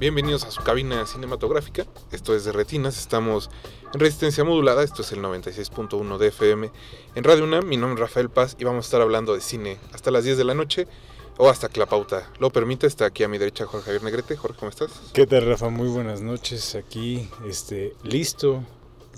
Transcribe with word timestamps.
Bienvenidos 0.00 0.44
a 0.44 0.50
su 0.50 0.62
cabina 0.62 1.04
cinematográfica. 1.04 1.84
Esto 2.10 2.34
es 2.34 2.46
de 2.46 2.52
Retinas. 2.52 2.96
Estamos 2.96 3.50
en 3.92 4.00
resistencia 4.00 4.44
modulada. 4.44 4.82
Esto 4.82 5.02
es 5.02 5.12
el 5.12 5.20
96.1 5.20 6.16
de 6.16 6.28
FM. 6.28 6.70
En 7.16 7.22
Radio 7.22 7.44
UNAM, 7.44 7.68
mi 7.68 7.76
nombre 7.76 8.02
es 8.02 8.08
Rafael 8.08 8.30
Paz 8.30 8.56
y 8.58 8.64
vamos 8.64 8.86
a 8.86 8.86
estar 8.86 9.02
hablando 9.02 9.34
de 9.34 9.42
cine 9.42 9.76
hasta 9.92 10.10
las 10.10 10.24
10 10.24 10.38
de 10.38 10.44
la 10.44 10.54
noche 10.54 10.88
o 11.36 11.50
hasta 11.50 11.68
que 11.68 11.80
la 11.80 11.84
pauta 11.84 12.32
lo 12.38 12.48
permita. 12.48 12.86
Está 12.86 13.04
aquí 13.04 13.24
a 13.24 13.28
mi 13.28 13.36
derecha 13.36 13.66
Jorge 13.66 13.84
Javier 13.84 14.02
Negrete. 14.02 14.38
Jorge, 14.38 14.58
¿cómo 14.58 14.70
estás? 14.70 14.90
¿Qué 15.12 15.26
tal, 15.26 15.44
Rafa? 15.44 15.68
Muy 15.68 15.88
buenas 15.88 16.22
noches. 16.22 16.76
Aquí, 16.76 17.28
este, 17.46 17.94
listo, 18.02 18.64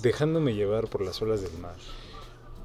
dejándome 0.03 0.55
llevar 0.55 0.89
por 0.89 1.03
las 1.03 1.23
olas 1.23 1.43
del 1.43 1.57
mar. 1.59 1.77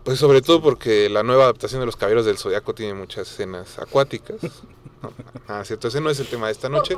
Pues 0.03 0.17
sobre 0.17 0.41
todo 0.41 0.59
porque 0.59 1.07
la 1.07 1.21
nueva 1.21 1.43
adaptación 1.43 1.81
de 1.81 1.85
Los 1.85 1.97
Caballeros 1.97 2.25
del 2.25 2.39
Zodiaco 2.39 2.73
tiene 2.73 2.95
muchas 2.95 3.29
escenas 3.29 3.77
acuáticas. 3.77 4.37
No, 5.01 5.11
ah, 5.47 5.63
cierto, 5.65 5.87
ese 5.87 6.01
no 6.01 6.09
es 6.09 6.19
el 6.19 6.27
tema 6.27 6.47
de 6.47 6.53
esta 6.53 6.69
noche. 6.69 6.95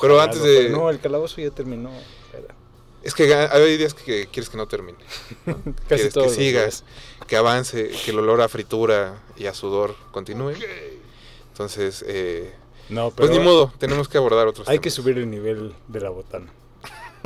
Pero 0.00 0.20
antes 0.20 0.42
de- 0.42 0.70
No, 0.70 0.90
el 0.90 1.00
calabozo 1.00 1.40
ya 1.40 1.50
terminó. 1.50 1.90
Espera. 2.32 2.54
Es 3.02 3.14
que 3.14 3.32
hay 3.34 3.76
días 3.76 3.94
que 3.94 4.26
quieres 4.26 4.48
que 4.50 4.56
no 4.56 4.66
termine. 4.66 4.98
¿no? 5.44 5.54
Casi 5.64 5.74
quieres 5.88 6.12
todos 6.12 6.26
que 6.26 6.30
los 6.30 6.36
siga, 6.36 6.62
días. 6.62 6.84
que 7.28 7.36
avance, 7.36 7.90
que 8.04 8.10
el 8.10 8.18
olor 8.18 8.40
a 8.40 8.48
fritura 8.48 9.22
y 9.36 9.46
a 9.46 9.54
sudor 9.54 9.94
continúe. 10.10 10.54
Entonces, 11.52 12.04
eh, 12.06 12.52
No, 12.88 13.10
pero 13.10 13.28
pues 13.28 13.38
ni 13.38 13.44
modo, 13.44 13.72
tenemos 13.78 14.08
que 14.08 14.18
abordar 14.18 14.46
otros 14.48 14.68
hay 14.68 14.78
que 14.78 14.84
temas. 14.90 14.94
subir 14.94 15.18
el 15.18 15.30
nivel 15.30 15.74
de 15.88 16.00
la 16.00 16.10
botana. 16.10 16.52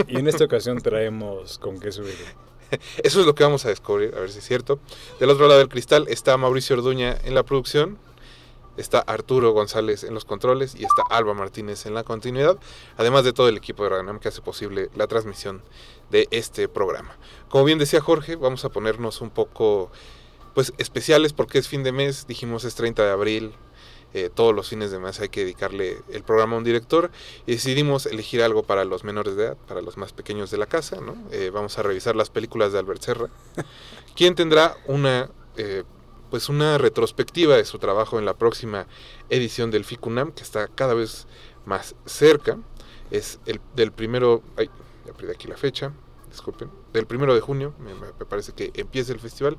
Y 0.06 0.18
en 0.18 0.28
esta 0.28 0.44
ocasión 0.44 0.80
traemos 0.80 1.58
con 1.58 1.78
qué 1.80 1.92
subir. 1.92 2.14
Eso 3.02 3.20
es 3.20 3.26
lo 3.26 3.34
que 3.34 3.42
vamos 3.42 3.64
a 3.64 3.68
descubrir, 3.70 4.14
a 4.16 4.20
ver 4.20 4.30
si 4.30 4.38
es 4.38 4.44
cierto. 4.46 4.78
Del 5.18 5.30
otro 5.30 5.46
lado 5.48 5.58
del 5.58 5.68
cristal 5.68 6.06
está 6.08 6.36
Mauricio 6.36 6.76
Orduña 6.76 7.18
en 7.24 7.34
la 7.34 7.42
producción, 7.42 7.98
está 8.80 9.00
Arturo 9.00 9.52
González 9.52 10.04
en 10.04 10.14
los 10.14 10.24
controles 10.24 10.74
y 10.74 10.84
está 10.84 11.02
Alba 11.10 11.34
Martínez 11.34 11.86
en 11.86 11.94
la 11.94 12.04
continuidad, 12.04 12.58
además 12.96 13.24
de 13.24 13.32
todo 13.32 13.48
el 13.48 13.56
equipo 13.56 13.82
de 13.82 13.90
Radio 13.90 14.02
UNAM 14.02 14.20
que 14.20 14.28
hace 14.28 14.40
posible 14.40 14.90
la 14.94 15.06
transmisión 15.06 15.62
de 16.10 16.28
este 16.30 16.68
programa. 16.68 17.16
Como 17.48 17.64
bien 17.64 17.78
decía 17.78 18.00
Jorge, 18.00 18.36
vamos 18.36 18.64
a 18.64 18.70
ponernos 18.70 19.20
un 19.20 19.30
poco 19.30 19.90
pues 20.54 20.72
especiales 20.78 21.32
porque 21.32 21.58
es 21.58 21.68
fin 21.68 21.82
de 21.82 21.92
mes, 21.92 22.26
dijimos 22.26 22.64
es 22.64 22.74
30 22.74 23.04
de 23.04 23.10
abril, 23.10 23.52
eh, 24.12 24.28
todos 24.32 24.52
los 24.54 24.68
fines 24.68 24.90
de 24.90 24.98
mes 24.98 25.20
hay 25.20 25.28
que 25.28 25.42
dedicarle 25.42 25.98
el 26.12 26.24
programa 26.24 26.56
a 26.56 26.58
un 26.58 26.64
director 26.64 27.12
y 27.46 27.52
decidimos 27.52 28.06
elegir 28.06 28.42
algo 28.42 28.64
para 28.64 28.84
los 28.84 29.04
menores 29.04 29.36
de 29.36 29.44
edad, 29.44 29.56
para 29.68 29.82
los 29.82 29.96
más 29.96 30.12
pequeños 30.12 30.50
de 30.50 30.58
la 30.58 30.66
casa, 30.66 31.00
¿no? 31.00 31.16
Eh, 31.30 31.50
vamos 31.50 31.78
a 31.78 31.82
revisar 31.82 32.16
las 32.16 32.28
películas 32.28 32.72
de 32.72 32.80
Albert 32.80 33.02
Serra, 33.02 33.28
quien 34.16 34.34
tendrá 34.34 34.76
una 34.86 35.30
eh, 35.56 35.84
pues 36.30 36.48
una 36.48 36.78
retrospectiva 36.78 37.56
de 37.56 37.64
su 37.64 37.78
trabajo 37.78 38.18
en 38.18 38.24
la 38.24 38.34
próxima 38.34 38.86
edición 39.28 39.70
del 39.70 39.84
FICUNAM, 39.84 40.32
que 40.32 40.42
está 40.42 40.68
cada 40.68 40.94
vez 40.94 41.26
más 41.66 41.94
cerca. 42.06 42.58
Es 43.10 43.40
el 43.46 43.60
del 43.74 43.92
primero, 43.92 44.42
ay, 44.56 44.70
ya 45.06 45.12
perdí 45.12 45.32
aquí 45.32 45.48
la 45.48 45.56
fecha, 45.56 45.92
disculpen, 46.30 46.70
del 46.92 47.06
primero 47.06 47.34
de 47.34 47.40
junio, 47.40 47.74
me, 47.80 47.94
parece 48.26 48.52
que 48.52 48.70
empieza 48.74 49.12
el 49.12 49.20
festival. 49.20 49.56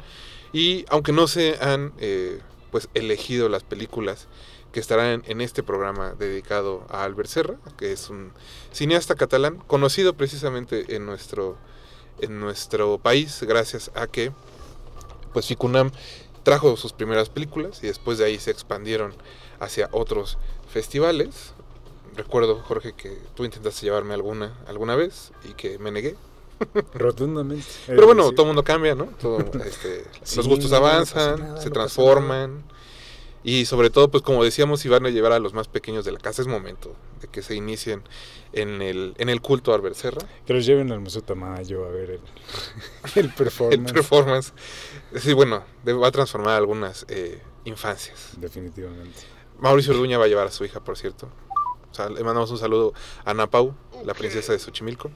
Y 0.53 0.85
aunque 0.89 1.11
no 1.11 1.27
se 1.27 1.57
han 1.61 1.93
eh, 1.99 2.39
pues 2.71 2.89
elegido 2.93 3.49
las 3.49 3.63
películas 3.63 4.27
que 4.71 4.79
estarán 4.79 5.23
en 5.27 5.41
este 5.41 5.63
programa 5.63 6.13
dedicado 6.13 6.85
a 6.89 7.03
Albert 7.03 7.29
Serra, 7.29 7.57
que 7.77 7.91
es 7.91 8.09
un 8.09 8.31
cineasta 8.71 9.15
catalán, 9.15 9.57
conocido 9.67 10.13
precisamente 10.13 10.95
en 10.95 11.05
nuestro, 11.05 11.57
en 12.21 12.39
nuestro 12.39 12.97
país, 12.97 13.43
gracias 13.45 13.91
a 13.95 14.07
que 14.07 14.31
pues 15.33 15.47
FICUNAM 15.47 15.91
trajo 16.43 16.75
sus 16.77 16.93
primeras 16.93 17.29
películas 17.29 17.83
y 17.83 17.87
después 17.87 18.17
de 18.17 18.25
ahí 18.25 18.39
se 18.39 18.51
expandieron 18.51 19.13
hacia 19.59 19.89
otros 19.91 20.37
festivales. 20.69 21.53
Recuerdo, 22.15 22.61
Jorge, 22.67 22.93
que 22.93 23.17
tú 23.35 23.45
intentaste 23.45 23.85
llevarme 23.85 24.13
alguna 24.13 24.53
alguna 24.67 24.95
vez 24.95 25.31
y 25.49 25.53
que 25.53 25.77
me 25.79 25.91
negué. 25.91 26.15
Rotundamente. 26.93 27.65
Pero 27.87 28.05
bueno, 28.05 28.29
Sí. 28.29 28.35
todo 28.35 28.43
el 28.43 28.47
mundo 28.47 28.63
cambia, 28.63 28.95
¿no? 28.95 29.05
Todo, 29.19 29.39
este, 29.65 30.05
Sí, 30.23 30.37
los 30.37 30.47
gustos 30.47 30.71
no 30.71 30.77
avanzan, 30.77 31.39
nada, 31.39 31.61
se 31.61 31.69
no 31.69 31.73
transforman. 31.73 32.63
Y 33.43 33.65
sobre 33.65 33.89
todo, 33.89 34.11
pues 34.11 34.23
como 34.23 34.43
decíamos, 34.43 34.81
si 34.81 34.89
van 34.89 35.05
a 35.05 35.09
llevar 35.09 35.31
a 35.31 35.39
los 35.39 35.53
más 35.53 35.67
pequeños 35.67 36.05
de 36.05 36.11
la 36.11 36.19
casa, 36.19 36.41
es 36.41 36.47
momento 36.47 36.95
de 37.21 37.27
que 37.27 37.41
se 37.41 37.55
inicien 37.55 38.03
en 38.53 38.81
el, 38.81 39.15
en 39.17 39.29
el 39.29 39.41
culto 39.41 39.71
a 39.71 39.75
Albert 39.75 39.95
Serra. 39.95 40.21
Que 40.45 40.53
los 40.53 40.65
lleven 40.65 40.91
al 40.91 40.99
Museo 40.99 41.23
Tamayo 41.23 41.85
a 41.85 41.89
ver 41.89 42.11
el, 42.11 42.19
el 42.19 42.21
El 43.25 43.33
performance. 43.33 43.93
performance. 43.93 44.53
Sí, 45.15 45.33
bueno, 45.33 45.63
va 45.87 46.07
a 46.07 46.11
transformar 46.11 46.55
algunas 46.55 47.05
eh, 47.09 47.41
infancias. 47.65 48.31
Definitivamente. 48.37 49.19
Mauricio 49.59 49.93
Orduña 49.93 50.17
va 50.17 50.25
a 50.25 50.27
llevar 50.27 50.47
a 50.47 50.51
su 50.51 50.63
hija, 50.63 50.79
por 50.79 50.97
cierto. 50.97 51.27
O 51.91 51.93
sea, 51.93 52.09
le 52.09 52.23
mandamos 52.23 52.51
un 52.51 52.57
saludo 52.57 52.93
a 53.25 53.33
Napau, 53.33 53.73
la 54.05 54.13
princesa 54.13 54.53
de 54.53 54.59
Xochimilco. 54.59 55.11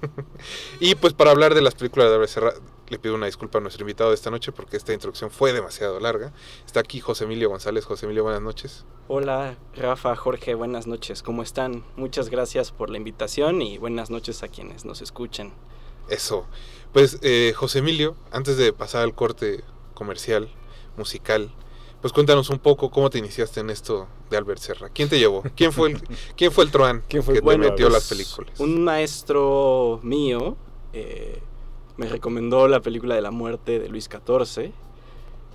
y 0.80 0.94
pues 0.94 1.12
para 1.12 1.30
hablar 1.30 1.54
de 1.54 1.62
las 1.62 1.74
películas 1.74 2.08
de 2.08 2.14
Albert 2.14 2.30
Serra, 2.30 2.54
le 2.88 2.98
pido 2.98 3.14
una 3.14 3.26
disculpa 3.26 3.58
a 3.58 3.60
nuestro 3.60 3.82
invitado 3.82 4.10
de 4.10 4.16
esta 4.16 4.30
noche 4.30 4.52
porque 4.52 4.76
esta 4.76 4.92
introducción 4.92 5.30
fue 5.30 5.52
demasiado 5.52 5.98
larga. 6.00 6.32
Está 6.66 6.80
aquí 6.80 7.00
José 7.00 7.24
Emilio 7.24 7.48
González. 7.48 7.84
José 7.84 8.06
Emilio, 8.06 8.24
buenas 8.24 8.42
noches. 8.42 8.84
Hola 9.08 9.56
Rafa, 9.74 10.14
Jorge, 10.16 10.54
buenas 10.54 10.86
noches, 10.86 11.22
¿cómo 11.22 11.42
están? 11.42 11.84
Muchas 11.96 12.30
gracias 12.30 12.70
por 12.70 12.88
la 12.88 12.96
invitación 12.96 13.60
y 13.60 13.76
buenas 13.76 14.10
noches 14.10 14.42
a 14.42 14.48
quienes 14.48 14.84
nos 14.84 15.02
escuchan. 15.02 15.52
Eso. 16.08 16.46
Pues 16.92 17.18
eh, 17.22 17.52
José 17.56 17.80
Emilio, 17.80 18.16
antes 18.30 18.56
de 18.56 18.72
pasar 18.72 19.02
al 19.02 19.14
corte 19.14 19.64
comercial, 19.94 20.48
musical, 20.96 21.52
pues 22.00 22.12
cuéntanos 22.12 22.50
un 22.50 22.58
poco 22.58 22.90
cómo 22.90 23.10
te 23.10 23.18
iniciaste 23.18 23.60
en 23.60 23.70
esto 23.70 24.08
de 24.30 24.36
Albert 24.36 24.60
Serra. 24.60 24.88
¿Quién 24.88 25.08
te 25.08 25.18
llevó? 25.18 25.42
¿Quién 25.56 25.72
fue 25.72 25.92
el, 25.92 26.02
quién 26.36 26.50
fue 26.50 26.64
el 26.64 26.70
truán 26.70 27.02
¿Quién 27.08 27.22
fue 27.22 27.34
que 27.34 27.38
el 27.38 27.42
te 27.42 27.44
bueno, 27.44 27.64
metió 27.70 27.86
pues, 27.86 27.92
las 27.92 28.08
películas? 28.08 28.60
Un 28.60 28.82
maestro 28.84 30.00
mío 30.02 30.56
eh, 30.92 31.42
me 31.96 32.08
recomendó 32.08 32.68
la 32.68 32.80
película 32.80 33.14
de 33.14 33.22
la 33.22 33.30
muerte 33.30 33.78
de 33.78 33.88
Luis 33.88 34.08
XIV. 34.10 34.72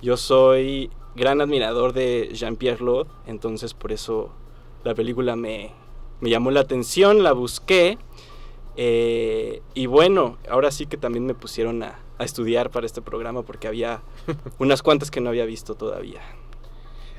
Yo 0.02 0.16
soy 0.16 0.90
gran 1.16 1.40
admirador 1.40 1.92
de 1.92 2.30
Jean-Pierre 2.32 2.84
Lot, 2.84 3.08
entonces 3.26 3.74
por 3.74 3.90
eso 3.92 4.30
la 4.84 4.94
película 4.94 5.34
me, 5.36 5.72
me 6.20 6.30
llamó 6.30 6.50
la 6.50 6.60
atención, 6.60 7.22
la 7.22 7.32
busqué. 7.32 7.98
eh, 8.76 9.60
y 9.74 9.86
bueno, 9.86 10.38
ahora 10.48 10.70
sí 10.70 10.86
que 10.86 10.96
también 10.96 11.26
me 11.26 11.34
pusieron 11.34 11.82
a, 11.82 11.98
a 12.18 12.24
estudiar 12.24 12.70
para 12.70 12.86
este 12.86 13.02
programa 13.02 13.42
porque 13.42 13.66
había 13.66 14.02
unas 14.58 14.82
cuantas 14.82 15.10
que 15.10 15.20
no 15.20 15.30
había 15.30 15.44
visto 15.46 15.74
todavía. 15.74 16.20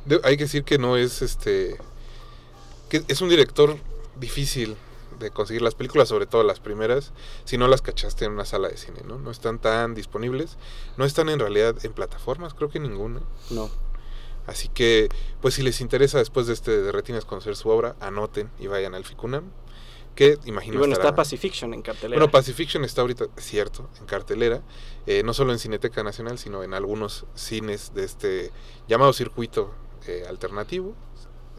De- 0.06 0.22
hay 0.24 0.38
que 0.38 0.44
decir 0.44 0.64
que 0.64 0.78
no 0.78 0.96
es 0.96 1.22
este 1.22 1.78
que 2.90 3.04
es 3.08 3.22
un 3.22 3.30
director 3.30 3.76
difícil 4.20 4.76
de 5.20 5.32
conseguir 5.32 5.62
las 5.62 5.76
películas, 5.76 6.08
sobre 6.08 6.26
todo 6.26 6.44
las 6.44 6.60
primeras, 6.60 7.12
si 7.44 7.58
no 7.58 7.68
las 7.68 7.82
cachaste 7.82 8.26
en 8.26 8.32
una 8.32 8.46
sala 8.46 8.70
de 8.70 8.78
cine, 8.78 9.02
¿no? 9.06 9.20
No 9.20 9.32
están 9.32 9.60
tan 9.60 9.94
disponibles, 9.94 10.58
no 10.98 11.06
están 11.06 11.30
en 11.30 11.40
realidad 11.40 11.76
en 11.84 11.94
plataformas, 11.94 12.54
creo 12.54 12.70
que 12.70 12.80
ninguna. 12.80 13.22
No. 13.50 13.70
Así 14.48 14.68
que, 14.70 15.10
pues 15.42 15.54
si 15.54 15.62
les 15.62 15.80
interesa 15.82 16.18
después 16.18 16.48
de 16.48 16.54
este 16.54 16.82
de 16.82 16.92
Retinas 16.92 17.26
conocer 17.26 17.56
su 17.56 17.70
obra, 17.70 17.96
anoten 18.00 18.50
y 18.60 18.68
vayan 18.68 18.96
al 18.96 19.06
Ficunam, 19.06 19.52
que 20.16 20.38
imagino 20.46 20.76
Y 20.76 20.78
bueno, 20.80 20.94
estará- 20.94 21.10
está 21.10 21.16
Pacifiction 21.16 21.74
en 21.74 21.82
cartelera. 21.84 22.20
Bueno, 22.20 22.32
Pacifiction 22.32 22.84
está 22.84 23.02
ahorita, 23.02 23.26
cierto, 23.38 23.90
en 24.00 24.06
cartelera, 24.08 24.64
eh, 25.06 25.22
no 25.24 25.34
solo 25.34 25.52
en 25.54 25.60
Cineteca 25.60 26.02
Nacional, 26.04 26.40
sino 26.40 26.64
en 26.64 26.74
algunos 26.74 27.26
cines 27.36 27.94
de 27.94 28.04
este 28.06 28.52
llamado 28.88 29.14
circuito 29.14 29.72
eh, 30.08 30.26
alternativo, 30.28 30.96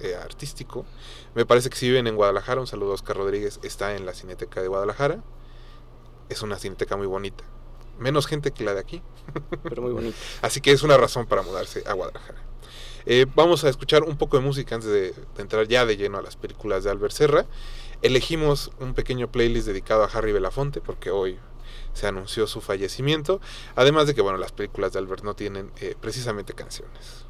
eh, 0.03 0.17
artístico. 0.17 0.85
Me 1.35 1.47
parece 1.47 1.71
que 1.71 1.77
si 1.77 1.89
viven 1.89 2.07
en 2.07 2.17
Guadalajara, 2.17 2.61
un 2.61 2.67
saludo 2.67 2.93
a 2.93 2.95
Oscar 2.95 3.17
Rodríguez, 3.17 3.61
está 3.63 3.95
en 3.97 4.07
la 4.07 4.15
Cineteca 4.15 4.61
de 4.61 4.69
Guadalajara. 4.69 5.23
Es 6.29 6.43
una 6.43 6.59
cineteca 6.59 6.97
muy 6.97 7.07
bonita. 7.07 7.45
Menos 7.99 8.27
gente 8.27 8.53
que 8.53 8.65
la 8.65 8.75
de 8.75 8.81
aquí. 8.81 9.03
pero 9.63 9.83
muy 9.83 9.93
bonito. 9.93 10.17
Así 10.43 10.61
que 10.61 10.73
es 10.73 10.83
una 10.83 10.97
razón 10.97 11.27
para 11.27 11.43
mudarse 11.43 11.83
a 11.87 11.93
Guadalajara. 11.93 12.39
Eh, 13.07 13.27
vamos 13.35 13.65
a 13.65 13.69
escuchar 13.69 14.05
un 14.05 14.17
poco 14.17 14.37
de 14.37 14.43
música 14.43 14.75
antes 14.75 14.91
de, 14.91 15.13
de 15.13 15.43
entrar 15.43 15.67
ya 15.67 15.87
de 15.87 15.97
lleno 15.97 16.19
a 16.19 16.23
las 16.23 16.37
películas 16.37 16.85
de 16.85 16.91
Albert 16.91 17.13
Serra. 17.13 17.47
Elegimos 18.03 18.71
un 18.79 18.95
pequeño 18.95 19.31
playlist 19.31 19.67
dedicado 19.67 20.05
a 20.05 20.07
Harry 20.07 20.33
Belafonte 20.33 20.81
porque 20.81 21.11
hoy 21.11 21.39
se 21.93 22.07
anunció 22.07 22.47
su 22.47 22.61
fallecimiento. 22.61 23.41
Además 23.77 24.07
de 24.07 24.15
que, 24.15 24.23
bueno, 24.23 24.39
las 24.39 24.53
películas 24.53 24.93
de 24.93 24.99
Albert 24.99 25.25
no 25.25 25.35
tienen 25.35 25.71
eh, 25.81 25.95
precisamente 26.01 26.55
canciones. 26.55 27.27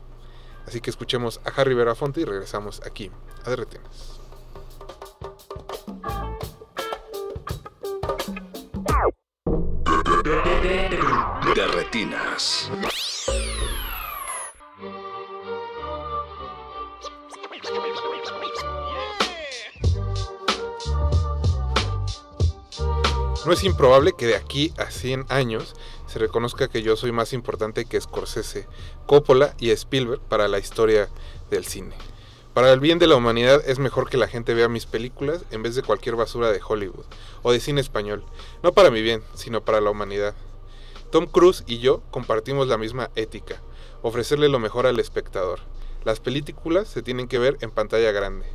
Así 0.66 0.80
que 0.80 0.90
escuchemos 0.90 1.40
a 1.44 1.60
Harry 1.60 1.74
Belafonte 1.74 2.20
y 2.20 2.24
regresamos 2.24 2.80
aquí 2.86 3.10
a 3.44 3.50
derretinas. 3.50 4.20
No 23.46 23.52
es 23.52 23.64
improbable 23.64 24.12
que 24.12 24.26
de 24.26 24.36
aquí 24.36 24.72
a 24.78 24.90
100 24.90 25.26
años 25.28 25.74
se 26.10 26.18
reconozca 26.18 26.66
que 26.66 26.82
yo 26.82 26.96
soy 26.96 27.12
más 27.12 27.32
importante 27.32 27.84
que 27.84 28.00
Scorsese, 28.00 28.66
Coppola 29.06 29.54
y 29.60 29.70
Spielberg 29.70 30.20
para 30.20 30.48
la 30.48 30.58
historia 30.58 31.08
del 31.50 31.64
cine. 31.64 31.94
Para 32.52 32.72
el 32.72 32.80
bien 32.80 32.98
de 32.98 33.06
la 33.06 33.14
humanidad 33.14 33.62
es 33.64 33.78
mejor 33.78 34.10
que 34.10 34.16
la 34.16 34.26
gente 34.26 34.54
vea 34.54 34.68
mis 34.68 34.86
películas 34.86 35.44
en 35.52 35.62
vez 35.62 35.76
de 35.76 35.84
cualquier 35.84 36.16
basura 36.16 36.50
de 36.50 36.60
Hollywood 36.66 37.04
o 37.42 37.52
de 37.52 37.60
cine 37.60 37.80
español. 37.80 38.24
No 38.64 38.72
para 38.72 38.90
mi 38.90 39.02
bien, 39.02 39.22
sino 39.34 39.64
para 39.64 39.80
la 39.80 39.90
humanidad. 39.90 40.34
Tom 41.12 41.26
Cruise 41.26 41.62
y 41.68 41.78
yo 41.78 42.02
compartimos 42.10 42.66
la 42.66 42.76
misma 42.76 43.10
ética, 43.14 43.62
ofrecerle 44.02 44.48
lo 44.48 44.58
mejor 44.58 44.88
al 44.88 44.98
espectador. 44.98 45.60
Las 46.02 46.18
películas 46.18 46.88
se 46.88 47.02
tienen 47.02 47.28
que 47.28 47.38
ver 47.38 47.56
en 47.60 47.70
pantalla 47.70 48.10
grande. 48.10 48.46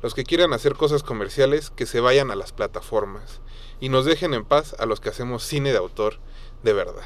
Los 0.00 0.14
que 0.14 0.22
quieran 0.22 0.52
hacer 0.52 0.74
cosas 0.74 1.02
comerciales, 1.02 1.70
que 1.70 1.86
se 1.86 1.98
vayan 1.98 2.30
a 2.30 2.36
las 2.36 2.52
plataformas 2.52 3.40
y 3.80 3.88
nos 3.88 4.04
dejen 4.04 4.32
en 4.32 4.44
paz 4.44 4.76
a 4.78 4.86
los 4.86 5.00
que 5.00 5.08
hacemos 5.08 5.42
cine 5.42 5.72
de 5.72 5.78
autor 5.78 6.20
de 6.64 6.72
verdad. 6.72 7.04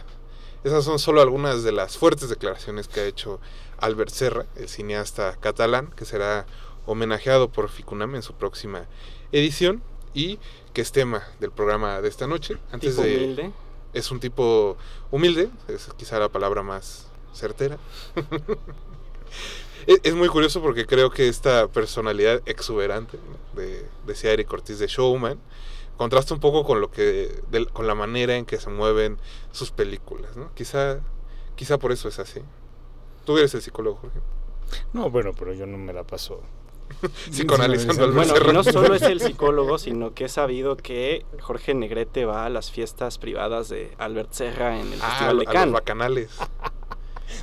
Esas 0.64 0.84
son 0.84 0.99
solo 0.99 1.20
algunas 1.20 1.62
de 1.62 1.72
las 1.72 1.99
fuertes 1.99 2.28
declaraciones 2.28 2.88
que 2.88 3.00
ha 3.00 3.05
hecho 3.05 3.40
Albert 3.78 4.10
Serra, 4.10 4.46
el 4.56 4.69
cineasta 4.69 5.37
catalán, 5.40 5.88
que 5.94 6.05
será 6.05 6.46
homenajeado 6.87 7.50
por 7.50 7.69
Ficunam 7.69 8.14
en 8.14 8.22
su 8.22 8.34
próxima 8.34 8.87
edición 9.31 9.82
y 10.14 10.38
que 10.72 10.81
es 10.81 10.93
tema 10.93 11.28
del 11.40 11.50
programa 11.50 12.00
de 12.00 12.08
esta 12.08 12.26
noche. 12.26 12.56
Antes 12.72 12.96
de, 12.96 13.16
humilde. 13.16 13.52
Es 13.93 14.10
un 14.10 14.20
tipo 14.20 14.76
humilde, 15.10 15.50
es 15.69 15.88
quizá 15.96 16.19
la 16.19 16.28
palabra 16.28 16.62
más 16.62 17.06
certera. 17.34 17.78
es, 19.87 20.14
muy 20.14 20.28
curioso 20.28 20.60
porque 20.60 20.87
creo 20.87 21.10
que 21.10 21.28
esta 21.28 21.69
personalidad 21.69 22.43
exuberante 22.46 23.19
de, 23.55 23.87
decía 24.06 24.32
Eric 24.32 24.52
Ortiz 24.52 24.78
de 24.78 24.87
Showman 24.87 25.38
contrasta 25.99 26.33
un 26.33 26.41
poco 26.41 26.65
con 26.65 26.81
lo 26.81 26.91
que 26.91 27.43
con 27.75 27.87
la 27.87 27.95
manera 27.95 28.37
en 28.37 28.47
que 28.47 28.59
se 28.59 28.71
mueven 28.71 29.19
sus 29.53 29.71
películas, 29.71 30.37
¿no? 30.37 30.50
Quizá 30.55 31.00
quizá 31.56 31.77
por 31.79 31.93
eso 31.93 32.09
es 32.09 32.19
así. 32.19 32.41
Tú 33.27 33.37
eres 33.37 33.53
el 33.53 33.61
psicólogo, 33.61 33.97
Jorge. 33.97 34.21
No, 34.95 35.11
bueno, 35.11 35.33
pero 35.39 35.53
yo 35.53 35.67
no 35.67 35.77
me 35.77 35.93
la 35.93 36.05
paso 36.05 36.41
psicoanalizando 37.31 38.05
al 38.05 38.12
Bueno, 38.12 38.35
y 38.37 38.53
no 38.53 38.65
solo 38.65 38.95
es 38.95 39.03
el 39.03 39.21
psicólogo, 39.29 39.79
sino 39.79 40.15
que 40.15 40.27
he 40.27 40.29
sabido 40.29 40.77
que 40.77 41.27
Jorge 41.41 41.75
Negrete 41.75 42.25
va 42.25 42.47
a 42.47 42.49
las 42.49 42.71
fiestas 42.71 43.19
privadas 43.19 43.69
de 43.69 43.93
Albert 43.99 44.33
Serra 44.33 44.79
en 44.81 44.93
el 44.93 45.01
ah, 45.03 45.09
Festival 45.11 45.39
de 45.39 45.43
a 45.43 45.53
Cannes. 45.53 45.67
los 45.67 45.73
bacanales. 45.75 46.39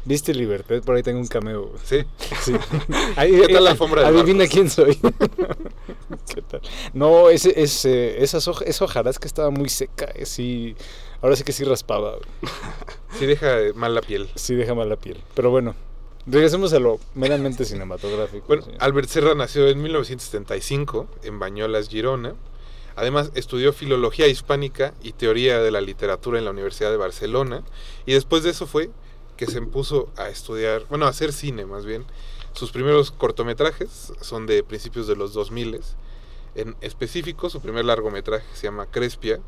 ¿Viste 0.04 0.34
Libertad? 0.34 0.82
Por 0.84 0.96
ahí 0.96 1.04
tengo 1.04 1.20
un 1.20 1.28
cameo. 1.28 1.72
Sí. 1.84 2.04
sí. 2.42 2.54
¿Qué 3.16 3.48
tal 3.54 3.64
la 3.64 3.72
alfombra 3.72 4.02
de 4.02 4.08
Adivina 4.08 4.48
quién 4.48 4.70
soy. 4.70 4.96
¿Qué 6.34 6.42
tal? 6.42 6.62
No, 6.94 7.30
ese, 7.30 7.60
ese, 7.62 8.24
esas 8.24 8.48
hoja, 8.48 8.66
esa 8.66 8.86
hojarasca 8.86 9.28
estaba 9.28 9.50
muy 9.50 9.70
seca. 9.70 10.06
eh, 10.16 10.26
Sí, 10.26 10.76
ahora 11.22 11.36
sí 11.36 11.44
que 11.44 11.52
sí 11.52 11.64
raspaba. 11.64 12.16
Sí 13.18 13.26
deja 13.26 13.58
mal 13.76 13.96
la 13.96 14.02
piel. 14.02 14.30
Sí 14.36 14.56
deja 14.56 14.74
mal 14.74 14.90
la 14.90 14.96
piel. 14.98 15.18
Pero 15.34 15.50
bueno, 15.50 15.76
regresemos 16.26 16.74
a 16.74 16.80
lo 16.80 17.00
meramente 17.14 17.66
cinematográfico. 17.66 18.46
Bueno. 18.48 18.64
Albert 18.80 19.10
Serra 19.10 19.36
nació 19.36 19.68
en 19.68 19.82
1975 19.82 21.08
en 21.24 21.40
Bañolas, 21.40 21.90
Girona. 21.90 22.36
Además, 22.98 23.32
estudió 23.36 23.74
filología 23.74 24.28
hispánica 24.28 24.94
y 25.04 25.12
teoría 25.12 25.60
de 25.60 25.70
la 25.70 25.82
literatura 25.82 26.40
en 26.40 26.46
la 26.46 26.52
Universidad 26.52 26.92
de 26.92 26.98
Barcelona. 26.98 27.64
Y 28.06 28.14
después 28.14 28.44
de 28.44 28.52
eso 28.52 28.68
fue 28.68 28.90
que 29.38 29.48
se 29.48 29.62
puso 29.62 30.10
a 30.18 30.30
estudiar, 30.30 30.86
bueno, 30.90 31.06
a 31.06 31.10
hacer 31.10 31.34
cine 31.34 31.66
más 31.66 31.86
bien. 31.86 32.06
Sus 32.54 32.72
primeros 32.72 33.12
cortometrajes 33.12 34.14
son 34.22 34.46
de 34.46 34.64
principios 34.64 35.08
de 35.08 35.16
los 35.16 35.34
2000. 35.34 35.82
En 36.56 36.76
específico, 36.82 37.50
su 37.50 37.60
primer 37.60 37.86
largometraje 37.86 38.46
se 38.54 38.64
llama 38.64 38.86
Crespia. 38.86 39.42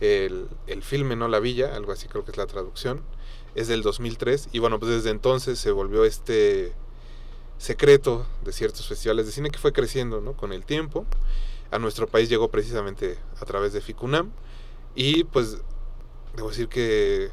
El, 0.00 0.48
el 0.66 0.82
filme, 0.82 1.16
no 1.16 1.28
la 1.28 1.40
villa, 1.40 1.74
algo 1.74 1.92
así 1.92 2.06
creo 2.08 2.24
que 2.24 2.30
es 2.30 2.36
la 2.36 2.46
traducción. 2.46 3.02
Es 3.54 3.68
del 3.68 3.82
2003 3.82 4.48
y 4.52 4.58
bueno, 4.58 4.78
pues 4.78 4.90
desde 4.90 5.10
entonces 5.10 5.58
se 5.58 5.70
volvió 5.70 6.04
este 6.04 6.72
secreto 7.58 8.26
de 8.44 8.52
ciertos 8.52 8.86
festivales 8.86 9.26
de 9.26 9.32
cine 9.32 9.50
que 9.50 9.58
fue 9.58 9.72
creciendo 9.72 10.20
¿no? 10.20 10.34
con 10.34 10.52
el 10.52 10.64
tiempo. 10.64 11.06
A 11.70 11.78
nuestro 11.78 12.06
país 12.06 12.28
llegó 12.28 12.50
precisamente 12.50 13.18
a 13.40 13.44
través 13.44 13.72
de 13.72 13.80
Ficunam 13.80 14.30
y 14.94 15.24
pues 15.24 15.58
debo 16.36 16.50
decir 16.50 16.68
que 16.68 17.30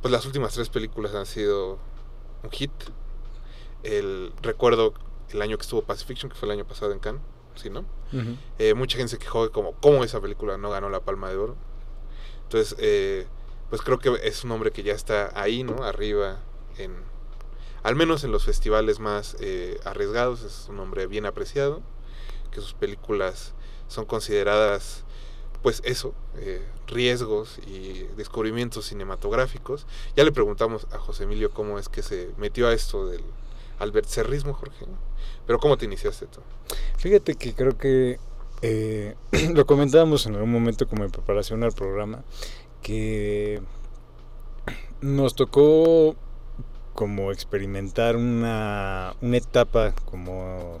pues 0.00 0.12
las 0.12 0.24
últimas 0.26 0.54
tres 0.54 0.68
películas 0.68 1.14
han 1.14 1.26
sido 1.26 1.78
un 2.42 2.50
hit. 2.50 2.70
El 3.82 4.32
recuerdo 4.42 4.94
el 5.30 5.42
año 5.42 5.56
que 5.56 5.62
estuvo 5.62 5.82
Pacifiction, 5.82 6.30
que 6.30 6.36
fue 6.36 6.46
el 6.48 6.52
año 6.52 6.66
pasado 6.66 6.92
en 6.92 6.98
Cannes, 6.98 7.22
¿sí, 7.54 7.70
no? 7.70 7.80
Uh 8.12 8.16
-huh. 8.16 8.36
eh, 8.58 8.74
mucha 8.74 8.98
gente 8.98 9.12
se 9.12 9.18
quejó 9.18 9.44
de 9.44 9.50
como 9.50 9.72
cómo 9.74 10.02
esa 10.04 10.20
película 10.20 10.58
no 10.58 10.70
ganó 10.70 10.90
la 10.90 11.00
Palma 11.00 11.30
de 11.30 11.36
Oro. 11.36 11.56
Entonces, 12.42 12.74
eh, 12.78 13.26
pues 13.68 13.82
creo 13.82 13.98
que 13.98 14.10
es 14.24 14.42
un 14.44 14.50
hombre 14.50 14.72
que 14.72 14.82
ya 14.82 14.92
está 14.94 15.30
ahí, 15.40 15.62
¿no? 15.62 15.84
Arriba 15.84 16.40
en 16.76 16.92
al 17.82 17.96
menos 17.96 18.24
en 18.24 18.32
los 18.32 18.44
festivales 18.44 18.98
más 18.98 19.36
eh, 19.40 19.80
arriesgados, 19.84 20.42
es 20.42 20.66
un 20.68 20.78
hombre 20.80 21.06
bien 21.06 21.24
apreciado, 21.24 21.80
que 22.50 22.60
sus 22.60 22.74
películas 22.74 23.54
son 23.88 24.04
consideradas 24.04 25.04
pues 25.62 25.82
eso, 25.84 26.14
eh, 26.38 26.62
riesgos 26.86 27.58
y 27.66 28.04
descubrimientos 28.16 28.86
cinematográficos. 28.86 29.86
Ya 30.16 30.24
le 30.24 30.32
preguntamos 30.32 30.86
a 30.92 30.98
José 30.98 31.24
Emilio 31.24 31.50
cómo 31.50 31.78
es 31.78 31.88
que 31.88 32.02
se 32.02 32.30
metió 32.38 32.68
a 32.68 32.72
esto 32.72 33.06
del 33.06 33.22
albertcerrismo, 33.78 34.54
Jorge. 34.54 34.86
Pero 35.46 35.58
¿cómo 35.58 35.76
te 35.76 35.84
iniciaste 35.84 36.26
tú? 36.26 36.40
Fíjate 36.98 37.34
que 37.34 37.54
creo 37.54 37.76
que 37.76 38.18
eh, 38.62 39.14
lo 39.54 39.66
comentábamos 39.66 40.26
en 40.26 40.34
algún 40.34 40.52
momento 40.52 40.86
como 40.86 41.04
en 41.04 41.10
preparación 41.10 41.62
al 41.64 41.72
programa, 41.72 42.22
que 42.82 43.60
nos 45.00 45.34
tocó 45.34 46.16
como 46.94 47.32
experimentar 47.32 48.16
una, 48.16 49.14
una 49.22 49.36
etapa 49.36 49.94
como 50.04 50.80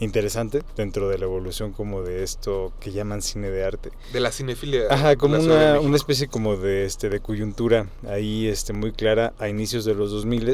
interesante 0.00 0.62
dentro 0.76 1.08
de 1.08 1.18
la 1.18 1.24
evolución 1.24 1.72
como 1.72 2.02
de 2.02 2.22
esto 2.22 2.72
que 2.80 2.92
llaman 2.92 3.22
cine 3.22 3.50
de 3.50 3.64
arte. 3.64 3.90
De 4.12 4.20
la 4.20 4.30
cinefilia. 4.30 4.86
Ajá, 4.90 5.16
como 5.16 5.38
una, 5.38 5.80
una, 5.80 5.96
especie 5.96 6.28
como 6.28 6.56
de 6.56 6.84
este 6.84 7.08
de 7.08 7.20
coyuntura 7.20 7.86
ahí 8.08 8.48
este 8.48 8.72
muy 8.72 8.92
clara 8.92 9.32
a 9.38 9.48
inicios 9.48 9.84
de 9.84 9.94
los 9.94 10.10
2000 10.10 10.44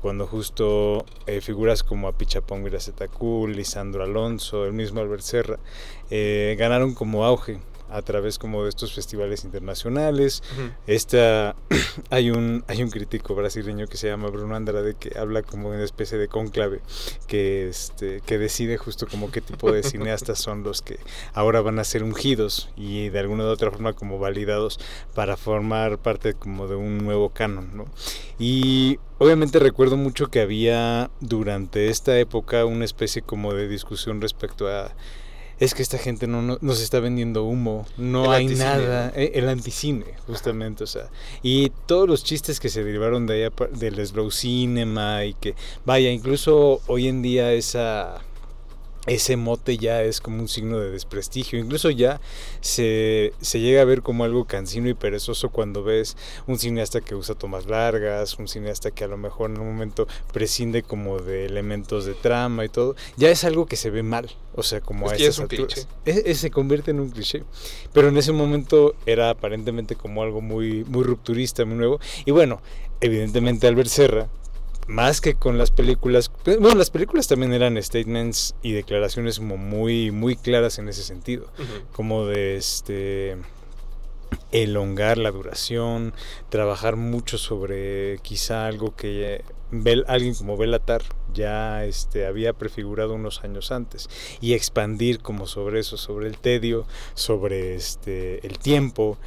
cuando 0.00 0.26
justo 0.26 1.04
eh, 1.26 1.40
figuras 1.40 1.82
como 1.82 2.08
Apichapong 2.08 2.68
Cool, 3.12 3.56
Lisandro 3.56 4.04
Alonso, 4.04 4.64
el 4.64 4.72
mismo 4.72 5.00
Albert 5.00 5.22
Serra, 5.22 5.58
eh, 6.10 6.56
ganaron 6.58 6.94
como 6.94 7.24
auge 7.24 7.58
a 7.90 8.02
través 8.02 8.38
como 8.38 8.62
de 8.62 8.70
estos 8.70 8.92
festivales 8.92 9.44
internacionales. 9.44 10.42
Uh 10.56 10.62
-huh. 10.62 10.72
Esta 10.86 11.56
hay 12.10 12.30
un 12.30 12.64
hay 12.68 12.82
un 12.82 12.90
crítico 12.90 13.34
brasileño 13.34 13.86
que 13.86 13.96
se 13.96 14.08
llama 14.08 14.28
Bruno 14.28 14.54
Andrade 14.54 14.94
que 14.94 15.18
habla 15.18 15.42
como 15.42 15.70
de 15.70 15.76
una 15.76 15.84
especie 15.84 16.18
de 16.18 16.28
conclave 16.28 16.80
que 17.26 17.68
este 17.68 18.20
que 18.26 18.38
decide 18.38 18.76
justo 18.76 19.06
como 19.06 19.30
qué 19.30 19.40
tipo 19.40 19.72
de 19.72 19.82
cineastas 19.82 20.38
son 20.38 20.62
los 20.62 20.82
que 20.82 20.98
ahora 21.34 21.60
van 21.60 21.78
a 21.78 21.84
ser 21.84 22.02
ungidos 22.02 22.70
y 22.76 23.08
de 23.08 23.18
alguna 23.18 23.44
u 23.44 23.48
otra 23.48 23.70
forma 23.70 23.92
como 23.92 24.18
validados 24.18 24.78
para 25.14 25.36
formar 25.36 25.98
parte 25.98 26.34
como 26.34 26.68
de 26.68 26.76
un 26.76 26.98
nuevo 26.98 27.30
canon, 27.30 27.76
¿no? 27.76 27.86
Y 28.38 28.98
obviamente 29.18 29.58
recuerdo 29.58 29.96
mucho 29.96 30.28
que 30.28 30.40
había 30.40 31.10
durante 31.20 31.88
esta 31.88 32.18
época 32.18 32.64
una 32.64 32.84
especie 32.84 33.22
como 33.22 33.54
de 33.54 33.68
discusión 33.68 34.20
respecto 34.20 34.68
a 34.68 34.94
es 35.60 35.74
que 35.74 35.82
esta 35.82 35.98
gente 35.98 36.26
no, 36.26 36.42
no 36.42 36.58
nos 36.60 36.80
está 36.80 37.00
vendiendo 37.00 37.44
humo, 37.44 37.86
no 37.96 38.26
el 38.26 38.30
hay 38.30 38.44
anticine. 38.46 38.64
nada, 38.64 39.12
eh, 39.14 39.32
el 39.34 39.48
anticine, 39.48 40.04
justamente, 40.26 40.84
o 40.84 40.86
sea, 40.86 41.08
y 41.42 41.70
todos 41.86 42.08
los 42.08 42.24
chistes 42.24 42.60
que 42.60 42.68
se 42.68 42.84
derivaron 42.84 43.26
de 43.26 43.46
allá 43.46 43.52
del 43.72 44.06
slow 44.06 44.30
cinema 44.30 45.24
y 45.24 45.34
que, 45.34 45.54
vaya, 45.84 46.10
incluso 46.10 46.80
hoy 46.86 47.08
en 47.08 47.22
día 47.22 47.52
esa 47.52 48.20
ese 49.08 49.36
mote 49.36 49.78
ya 49.78 50.02
es 50.02 50.20
como 50.20 50.40
un 50.40 50.48
signo 50.48 50.78
de 50.78 50.90
desprestigio. 50.90 51.58
Incluso 51.58 51.90
ya 51.90 52.20
se, 52.60 53.32
se, 53.40 53.60
llega 53.60 53.82
a 53.82 53.84
ver 53.84 54.02
como 54.02 54.24
algo 54.24 54.44
cansino 54.44 54.88
y 54.88 54.94
perezoso 54.94 55.50
cuando 55.50 55.82
ves 55.82 56.16
un 56.46 56.58
cineasta 56.58 57.00
que 57.00 57.14
usa 57.14 57.34
tomas 57.34 57.66
largas, 57.66 58.38
un 58.38 58.48
cineasta 58.48 58.90
que 58.90 59.04
a 59.04 59.08
lo 59.08 59.16
mejor 59.16 59.50
en 59.50 59.58
un 59.60 59.66
momento 59.66 60.06
prescinde 60.32 60.82
como 60.82 61.18
de 61.18 61.46
elementos 61.46 62.04
de 62.04 62.14
trama 62.14 62.64
y 62.64 62.68
todo. 62.68 62.96
Ya 63.16 63.30
es 63.30 63.44
algo 63.44 63.66
que 63.66 63.76
se 63.76 63.90
ve 63.90 64.02
mal. 64.02 64.30
O 64.54 64.62
sea, 64.62 64.80
como 64.80 65.06
es 65.06 65.12
a 65.12 65.14
esas 65.16 65.28
es 65.28 65.38
un 65.38 65.42
alturas. 65.44 65.74
cliché. 65.74 65.88
Es, 66.04 66.26
es, 66.26 66.38
se 66.38 66.50
convierte 66.50 66.90
en 66.90 67.00
un 67.00 67.10
cliché. 67.10 67.44
Pero 67.92 68.08
en 68.08 68.16
ese 68.16 68.32
momento 68.32 68.94
era 69.06 69.30
aparentemente 69.30 69.96
como 69.96 70.22
algo 70.22 70.40
muy, 70.40 70.84
muy 70.84 71.04
rupturista, 71.04 71.64
muy 71.64 71.76
nuevo. 71.76 72.00
Y 72.24 72.32
bueno, 72.32 72.60
evidentemente 73.00 73.66
Albert 73.66 73.88
Serra 73.88 74.28
más 74.88 75.20
que 75.20 75.34
con 75.34 75.58
las 75.58 75.70
películas, 75.70 76.32
bueno, 76.44 76.74
las 76.74 76.90
películas 76.90 77.28
también 77.28 77.52
eran 77.52 77.80
statements 77.82 78.54
y 78.62 78.72
declaraciones 78.72 79.38
como 79.38 79.56
muy, 79.56 80.10
muy 80.10 80.34
claras 80.34 80.78
en 80.78 80.88
ese 80.88 81.02
sentido, 81.02 81.46
uh 81.58 81.62
-huh. 81.62 81.92
como 81.92 82.26
de 82.26 82.56
este, 82.56 83.36
elongar 84.50 85.18
la 85.18 85.30
duración, 85.30 86.14
trabajar 86.48 86.96
mucho 86.96 87.38
sobre 87.38 88.18
quizá 88.22 88.66
algo 88.66 88.96
que 88.96 89.44
Bel, 89.70 90.04
alguien 90.08 90.34
como 90.34 90.56
Belatar 90.56 91.02
ya 91.34 91.84
este, 91.84 92.26
había 92.26 92.54
prefigurado 92.54 93.12
unos 93.12 93.44
años 93.44 93.70
antes 93.70 94.08
y 94.40 94.54
expandir 94.54 95.20
como 95.20 95.46
sobre 95.46 95.80
eso, 95.80 95.98
sobre 95.98 96.28
el 96.28 96.38
tedio, 96.38 96.86
sobre 97.14 97.74
este, 97.74 98.46
el 98.46 98.58
tiempo, 98.58 99.18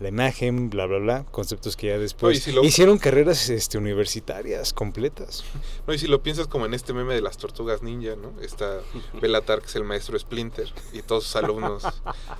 la 0.00 0.08
imagen, 0.08 0.70
bla, 0.70 0.86
bla, 0.86 0.98
bla, 0.98 1.24
conceptos 1.30 1.76
que 1.76 1.88
ya 1.88 1.98
después 1.98 2.48
hicieron 2.62 2.98
carreras 2.98 3.50
este, 3.50 3.76
universitarias 3.76 4.72
completas. 4.72 5.44
No, 5.86 5.92
y 5.92 5.98
si 5.98 6.06
lo 6.06 6.22
piensas 6.22 6.46
como 6.46 6.64
en 6.64 6.72
este 6.72 6.94
meme 6.94 7.14
de 7.14 7.20
las 7.20 7.36
tortugas 7.36 7.82
ninja, 7.82 8.16
¿no? 8.16 8.32
Está 8.40 8.80
Belatar, 9.20 9.60
que 9.60 9.66
es 9.66 9.76
el 9.76 9.84
maestro 9.84 10.18
Splinter, 10.18 10.72
y 10.94 11.02
todos 11.02 11.24
sus 11.24 11.36
alumnos 11.36 11.84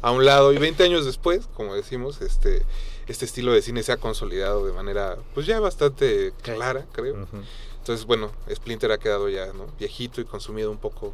a 0.03 0.11
un 0.11 0.25
lado, 0.25 0.55
y 0.55 0.59
20 0.59 0.83
años 0.83 1.05
después, 1.05 1.49
como 1.55 1.75
decimos, 1.75 2.23
este, 2.23 2.63
este 3.07 3.27
estilo 3.27 3.53
de 3.53 3.61
cine 3.61 3.83
se 3.83 3.93
ha 3.93 3.99
consolidado 3.99 4.65
de 4.65 4.73
manera, 4.73 5.19
pues 5.35 5.45
ya 5.45 5.61
bastante 5.61 6.33
clara, 6.43 6.87
creo. 6.93 7.29
Entonces, 7.79 8.07
bueno, 8.07 8.31
Splinter 8.51 8.91
ha 8.93 8.99
quedado 8.99 9.29
ya, 9.29 9.53
¿no? 9.53 9.67
Viejito 9.79 10.23
y 10.23 10.25
consumido 10.25 10.71
un 10.71 10.79
poco 10.79 11.13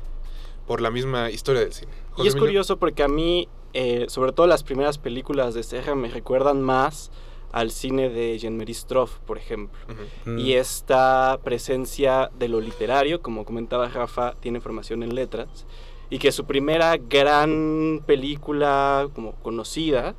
por 0.66 0.80
la 0.80 0.90
misma 0.90 1.30
historia 1.30 1.62
del 1.62 1.72
cine. 1.72 1.92
y 2.18 2.26
es 2.28 2.36
curioso 2.36 2.76
porque 2.76 3.02
a 3.02 3.08
mí 3.08 3.48
eh, 3.78 4.06
sobre 4.08 4.32
todo 4.32 4.46
las 4.46 4.62
primeras 4.62 4.96
películas 4.96 5.52
de 5.52 5.62
Serra 5.62 5.94
me 5.94 6.08
recuerdan 6.08 6.62
más 6.62 7.10
al 7.52 7.70
cine 7.70 8.08
de 8.08 8.38
Jean-Marie 8.38 8.74
Stroff, 8.74 9.18
por 9.26 9.36
ejemplo. 9.36 9.78
Mm. 10.24 10.38
Y 10.38 10.54
esta 10.54 11.38
presencia 11.44 12.30
de 12.38 12.48
lo 12.48 12.62
literario, 12.62 13.20
como 13.20 13.44
comentaba 13.44 13.86
Rafa, 13.88 14.32
tiene 14.40 14.62
formación 14.62 15.02
en 15.02 15.14
letras, 15.14 15.66
y 16.08 16.18
que 16.18 16.32
su 16.32 16.46
primera 16.46 16.96
gran 16.96 18.02
película 18.06 19.10
como 19.14 19.34
conocida 19.42 20.14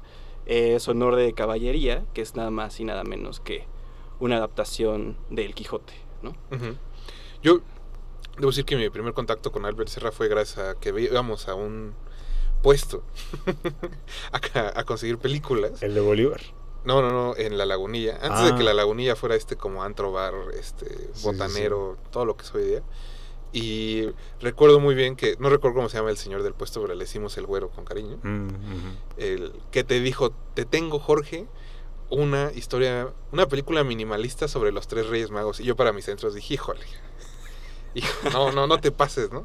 es 0.46 0.88
Honor 0.88 1.16
de 1.16 1.34
Caballería, 1.34 2.06
que 2.14 2.22
es 2.22 2.36
nada 2.36 2.52
más 2.52 2.80
y 2.80 2.84
nada 2.84 3.04
menos 3.04 3.40
que 3.40 3.66
una 4.20 4.38
adaptación 4.38 5.18
de 5.32 5.46
El 5.46 5.56
Quijote, 5.56 5.94
¿no? 6.22 6.36
Yo 7.42 7.62
debo 8.38 8.52
decir 8.52 8.66
que 8.66 8.76
mi 8.76 8.88
primer 8.92 9.14
contacto 9.14 9.52
con 9.52 9.66
Albert 9.66 9.90
Serra 9.90 10.12
fue 10.12 10.28
gracias 10.28 10.60
a 10.60 10.80
que 10.80 10.90
íbamos 10.90 11.48
a 11.48 11.56
un 11.56 11.96
puesto 12.62 13.04
a, 14.32 14.84
conseguir 14.84 15.18
películas. 15.18 15.82
¿El 15.82 15.94
de 15.94 16.02
Bolívar? 16.02 16.42
No, 16.84 17.02
no, 17.02 17.12
no, 17.12 17.36
en 17.36 17.58
La 17.58 17.66
Lagunilla. 17.66 18.18
Antes 18.22 18.46
de 18.46 18.56
que 18.56 18.62
ah. 18.62 18.66
La 18.66 18.74
Lagunilla 18.74 19.16
fuera 19.16 19.36
este 19.36 19.58
como 19.58 19.84
antro 19.84 20.12
bar, 20.12 20.34
este, 20.54 21.10
botanero, 21.22 21.98
todo 22.12 22.26
lo 22.26 22.38
que 22.38 22.46
es 22.46 22.56
hoy 22.56 22.64
día. 22.64 22.84
Y 23.54 24.10
recuerdo 24.42 24.80
muy 24.80 24.96
bien 24.96 25.16
que, 25.16 25.36
no 25.40 25.50
recuerdo 25.50 25.76
cómo 25.76 25.90
se 25.90 25.98
llama 25.98 26.12
el 26.12 26.18
señor 26.18 26.44
del 26.44 26.54
puesto, 26.54 26.82
pero 26.82 26.94
le 26.94 27.04
decimos 27.04 27.38
el 27.38 27.46
güero 27.46 27.70
con 27.70 27.86
cariño. 27.86 28.20
Mm, 28.24 28.48
el 29.18 29.54
que 29.72 29.84
te 29.84 30.00
dijo, 30.00 30.32
te 30.54 30.66
tengo 30.66 31.00
Jorge, 31.00 31.48
una 32.10 32.52
historia, 32.54 33.14
una 33.32 33.48
película 33.48 33.84
minimalista 33.84 34.48
sobre 34.48 34.72
los 34.72 34.88
tres 34.88 35.08
reyes 35.08 35.32
magos. 35.32 35.60
Y 35.60 35.64
yo 35.64 35.76
para 35.76 35.94
mis 35.94 36.06
centros 36.06 36.34
dije, 36.36 36.56
híjole, 36.56 36.86
no, 38.34 38.52
no, 38.52 38.68
no 38.68 38.80
te 38.80 38.92
pases, 38.92 39.32
¿no? 39.32 39.44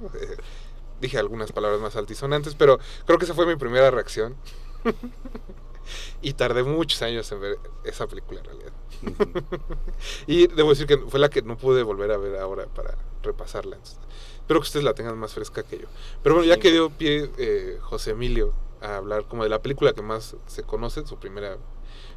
Dije 1.03 1.19
algunas 1.19 1.51
palabras 1.51 1.81
más 1.81 1.97
altisonantes, 1.97 2.55
pero 2.55 2.79
creo 3.05 3.19
que 3.19 3.25
esa 3.25 3.35
fue 3.35 3.45
mi 3.45 3.57
primera 3.57 3.91
reacción. 3.91 4.37
y 6.23 6.33
tardé 6.35 6.63
muchos 6.63 7.03
años 7.03 7.31
en 7.33 7.41
ver 7.41 7.59
esa 7.83 8.07
película 8.07 8.39
en 8.39 8.47
realidad. 8.47 8.73
y 10.29 10.47
debo 10.47 10.71
decir 10.71 10.87
que 10.87 10.97
fue 10.97 11.19
la 11.19 11.29
que 11.29 11.43
no 11.43 11.59
pude 11.59 11.83
volver 11.83 12.13
a 12.13 12.19
ver 12.19 12.39
ahora 12.39 12.67
para 12.67 12.97
repasarla. 13.25 13.79
espero 13.83 14.61
que 14.61 14.65
ustedes 14.65 14.85
la 14.85 14.95
tengan 14.95 15.19
más 15.19 15.35
fresca 15.35 15.65
que 15.65 15.81
yo. 15.81 15.89
Pero 16.23 16.37
bueno, 16.37 16.49
ya 16.49 16.61
que 16.61 16.71
dio 16.71 16.91
pie 16.91 17.33
eh, 17.37 17.79
José 17.81 18.13
Emilio 18.13 18.55
a 18.81 18.99
hablar 18.99 19.27
como 19.27 19.43
de 19.43 19.49
la 19.49 19.61
película 19.61 19.93
que 19.93 20.03
más 20.03 20.37
se 20.47 20.63
conoce, 20.63 21.05
su 21.05 21.19
primera 21.19 21.59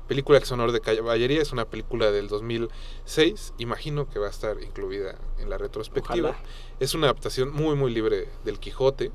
película 0.07 0.39
que 0.39 0.45
es 0.45 0.51
Honor 0.51 0.71
de 0.71 0.81
Caballería, 0.81 1.41
es 1.41 1.51
una 1.51 1.65
película 1.65 2.12
del 2.12 2.27
2006, 2.27 3.53
imagino 3.57 4.09
que 4.09 4.19
va 4.19 4.27
a 4.27 4.29
estar 4.29 4.62
incluida 4.62 5.17
en 5.39 5.50
la 5.50 5.57
retrospectiva. 5.57 6.35
Es 6.79 6.93
una 6.93 7.07
adaptación 7.07 7.51
muy, 7.51 7.75
muy 7.75 7.93
libre 7.93 8.27
del 8.43 8.59
Quijote. 8.59 9.12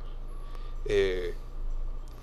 Eh, 0.87 1.35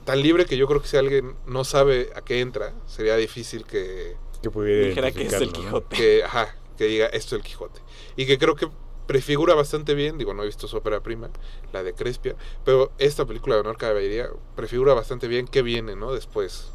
tan 0.05 0.21
libre 0.21 0.45
que 0.45 0.57
yo 0.57 0.67
creo 0.67 0.81
que 0.81 0.88
si 0.88 0.97
alguien 0.97 1.36
no 1.45 1.63
sabe 1.63 2.09
a 2.15 2.21
qué 2.21 2.39
entra, 2.39 2.74
sería 2.86 3.15
difícil 3.15 3.65
que... 3.65 4.15
Que 4.41 4.51
pudiera 4.51 4.88
dijera 4.88 5.12
que 5.12 5.24
es 5.24 5.33
el 5.33 5.51
Quijote. 5.51 5.95
Que, 5.95 6.24
ajá, 6.24 6.55
que 6.77 6.86
diga 6.86 7.07
esto 7.07 7.36
es 7.36 7.41
el 7.41 7.47
Quijote. 7.47 7.81
Y 8.15 8.25
que 8.25 8.38
creo 8.38 8.55
que 8.55 8.69
prefigura 9.07 9.55
bastante 9.55 9.95
bien, 9.95 10.17
digo, 10.17 10.33
no 10.33 10.43
he 10.43 10.45
visto 10.45 10.67
su 10.67 10.77
ópera 10.77 11.01
prima, 11.01 11.29
la 11.71 11.81
de 11.81 11.93
Crespia, 11.93 12.36
pero 12.65 12.91
esta 12.97 13.25
película 13.25 13.55
de 13.55 13.62
Honor 13.62 13.77
Caballería 13.77 14.29
prefigura 14.55 14.93
bastante 14.93 15.27
bien 15.27 15.47
qué 15.47 15.62
viene, 15.62 15.95
¿no? 15.95 16.13
Después 16.13 16.74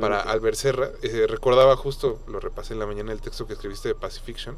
para 0.00 0.20
Albert 0.20 0.56
Serra. 0.56 0.90
Eh, 1.02 1.26
recordaba 1.28 1.76
justo, 1.76 2.18
lo 2.26 2.40
repasé 2.40 2.74
en 2.74 2.80
la 2.80 2.86
mañana 2.86 3.12
el 3.12 3.20
texto 3.20 3.46
que 3.46 3.54
escribiste 3.54 3.88
de 3.88 3.94
Pacifiction, 3.94 4.56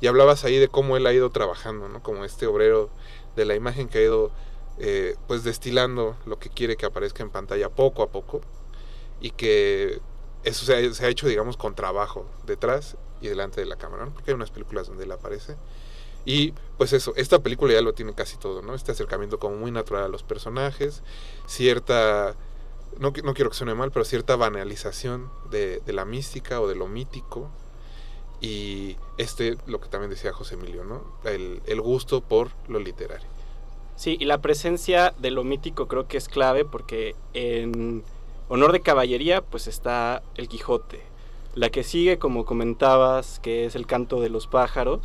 y 0.00 0.06
hablabas 0.06 0.44
ahí 0.44 0.58
de 0.58 0.68
cómo 0.68 0.96
él 0.96 1.06
ha 1.06 1.12
ido 1.12 1.30
trabajando, 1.30 1.88
¿no? 1.88 2.02
Como 2.02 2.24
este 2.24 2.46
obrero 2.46 2.90
de 3.36 3.44
la 3.44 3.54
imagen 3.54 3.88
que 3.88 3.98
ha 3.98 4.02
ido 4.02 4.30
eh, 4.78 5.16
pues 5.26 5.44
destilando 5.44 6.16
lo 6.24 6.38
que 6.38 6.48
quiere 6.48 6.76
que 6.76 6.86
aparezca 6.86 7.22
en 7.22 7.30
pantalla 7.30 7.68
poco 7.68 8.02
a 8.02 8.08
poco 8.08 8.40
y 9.20 9.30
que 9.30 10.00
eso 10.42 10.64
se 10.64 10.74
ha, 10.74 11.08
hecho 11.08 11.28
digamos 11.28 11.58
con 11.58 11.74
trabajo 11.74 12.26
detrás 12.46 12.96
y 13.20 13.28
delante 13.28 13.60
de 13.60 13.66
la 13.66 13.76
cámara, 13.76 14.06
porque 14.06 14.30
hay 14.30 14.34
unas 14.34 14.50
películas 14.50 14.86
donde 14.86 15.04
él 15.04 15.12
aparece. 15.12 15.56
Y 16.24 16.52
pues 16.78 16.92
eso, 16.92 17.12
esta 17.16 17.40
película 17.40 17.72
ya 17.74 17.82
lo 17.82 17.92
tiene 17.92 18.14
casi 18.14 18.38
todo, 18.38 18.62
¿no? 18.62 18.74
Este 18.74 18.92
acercamiento 18.92 19.38
como 19.38 19.56
muy 19.56 19.70
natural 19.70 20.04
a 20.04 20.08
los 20.08 20.22
personajes, 20.22 21.02
cierta 21.46 22.34
no, 22.98 23.12
no 23.24 23.34
quiero 23.34 23.50
que 23.50 23.56
suene 23.56 23.74
mal, 23.74 23.90
pero 23.90 24.04
cierta 24.04 24.36
banalización 24.36 25.30
de, 25.50 25.82
la 25.86 26.04
mística 26.04 26.60
o 26.60 26.68
de 26.68 26.74
lo 26.74 26.86
mítico. 26.86 27.50
Y 28.40 28.96
este, 29.18 29.58
lo 29.66 29.80
que 29.80 29.88
también 29.88 30.10
decía 30.10 30.32
José 30.32 30.54
Emilio, 30.54 30.84
¿no? 30.84 31.02
El, 31.24 31.60
el 31.66 31.80
gusto 31.80 32.22
por 32.22 32.50
lo 32.68 32.78
literario. 32.78 33.28
Sí, 33.96 34.16
y 34.18 34.24
la 34.24 34.40
presencia 34.40 35.12
de 35.18 35.30
lo 35.30 35.44
mítico 35.44 35.86
creo 35.86 36.08
que 36.08 36.16
es 36.16 36.28
clave 36.28 36.64
porque 36.64 37.14
en 37.34 38.02
honor 38.48 38.72
de 38.72 38.80
caballería 38.80 39.42
pues 39.42 39.66
está 39.66 40.22
el 40.36 40.48
Quijote. 40.48 41.02
La 41.54 41.68
que 41.68 41.82
sigue, 41.82 42.18
como 42.18 42.46
comentabas, 42.46 43.40
que 43.40 43.66
es 43.66 43.74
el 43.74 43.86
canto 43.86 44.20
de 44.20 44.30
los 44.30 44.46
pájaros, 44.46 45.00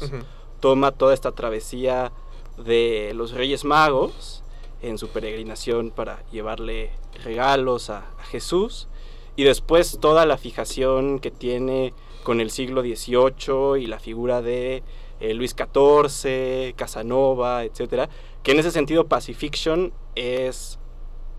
toma 0.62 0.92
toda 0.92 1.14
esta 1.14 1.34
travesía 1.34 2.14
de 2.58 3.12
los 3.16 3.32
Reyes 3.32 3.66
Magos 3.66 4.45
en 4.88 4.98
su 4.98 5.10
peregrinación 5.10 5.92
para 5.92 6.24
llevarle 6.32 6.92
regalos 7.24 7.90
a, 7.90 8.12
Jesús. 8.30 8.88
Y 9.36 9.44
después 9.44 10.00
toda 10.02 10.26
la 10.26 10.38
fijación 10.38 11.20
que 11.20 11.30
tiene 11.30 11.94
con 12.24 12.42
el 12.42 12.50
siglo 12.50 12.82
XVIII 12.82 13.82
y 13.82 13.86
la 13.86 14.00
figura 14.00 14.42
de 14.42 14.82
eh, 15.20 15.34
Luis 15.34 15.56
XIV, 15.56 16.74
Casanova, 16.76 17.64
etcétera, 17.64 18.10
que 18.42 18.52
en 18.52 18.60
ese 18.60 18.72
sentido 18.72 19.08
Pacifiction 19.08 19.94
es 20.16 20.80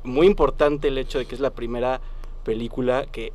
muy 0.04 0.26
importante 0.26 0.88
el 0.88 0.98
hecho 0.98 1.18
de 1.18 1.26
que 1.26 1.34
es 1.34 1.40
la 1.40 1.50
primera 1.50 2.00
película 2.44 3.06
que 3.06 3.32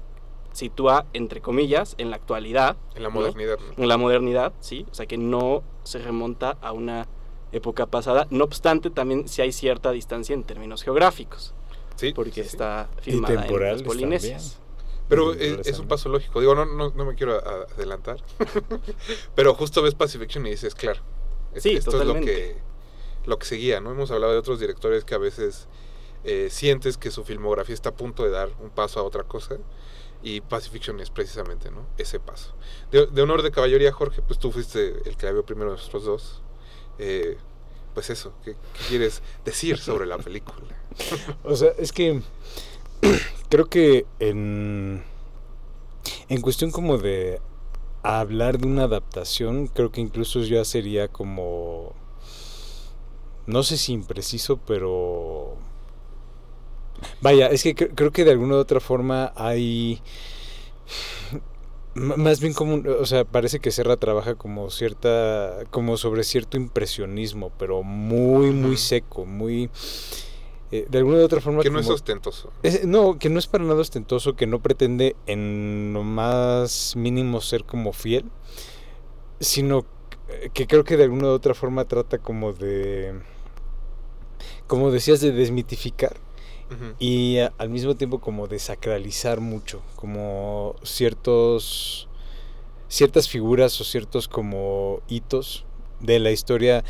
sitúa 0.53 1.05
entre 1.13 1.41
comillas 1.41 1.95
en 1.97 2.09
la 2.09 2.15
actualidad, 2.17 2.77
en 2.95 3.03
la 3.03 3.09
modernidad, 3.09 3.57
en 3.77 3.87
la 3.87 3.97
modernidad, 3.97 4.53
sí, 4.59 4.85
o 4.91 4.93
sea 4.93 5.05
que 5.05 5.17
no 5.17 5.63
se 5.83 5.99
remonta 5.99 6.57
a 6.61 6.71
una 6.71 7.07
época 7.51 7.85
pasada, 7.85 8.27
no 8.29 8.43
obstante 8.43 8.89
también 8.89 9.27
si 9.27 9.41
hay 9.41 9.51
cierta 9.51 9.91
distancia 9.91 10.33
en 10.33 10.43
términos 10.43 10.83
geográficos. 10.83 11.53
Sí, 11.95 12.13
porque 12.13 12.41
está 12.41 12.89
filmada 13.01 13.45
en 13.45 13.59
las 13.61 13.83
Polinesias. 13.83 14.59
Pero 15.07 15.33
es, 15.33 15.77
un 15.77 15.89
paso 15.89 16.07
lógico. 16.07 16.39
Digo, 16.39 16.55
no, 16.55 16.65
no, 16.65 16.89
no 16.91 17.05
me 17.05 17.15
quiero 17.15 17.37
adelantar. 17.75 18.17
Pero 19.35 19.53
justo 19.55 19.81
ves 19.81 19.93
Pacifiction 19.93 20.47
y 20.47 20.51
dices, 20.51 20.73
claro, 20.73 21.01
sí, 21.57 21.71
esto 21.71 21.99
es 21.99 22.07
lo 22.07 22.15
que, 22.15 22.55
lo 23.25 23.37
que 23.37 23.45
seguía, 23.45 23.81
¿no? 23.81 23.91
Hemos 23.91 24.09
hablado 24.09 24.31
de 24.31 24.39
otros 24.39 24.61
directores 24.61 25.03
que 25.03 25.13
a 25.13 25.17
veces 25.17 25.67
eh, 26.23 26.47
sientes 26.49 26.97
que 26.97 27.11
su 27.11 27.25
filmografía 27.25 27.75
está 27.75 27.89
a 27.89 27.93
punto 27.93 28.23
de 28.23 28.29
dar 28.29 28.51
un 28.61 28.69
paso 28.69 29.01
a 29.01 29.03
otra 29.03 29.23
cosa. 29.23 29.57
Y 30.23 30.39
Pacifiction 30.39 30.99
es 31.01 31.09
precisamente, 31.09 31.71
¿no? 31.71 31.85
Ese 31.97 32.21
paso. 32.21 32.53
De, 32.89 33.07
de 33.07 33.21
honor 33.21 33.41
de 33.41 33.51
caballería, 33.51 33.91
Jorge, 33.91 34.21
pues 34.21 34.39
tú 34.39 34.51
fuiste 34.51 35.01
el 35.09 35.17
que 35.17 35.25
la 35.25 35.33
vio 35.33 35.45
primero 35.45 35.71
de 35.71 35.77
nosotros 35.77 36.05
dos. 36.05 36.41
Eh, 37.03 37.35
pues 37.95 38.11
eso, 38.11 38.31
¿qué, 38.45 38.55
quieres 38.87 39.23
decir 39.43 39.79
sobre 39.79 40.05
la 40.05 40.19
película? 40.19 40.67
o 41.43 41.55
sea, 41.55 41.71
es 41.79 41.91
que 41.91 42.21
creo 43.49 43.65
que 43.65 44.05
en, 44.19 45.03
en 46.29 46.41
cuestión 46.41 46.69
como 46.69 46.99
de 46.99 47.41
hablar 48.03 48.59
de 48.59 48.67
una 48.67 48.83
adaptación, 48.83 49.65
creo 49.65 49.91
que 49.91 49.99
incluso 49.99 50.41
ya 50.41 50.63
sería 50.63 51.07
como, 51.07 51.95
no 53.47 53.63
sé 53.63 53.77
si 53.77 53.93
impreciso, 53.93 54.57
pero... 54.57 55.55
Vaya, 57.19 57.47
es 57.47 57.63
que 57.63 57.73
creo 57.73 58.11
que 58.11 58.23
de 58.23 58.31
alguna 58.31 58.55
u 58.55 58.59
otra 58.59 58.79
forma 58.79 59.33
hay 59.35 60.03
más 61.95 62.39
bien 62.39 62.53
como, 62.53 62.81
o 62.89 63.05
sea, 63.05 63.25
parece 63.25 63.59
que 63.59 63.71
Serra 63.71 63.97
trabaja 63.97 64.35
como 64.35 64.69
cierta, 64.69 65.59
como 65.71 65.97
sobre 65.97 66.23
cierto 66.23 66.57
impresionismo, 66.57 67.51
pero 67.57 67.83
muy, 67.83 68.51
muy 68.51 68.77
seco, 68.77 69.25
muy... 69.25 69.69
eh, 70.71 70.85
de 70.89 70.97
alguna 70.97 71.17
u 71.17 71.21
otra 71.23 71.41
forma... 71.41 71.61
Que 71.61 71.69
no 71.69 71.79
es 71.79 71.89
ostentoso. 71.89 72.51
es- 72.63 72.85
no, 72.85 73.19
que 73.19 73.29
no 73.29 73.39
es 73.39 73.47
para 73.47 73.63
nada 73.65 73.81
ostentoso, 73.81 74.35
que 74.35 74.47
no 74.47 74.61
pretende 74.61 75.15
en 75.27 75.91
lo 75.93 76.03
más 76.03 76.95
mínimo 76.95 77.41
ser 77.41 77.65
como 77.65 77.91
fiel, 77.91 78.25
sino 79.39 79.85
que 80.53 80.67
creo 80.67 80.85
que 80.85 80.95
de 80.95 81.03
alguna 81.03 81.27
u 81.27 81.31
otra 81.31 81.53
forma 81.53 81.83
trata 81.85 82.19
como 82.19 82.53
de, 82.53 83.19
como 84.67 84.91
decías, 84.91 85.19
de 85.19 85.33
desmitificar 85.33 86.15
Y 86.99 87.37
al 87.57 87.69
mismo 87.69 87.95
tiempo 87.95 88.19
como 88.19 88.47
de 88.47 88.59
sacralizar 88.59 89.41
mucho, 89.41 89.81
como 89.95 90.75
ciertos, 90.83 92.07
ciertas 92.87 93.27
figuras 93.27 93.79
o 93.81 93.83
ciertos 93.83 94.27
como 94.27 95.01
hitos 95.07 95.65
de 95.99 96.19
la 96.19 96.31
historia. 96.31 96.83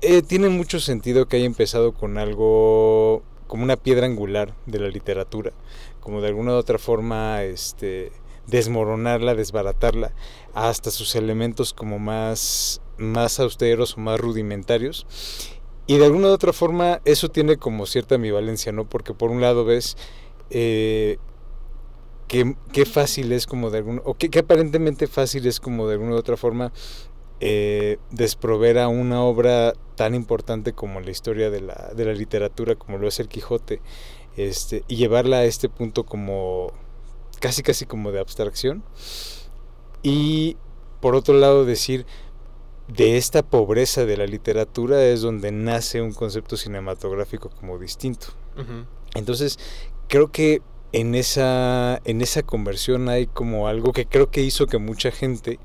Eh, 0.00 0.22
tiene 0.22 0.48
mucho 0.50 0.80
sentido 0.80 1.26
que 1.26 1.36
haya 1.36 1.46
empezado 1.46 1.92
con 1.92 2.18
algo 2.18 3.22
como 3.46 3.64
una 3.64 3.76
piedra 3.76 4.06
angular 4.06 4.54
de 4.66 4.78
la 4.80 4.88
literatura, 4.88 5.52
como 6.00 6.20
de 6.20 6.28
alguna 6.28 6.52
u 6.52 6.56
otra 6.56 6.78
forma 6.78 7.42
este, 7.42 8.12
desmoronarla, 8.46 9.34
desbaratarla, 9.34 10.12
hasta 10.54 10.90
sus 10.90 11.14
elementos 11.14 11.72
como 11.72 11.98
más, 11.98 12.80
más 12.98 13.40
austeros 13.40 13.96
o 13.96 14.00
más 14.00 14.20
rudimentarios. 14.20 15.06
Y 15.86 15.98
de 15.98 16.06
alguna 16.06 16.28
u 16.28 16.30
otra 16.32 16.52
forma 16.52 17.00
eso 17.04 17.28
tiene 17.28 17.56
como 17.56 17.86
cierta 17.86 18.14
ambivalencia, 18.14 18.72
¿no? 18.72 18.88
Porque 18.88 19.12
por 19.12 19.30
un 19.30 19.40
lado 19.40 19.64
ves 19.64 19.96
eh, 20.50 21.18
que, 22.26 22.56
qué 22.72 22.86
fácil 22.86 23.32
es 23.32 23.46
como 23.46 23.70
de 23.70 23.78
algún, 23.78 24.00
o 24.04 24.14
que, 24.14 24.30
que 24.30 24.40
aparentemente 24.40 25.06
fácil 25.06 25.46
es 25.46 25.60
como 25.60 25.86
de 25.86 25.94
alguna 25.94 26.12
u 26.12 26.18
otra 26.18 26.36
forma 26.36 26.72
eh, 27.40 27.98
desprover 28.10 28.78
a 28.78 28.88
una 28.88 29.22
obra 29.22 29.74
tan 29.96 30.14
importante 30.14 30.72
como 30.72 31.00
la 31.00 31.10
historia 31.10 31.50
de 31.50 31.60
la, 31.60 31.92
de 31.94 32.04
la 32.04 32.14
literatura, 32.14 32.76
como 32.76 32.96
lo 32.96 33.08
es 33.08 33.20
el 33.20 33.28
Quijote, 33.28 33.82
este, 34.36 34.84
y 34.88 34.96
llevarla 34.96 35.38
a 35.38 35.44
este 35.44 35.68
punto 35.68 36.04
como 36.04 36.72
casi 37.40 37.62
casi 37.62 37.84
como 37.84 38.12
de 38.12 38.20
abstracción. 38.20 38.82
Y 40.02 40.56
por 41.00 41.14
otro 41.14 41.34
lado 41.34 41.64
decir, 41.64 42.06
de 42.88 43.16
esta 43.16 43.42
pobreza 43.42 44.04
de 44.04 44.16
la 44.16 44.26
literatura 44.26 45.04
es 45.04 45.22
donde 45.22 45.52
nace 45.52 46.02
un 46.02 46.12
concepto 46.12 46.56
cinematográfico 46.56 47.50
como 47.50 47.78
distinto. 47.78 48.28
Entonces, 49.14 49.58
creo 50.08 50.30
que 50.30 50.62
en 50.92 51.14
esa, 51.14 52.00
en 52.04 52.20
esa 52.20 52.42
conversión 52.42 53.08
hay 53.08 53.26
como 53.26 53.66
algo 53.68 53.92
que 53.92 54.06
creo 54.06 54.30
que 54.30 54.42
hizo 54.42 54.66
que 54.66 54.78
mucha 54.78 55.10
gente 55.10 55.58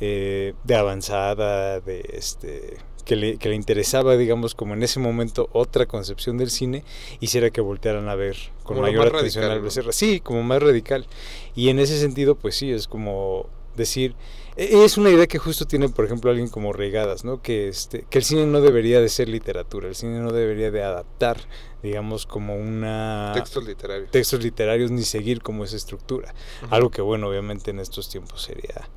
eh, 0.00 0.54
de 0.64 0.74
avanzada, 0.74 1.80
de 1.80 2.08
este 2.12 2.78
que 3.04 3.16
le, 3.16 3.38
que 3.38 3.48
le 3.48 3.54
interesaba, 3.54 4.18
digamos, 4.18 4.54
como 4.54 4.74
en 4.74 4.82
ese 4.82 5.00
momento 5.00 5.48
otra 5.52 5.86
concepción 5.86 6.36
del 6.36 6.50
cine, 6.50 6.84
hiciera 7.20 7.48
que 7.48 7.62
voltearan 7.62 8.06
a 8.10 8.14
ver 8.14 8.36
con 8.62 8.76
Como 8.76 8.82
mayor 8.82 9.06
atención 9.06 9.44
radical, 9.44 9.80
al 9.80 9.86
¿no? 9.86 9.92
Sí, 9.92 10.20
como 10.20 10.42
más 10.42 10.62
radical. 10.62 11.06
Y 11.54 11.70
en 11.70 11.78
ese 11.78 11.98
sentido, 11.98 12.34
pues 12.34 12.56
sí, 12.56 12.70
es 12.70 12.86
como 12.86 13.48
decir, 13.76 14.14
es 14.58 14.98
una 14.98 15.10
idea 15.10 15.28
que 15.28 15.38
justo 15.38 15.66
tiene, 15.66 15.88
por 15.88 16.04
ejemplo, 16.04 16.30
alguien 16.30 16.48
como 16.48 16.72
Reigadas, 16.72 17.24
¿no? 17.24 17.40
Que, 17.40 17.68
este, 17.68 18.04
que 18.10 18.18
el 18.18 18.24
cine 18.24 18.44
no 18.44 18.60
debería 18.60 19.00
de 19.00 19.08
ser 19.08 19.28
literatura, 19.28 19.86
el 19.86 19.94
cine 19.94 20.18
no 20.18 20.32
debería 20.32 20.72
de 20.72 20.82
adaptar, 20.82 21.38
digamos, 21.80 22.26
como 22.26 22.56
una... 22.56 23.30
Textos 23.34 23.64
literarios. 23.64 24.10
textos 24.10 24.42
literarios 24.42 24.90
ni 24.90 25.04
seguir 25.04 25.42
como 25.42 25.62
esa 25.62 25.76
estructura. 25.76 26.34
Algo 26.70 26.90
que, 26.90 27.00
bueno, 27.00 27.28
obviamente 27.28 27.70
en 27.70 27.78
estos 27.78 28.08
tiempos 28.08 28.42
sería, 28.42 28.88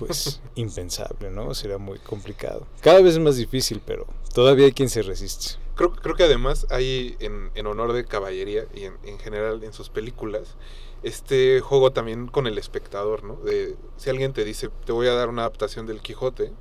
pues, 0.00 0.40
impensable, 0.56 1.30
¿no? 1.30 1.54
Sería 1.54 1.78
muy 1.78 2.00
complicado. 2.00 2.66
Cada 2.80 3.00
vez 3.00 3.14
es 3.14 3.20
más 3.20 3.36
difícil, 3.36 3.80
pero 3.86 4.04
todavía 4.34 4.66
hay 4.66 4.72
quien 4.72 4.88
se 4.88 5.02
resiste. 5.02 5.60
Creo, 5.76 5.92
creo 5.92 6.16
que 6.16 6.24
además 6.24 6.66
hay, 6.70 7.14
en, 7.20 7.52
en 7.54 7.66
honor 7.68 7.92
de 7.92 8.04
caballería 8.04 8.66
y 8.74 8.82
en, 8.82 8.94
en 9.04 9.20
general 9.20 9.62
en 9.62 9.72
sus 9.72 9.90
películas, 9.90 10.56
este 11.02 11.60
juego 11.60 11.92
también 11.92 12.26
con 12.26 12.46
el 12.46 12.58
espectador, 12.58 13.24
¿no? 13.24 13.36
De, 13.36 13.76
si 13.96 14.10
alguien 14.10 14.32
te 14.32 14.44
dice, 14.44 14.70
te 14.84 14.92
voy 14.92 15.06
a 15.06 15.14
dar 15.14 15.28
una 15.28 15.42
adaptación 15.42 15.86
del 15.86 16.00
Quijote, 16.00 16.52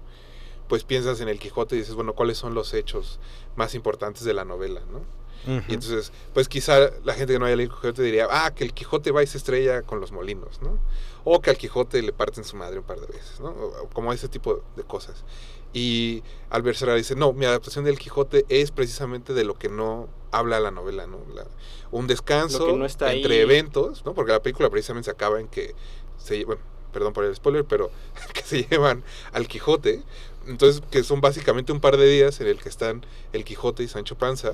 pues 0.67 0.84
piensas 0.84 1.21
en 1.21 1.30
el 1.30 1.39
Quijote 1.39 1.76
y 1.76 1.80
dices, 1.80 1.95
bueno, 1.95 2.13
¿cuáles 2.13 2.38
son 2.38 2.54
los 2.54 2.73
hechos 2.73 3.19
más 3.56 3.73
importantes 3.73 4.23
de 4.23 4.34
la 4.34 4.45
novela, 4.45 4.82
¿no? 4.91 5.02
Y 5.45 5.76
entonces, 5.76 6.12
pues 6.34 6.50
quizá 6.50 6.91
la 7.06 7.13
gente 7.13 7.32
que 7.32 7.39
no 7.39 7.45
haya 7.45 7.56
leído 7.56 7.73
el 7.73 7.80
Quijote 7.80 8.02
diría, 8.02 8.28
ah, 8.30 8.54
que 8.54 8.65
el 8.65 8.73
Quijote 8.73 9.12
va 9.12 9.23
y 9.23 9.28
se 9.28 9.38
estrella 9.38 9.82
con 9.82 10.02
los 10.02 10.12
molinos, 10.12 10.62
¿no? 10.62 10.78
O 11.23 11.39
que 11.39 11.50
al 11.50 11.58
Quijote 11.58 12.02
le 12.02 12.12
parten 12.12 12.43
su 12.43 12.58
madre 12.58 12.80
un 12.80 12.84
par 12.84 13.00
de 13.00 13.08
veces, 13.08 13.39
¿no? 13.39 13.50
O 13.50 13.88
como 13.93 14.12
ese 14.12 14.28
tipo 14.28 14.62
de 14.76 14.84
cosas. 14.84 15.23
Y 15.71 16.23
Albert 16.50 16.78
Serra 16.78 16.95
dice, 16.95 17.15
no, 17.15 17.32
mi 17.32 17.45
adaptación 17.45 17.86
del 17.86 17.97
Quijote 17.97 18.45
es 18.50 18.71
precisamente 18.71 19.34
de 19.34 19.45
lo 19.45 19.58
que 19.58 19.69
no 19.69 20.10
habla 20.31 20.59
la 20.59 20.71
novela, 20.71 21.07
¿no? 21.07 21.19
La- 21.33 21.47
un 21.91 22.07
descanso 22.07 22.75
no 22.77 22.85
está 22.85 23.13
entre 23.13 23.35
ahí. 23.35 23.39
eventos, 23.41 24.03
¿no? 24.05 24.13
Porque 24.13 24.31
la 24.31 24.41
película 24.41 24.69
precisamente 24.69 25.05
se 25.05 25.11
acaba 25.11 25.39
en 25.39 25.47
que 25.47 25.73
se, 26.17 26.43
bueno, 26.45 26.61
perdón 26.91 27.13
por 27.13 27.23
el 27.25 27.35
spoiler, 27.35 27.63
pero 27.65 27.89
que 28.33 28.41
se 28.41 28.63
llevan 28.63 29.03
al 29.31 29.47
Quijote. 29.47 30.03
Entonces, 30.47 30.81
que 30.91 31.03
son 31.03 31.19
básicamente 31.21 31.71
un 31.71 31.79
par 31.81 31.97
de 31.97 32.07
días 32.07 32.39
en 32.41 32.47
el 32.47 32.59
que 32.61 32.69
están 32.69 33.05
el 33.33 33.43
Quijote 33.43 33.83
y 33.83 33.87
Sancho 33.87 34.17
Panza 34.17 34.53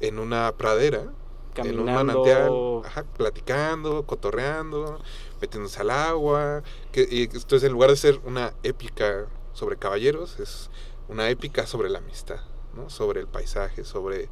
en 0.00 0.18
una 0.18 0.52
pradera, 0.56 1.12
en 1.56 1.78
un 1.80 1.86
manantial, 1.86 2.44
Caminando. 2.48 2.82
ajá, 2.86 3.04
platicando, 3.16 4.04
cotorreando, 4.06 5.00
metiéndose 5.40 5.80
al 5.80 5.90
agua. 5.90 6.62
Que, 6.92 7.06
y 7.10 7.22
entonces, 7.24 7.64
en 7.64 7.72
lugar 7.72 7.90
de 7.90 7.96
ser 7.96 8.20
una 8.24 8.52
épica 8.62 9.26
sobre 9.52 9.76
caballeros, 9.76 10.38
es 10.38 10.70
una 11.08 11.28
épica 11.30 11.66
sobre 11.66 11.88
la 11.90 11.98
amistad, 11.98 12.40
¿no? 12.74 12.88
sobre 12.90 13.20
el 13.20 13.26
paisaje, 13.26 13.82
sobre 13.84 14.28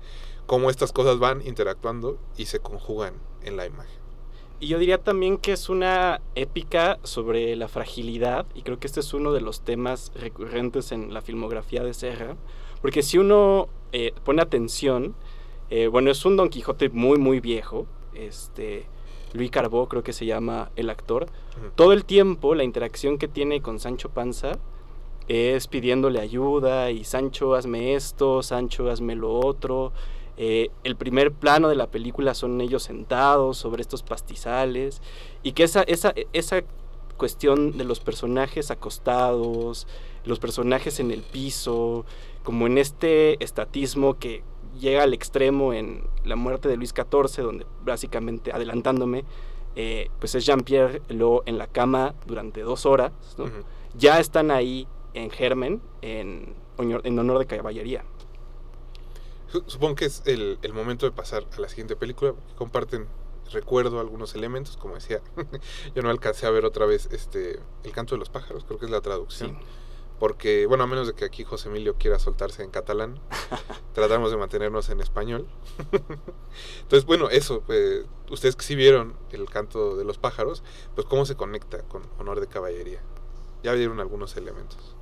cómo 0.47 0.71
estas 0.71 0.93
cosas 0.93 1.19
van 1.19 1.47
interactuando 1.47 2.19
y 2.37 2.47
se 2.47 2.61
conjugan 2.61 3.15
en 3.43 3.57
la 3.57 3.67
imagen. 3.67 4.01
Y 4.59 4.69
yo 4.69 4.79
diría 4.79 4.99
también 4.99 5.37
que 5.37 5.53
es 5.53 5.69
una 5.69 6.23
épica 6.35 6.99
sobre 7.03 7.55
la 7.57 7.69
fragilidad, 7.69 8.47
y 8.55 8.63
creo 8.63 8.79
que 8.79 8.87
este 8.87 9.01
es 9.01 9.13
uno 9.13 9.33
de 9.33 9.43
los 9.43 9.61
temas 9.61 10.13
recurrentes 10.15 10.93
en 10.93 11.13
la 11.13 11.21
filmografía 11.21 11.85
de 11.85 11.93
Serra, 11.93 12.37
porque 12.81 13.03
si 13.03 13.19
uno 13.19 13.69
eh, 13.93 14.13
pone 14.25 14.41
atención, 14.41 15.15
eh, 15.69 15.89
bueno, 15.89 16.11
es 16.11 16.25
un 16.25 16.37
Don 16.37 16.49
Quijote 16.49 16.89
muy, 16.89 17.19
muy 17.19 17.41
viejo, 17.41 17.87
este, 18.15 18.87
Luis 19.35 19.51
Carbó 19.51 19.89
creo 19.89 20.03
que 20.03 20.15
se 20.15 20.25
llama 20.25 20.71
el 20.77 20.89
actor, 20.89 21.27
todo 21.75 21.93
el 21.93 22.07
tiempo 22.07 22.55
la 22.55 22.65
interacción 22.65 23.19
que 23.19 23.29
tiene 23.29 23.61
con 23.61 23.79
Sancho 23.79 24.09
Panza 24.09 24.59
es 25.29 25.67
pidiéndole 25.67 26.21
ayuda 26.21 26.91
y 26.91 27.05
Sancho 27.05 27.55
hazme 27.55 27.95
esto, 27.95 28.43
Sancho 28.43 28.91
hazme 28.91 29.17
lo 29.17 29.39
otro. 29.41 29.93
Eh, 30.39 30.71
el 30.85 30.97
primer 30.97 31.33
plano 31.33 31.69
de 31.69 31.77
la 31.77 31.91
película 31.91 32.35
son 32.35 32.61
ellos 32.61 32.83
sentados 32.83 33.57
sobre 33.57 33.81
estos 33.81 34.03
pastizales 34.03 35.01
y 35.43 35.53
que 35.53 35.63
esa, 35.63 35.83
esa, 35.83 36.13
esa 36.35 36.63
cuestión 37.17 37.79
de 37.79 37.85
los 37.85 38.01
personajes 38.01 38.71
acostados, 38.71 39.87
los 40.25 40.39
personajes 40.39 41.01
en 41.01 41.11
el 41.11 41.23
piso, 41.23 42.05
como 42.43 42.67
en 42.67 42.77
este 42.77 43.43
estatismo 43.43 44.19
que 44.19 44.43
llega 44.79 45.03
al 45.03 45.15
extremo 45.15 45.73
en 45.73 46.05
la 46.25 46.37
muerte 46.37 46.69
de 46.69 46.77
Luis 46.77 46.91
XIV, 46.91 47.43
donde 47.43 47.67
básicamente, 47.85 48.53
adelantándome, 48.53 49.25
eh, 49.75 50.11
pues 50.19 50.35
es 50.35 50.45
Jean-Pierre 50.45 51.01
lo 51.09 51.43
en 51.47 51.57
la 51.57 51.67
cama 51.67 52.15
durante 52.27 52.61
dos 52.61 52.85
horas, 52.85 53.13
ya 53.95 54.21
están 54.21 54.51
ahí 54.51 54.87
en 55.15 55.31
germen, 55.31 55.81
en 56.03 56.55
honor 57.19 57.39
de 57.39 57.47
caballería. 57.47 58.05
Su- 59.49 59.65
Supongo 59.67 59.95
que 59.97 60.07
es 60.07 60.23
el, 60.27 60.59
el 60.63 60.73
momento 60.73 61.07
de 61.07 61.13
pasar 61.13 61.45
a 61.57 61.61
la 61.61 61.69
siguiente 61.69 61.97
película. 61.97 62.33
porque 62.33 62.55
Comparten, 62.55 63.07
recuerdo 63.53 64.01
algunos 64.01 64.35
elementos, 64.35 64.77
como 64.77 64.95
decía. 64.95 65.21
yo 65.95 66.03
no 66.03 66.11
alcancé 66.11 66.47
a 66.47 66.51
ver 66.51 66.65
otra 66.65 66.87
vez 66.87 67.09
este 67.13 67.61
El 67.85 67.93
canto 67.93 68.15
de 68.15 68.19
los 68.19 68.29
pájaros, 68.31 68.65
creo 68.65 68.79
que 68.79 68.87
es 68.87 68.91
la 68.91 69.01
traducción. 69.01 69.51
Sí. 69.51 69.67
Porque, 70.19 70.65
bueno, 70.65 70.85
a 70.85 70.87
menos 70.87 71.07
de 71.07 71.13
que 71.13 71.27
aquí 71.27 71.45
José 71.45 71.69
Emilio 71.69 71.97
quiera 71.99 72.19
soltarse 72.19 72.63
en 72.63 72.71
catalán, 72.71 73.21
tratamos 73.93 74.31
de 74.31 74.39
mantenernos 74.39 74.89
en 74.89 75.01
español. 75.01 75.47
Entonces, 76.81 77.05
bueno, 77.05 77.29
eso, 77.29 77.63
eh, 77.69 78.05
ustedes 78.31 78.57
que 78.57 78.65
sí 78.65 78.75
vieron 78.75 79.15
el 79.31 79.45
canto 79.51 79.95
de 79.95 80.05
los 80.05 80.17
pájaros, 80.19 80.63
pues 80.95 81.07
cómo 81.07 81.27
se 81.27 81.37
conecta 81.37 81.83
con 81.83 82.03
honor 82.19 82.41
de 82.41 82.47
caballería. 82.47 83.03
Ya 83.63 83.73
vieron 83.75 84.01
algunos 84.01 84.37
elementos. 84.39 84.96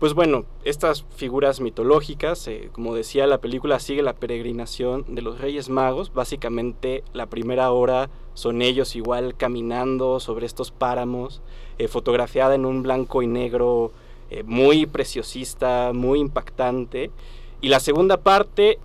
Pues 0.00 0.12
bueno, 0.12 0.44
estas 0.64 1.04
figuras 1.14 1.60
mitológicas, 1.60 2.48
eh, 2.48 2.68
como 2.72 2.96
decía, 2.96 3.28
la 3.28 3.38
película 3.38 3.78
sigue 3.78 4.02
la 4.02 4.16
peregrinación 4.16 5.04
de 5.14 5.22
los 5.22 5.40
Reyes 5.40 5.68
Magos. 5.68 6.12
Básicamente, 6.12 7.04
la 7.12 7.26
primera 7.26 7.70
hora 7.70 8.10
son 8.34 8.60
ellos 8.60 8.96
igual 8.96 9.36
caminando 9.36 10.18
sobre 10.18 10.46
estos 10.46 10.72
páramos, 10.72 11.42
eh, 11.78 11.86
fotografiada 11.86 12.56
en 12.56 12.66
un 12.66 12.82
blanco 12.82 13.22
y 13.22 13.28
negro 13.28 13.92
eh, 14.30 14.42
muy 14.42 14.84
preciosista, 14.86 15.92
muy 15.94 16.18
impactante. 16.18 17.12
Y 17.60 17.68
la 17.68 17.78
segunda 17.78 18.18
parte 18.18 18.78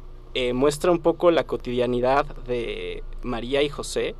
muestra 0.54 0.90
un 0.92 1.00
poco 1.00 1.32
la 1.32 1.44
cotidianidad 1.44 2.26
de 2.46 3.04
María 3.24 3.62
y 3.62 3.68
José, 3.68 4.16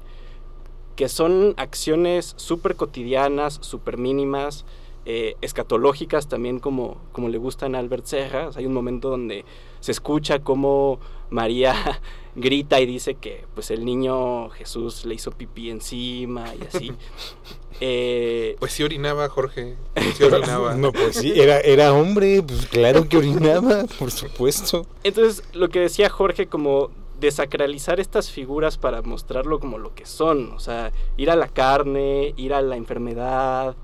que 0.98 1.08
son 1.08 1.54
acciones 1.56 2.34
súper 2.36 2.76
cotidianas, 2.76 3.60
súper 3.62 3.98
mínimas, 3.98 4.66
eh, 5.12 5.36
escatológicas 5.42 6.28
también 6.28 6.60
como, 6.60 7.02
como 7.14 7.30
le 7.30 7.40
gustan 7.40 7.74
a 7.74 7.80
Albert 7.80 8.06
Serra. 8.06 8.52
hay 8.56 8.68
un 8.68 8.76
momento 8.76 9.10
donde 9.10 9.44
se 9.80 9.92
escucha 9.92 10.38
como 10.38 11.00
María 11.32 11.74
grita 12.36 12.80
y 12.80 12.86
dice 12.86 13.16
que 13.16 13.48
pues 13.56 13.72
el 13.72 13.86
niño 13.86 14.52
Jesús 14.52 15.06
le 15.06 15.16
hizo 15.16 15.32
pipí 15.32 15.72
encima 15.72 16.54
y 16.56 16.64
así. 16.68 16.92
Eh, 17.82 18.58
pues 18.60 18.74
sí 18.74 18.84
orinaba, 18.84 19.30
Jorge. 19.30 19.78
Sí 20.16 20.24
orinaba. 20.26 20.76
no, 20.76 20.92
pues 20.92 21.16
sí, 21.16 21.40
era, 21.40 21.62
era 21.62 21.94
hombre, 21.94 22.44
pues 22.44 22.66
claro 22.66 23.08
que 23.08 23.16
orinaba, 23.16 23.86
por 23.98 24.12
supuesto. 24.12 24.86
Entonces, 25.06 25.44
lo 25.54 25.70
que 25.70 25.80
decía 25.80 26.10
Jorge, 26.10 26.48
como 26.48 26.92
desacralizar 27.22 28.02
estas 28.02 28.32
figuras 28.32 28.78
para 28.78 29.02
mostrarlo 29.02 29.62
como 29.62 29.78
lo 29.78 29.96
que 29.96 30.06
son, 30.06 30.52
o 30.52 30.60
sea, 30.60 30.92
ir 31.16 31.32
a 31.32 31.38
la 31.38 31.48
carne, 31.48 32.34
ir 32.36 32.54
a 32.54 32.62
la 32.62 32.76
enfermedad, 32.76 33.78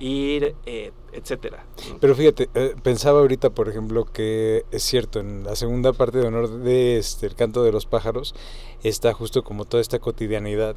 ir, 0.00 0.56
eh, 0.66 0.92
etcétera. 1.12 1.64
Pero 2.00 2.14
fíjate, 2.14 2.48
eh, 2.54 2.74
pensaba 2.82 3.20
ahorita, 3.20 3.50
por 3.50 3.68
ejemplo, 3.68 4.04
que 4.06 4.64
es 4.72 4.82
cierto, 4.82 5.20
en 5.20 5.44
la 5.44 5.54
segunda 5.54 5.92
parte 5.92 6.18
de 6.18 6.26
honor 6.26 6.48
de 6.48 6.98
este, 6.98 7.26
El 7.26 7.34
canto 7.34 7.62
de 7.62 7.70
los 7.70 7.86
pájaros 7.86 8.34
está 8.82 9.12
justo 9.12 9.44
como 9.44 9.66
toda 9.66 9.80
esta 9.80 9.98
cotidianidad 9.98 10.74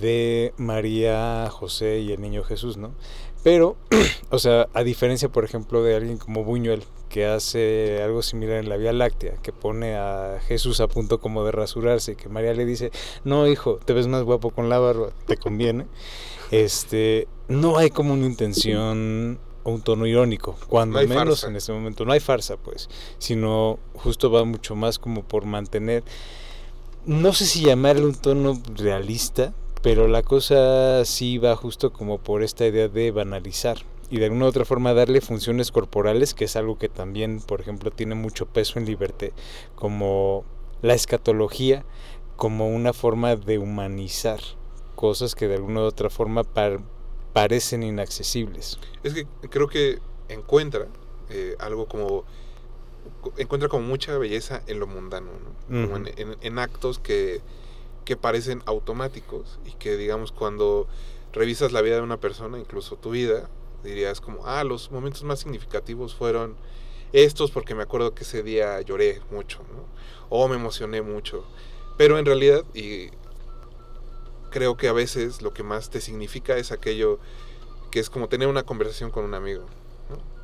de 0.00 0.54
María, 0.56 1.48
José 1.50 2.00
y 2.00 2.12
el 2.12 2.20
niño 2.20 2.42
Jesús, 2.42 2.76
¿no? 2.76 2.92
Pero, 3.44 3.76
o 4.30 4.38
sea, 4.38 4.68
a 4.72 4.82
diferencia, 4.82 5.28
por 5.28 5.44
ejemplo, 5.44 5.82
de 5.82 5.94
alguien 5.94 6.18
como 6.18 6.44
Buñuel, 6.44 6.82
que 7.12 7.26
hace 7.26 8.02
algo 8.02 8.22
similar 8.22 8.56
en 8.56 8.70
la 8.70 8.78
Vía 8.78 8.94
Láctea, 8.94 9.34
que 9.42 9.52
pone 9.52 9.96
a 9.96 10.40
Jesús 10.48 10.80
a 10.80 10.88
punto 10.88 11.20
como 11.20 11.44
de 11.44 11.52
rasurarse, 11.52 12.12
y 12.12 12.16
que 12.16 12.30
María 12.30 12.54
le 12.54 12.64
dice, 12.64 12.90
no 13.22 13.46
hijo, 13.46 13.78
te 13.84 13.92
ves 13.92 14.06
más 14.06 14.22
guapo 14.22 14.48
con 14.48 14.70
la 14.70 14.78
barba, 14.78 15.10
te 15.26 15.36
conviene. 15.36 15.86
Este, 16.50 17.28
no 17.48 17.76
hay 17.76 17.90
como 17.90 18.14
una 18.14 18.24
intención 18.24 19.38
o 19.62 19.72
un 19.72 19.82
tono 19.82 20.06
irónico, 20.06 20.56
cuando 20.68 21.06
menos 21.06 21.44
en 21.44 21.54
este 21.54 21.70
momento. 21.72 22.06
No 22.06 22.12
hay 22.14 22.20
farsa, 22.20 22.56
pues, 22.56 22.88
sino 23.18 23.78
justo 23.92 24.30
va 24.30 24.44
mucho 24.44 24.74
más 24.74 24.98
como 24.98 25.22
por 25.22 25.44
mantener, 25.44 26.04
no 27.04 27.34
sé 27.34 27.44
si 27.44 27.60
llamarle 27.60 28.06
un 28.06 28.14
tono 28.14 28.58
realista, 28.74 29.52
pero 29.82 30.08
la 30.08 30.22
cosa 30.22 31.04
sí 31.04 31.36
va 31.36 31.56
justo 31.56 31.92
como 31.92 32.16
por 32.16 32.42
esta 32.42 32.66
idea 32.66 32.88
de 32.88 33.10
banalizar 33.10 33.91
y 34.12 34.18
de 34.18 34.26
alguna 34.26 34.44
u 34.44 34.48
otra 34.48 34.66
forma 34.66 34.92
darle 34.92 35.22
funciones 35.22 35.72
corporales, 35.72 36.34
que 36.34 36.44
es 36.44 36.54
algo 36.56 36.76
que 36.76 36.90
también, 36.90 37.40
por 37.40 37.62
ejemplo, 37.62 37.90
tiene 37.90 38.14
mucho 38.14 38.44
peso 38.44 38.78
en 38.78 38.84
Liberté, 38.84 39.32
como 39.74 40.44
la 40.82 40.92
escatología, 40.92 41.86
como 42.36 42.68
una 42.68 42.92
forma 42.92 43.36
de 43.36 43.56
humanizar 43.56 44.38
cosas 44.96 45.34
que 45.34 45.48
de 45.48 45.54
alguna 45.54 45.80
u 45.80 45.84
otra 45.84 46.10
forma 46.10 46.44
parecen 47.32 47.82
inaccesibles. 47.82 48.78
Es 49.02 49.14
que 49.14 49.26
creo 49.48 49.66
que 49.66 49.98
encuentra 50.28 50.88
eh, 51.30 51.56
algo 51.58 51.86
como 51.86 52.24
encuentra 53.38 53.70
como 53.70 53.86
mucha 53.86 54.18
belleza 54.18 54.62
en 54.66 54.78
lo 54.78 54.86
mundano, 54.86 55.30
como 55.68 55.96
en, 55.96 56.58
actos 56.58 56.98
que, 56.98 57.40
que, 58.04 58.18
parecen 58.18 58.62
automáticos 58.66 59.58
y 59.64 59.72
que 59.72 59.96
digamos 59.96 60.32
cuando 60.32 60.86
revisas 61.32 61.72
la 61.72 61.80
vida 61.80 61.96
de 61.96 62.02
una 62.02 62.18
persona, 62.18 62.58
incluso 62.58 62.96
tu 62.96 63.10
vida, 63.10 63.48
dirías 63.82 64.20
como, 64.20 64.46
ah, 64.46 64.64
los 64.64 64.90
momentos 64.90 65.22
más 65.24 65.40
significativos 65.40 66.14
fueron 66.14 66.56
estos 67.12 67.50
porque 67.50 67.74
me 67.74 67.82
acuerdo 67.82 68.14
que 68.14 68.24
ese 68.24 68.42
día 68.42 68.80
lloré 68.80 69.20
mucho, 69.30 69.60
¿no? 69.72 69.84
O 70.28 70.48
me 70.48 70.56
emocioné 70.56 71.02
mucho. 71.02 71.44
Pero 71.98 72.18
en 72.18 72.24
realidad, 72.24 72.64
y 72.74 73.10
creo 74.50 74.76
que 74.76 74.88
a 74.88 74.92
veces 74.92 75.42
lo 75.42 75.52
que 75.52 75.62
más 75.62 75.90
te 75.90 76.00
significa 76.00 76.56
es 76.56 76.72
aquello 76.72 77.18
que 77.90 78.00
es 78.00 78.08
como 78.08 78.28
tener 78.28 78.48
una 78.48 78.62
conversación 78.62 79.10
con 79.10 79.24
un 79.24 79.34
amigo. 79.34 79.66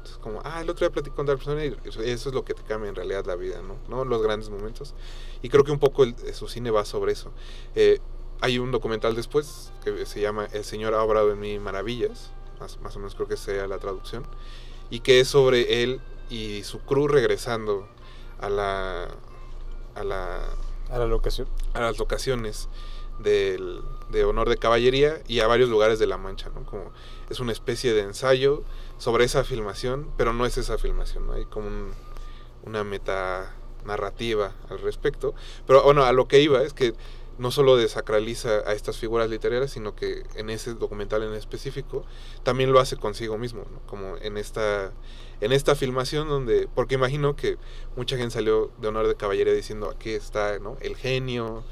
Es 0.05 0.19
como, 0.19 0.41
ah, 0.45 0.61
el 0.61 0.71
otro 0.71 0.87
día 0.87 0.93
platicé 0.93 1.15
con 1.15 1.27
tal 1.27 1.37
persona 1.37 1.65
y 1.65 1.77
eso 1.85 2.03
es 2.03 2.35
lo 2.35 2.45
que 2.45 2.55
te 2.55 2.63
cambia 2.63 2.89
en 2.89 2.95
realidad 2.95 3.25
la 3.27 3.37
vida, 3.37 3.61
¿no? 3.63 3.77
¿No? 3.89 4.05
Los 4.05 4.23
grandes 4.23 4.49
momentos. 4.49 4.95
Y 5.43 5.49
creo 5.49 5.65
que 5.65 5.73
un 5.73 5.79
poco 5.79 6.05
el, 6.05 6.15
su 6.35 6.49
cine 6.49 6.71
va 6.71 6.85
sobre 6.85 7.13
eso. 7.13 7.31
Eh, 7.75 8.01
hay 8.41 8.59
un 8.59 8.71
documental 8.71 9.15
después 9.17 9.73
que 9.85 10.07
se 10.07 10.21
llama 10.21 10.49
El 10.53 10.65
Señor 10.65 10.95
ha 10.95 11.03
obrado 11.03 11.33
en 11.33 11.41
mí 11.41 11.59
maravillas, 11.59 12.31
más, 12.61 12.81
más 12.81 12.97
o 12.97 12.99
menos 12.99 13.15
creo 13.15 13.29
que 13.29 13.37
sea 13.37 13.67
la 13.67 13.79
traducción, 13.79 14.25
y 14.91 15.01
que 15.01 15.21
es 15.21 15.29
sobre 15.29 15.83
él 15.83 16.01
y 16.31 16.63
su 16.65 16.81
crew 16.81 17.09
regresando 17.09 17.89
a 18.41 18.49
la... 18.49 19.09
A 19.95 20.05
la 20.05 20.41
a 20.91 20.99
la 20.99 21.07
locación. 21.07 21.49
A 21.75 21.81
las 21.81 21.99
locaciones 21.99 22.69
del, 23.19 23.83
de 24.11 24.25
honor 24.25 24.49
de 24.49 24.57
caballería 24.57 25.21
y 25.27 25.41
a 25.41 25.47
varios 25.47 25.69
lugares 25.69 25.99
de 25.99 26.07
La 26.07 26.17
Mancha, 26.17 26.51
¿no? 26.55 26.65
Como 26.65 26.93
es 27.29 27.41
una 27.41 27.53
especie 27.53 27.93
de 27.93 28.03
ensayo 28.03 28.63
sobre 28.97 29.25
esa 29.25 29.45
filmación, 29.45 30.11
pero 30.17 30.33
no 30.33 30.47
es 30.47 30.57
esa 30.57 30.79
filmación, 30.79 31.27
¿no? 31.27 31.35
Hay 31.35 31.45
como 31.45 31.69
una 32.65 32.85
meta 32.85 33.55
narrativa 33.85 34.55
al 34.71 34.81
respecto. 34.81 35.35
Pero 35.67 35.83
bueno, 35.83 36.05
a 36.05 36.13
lo 36.13 36.27
que 36.27 36.41
iba 36.41 36.63
es 36.63 36.73
que 36.73 36.95
no 37.39 37.51
solo 37.51 37.77
desacraliza 37.77 38.49
a 38.67 38.73
estas 38.73 38.99
figuras 38.99 39.31
literarias, 39.31 39.71
sino 39.71 39.95
que 39.95 40.25
en 40.35 40.51
ese 40.51 40.75
documental 40.75 41.23
en 41.23 41.35
específico 41.35 42.05
también 42.43 42.73
lo 42.73 42.81
hace 42.81 42.97
consigo 42.97 43.39
mismo, 43.39 43.65
como 43.87 44.17
en 44.19 44.37
esta 44.37 44.93
en 45.41 45.53
esta 45.53 45.77
filmación 45.77 46.29
donde 46.29 46.69
porque 46.75 46.97
imagino 46.97 47.37
que 47.37 47.59
mucha 47.97 48.17
gente 48.17 48.35
salió 48.35 48.73
de 48.81 48.89
honor 48.89 49.07
de 49.07 49.15
caballería 49.15 49.53
diciendo 49.53 49.89
aquí 49.89 50.11
está 50.11 50.59
¿no? 50.59 50.77
el 50.81 50.97
genio 50.97 51.63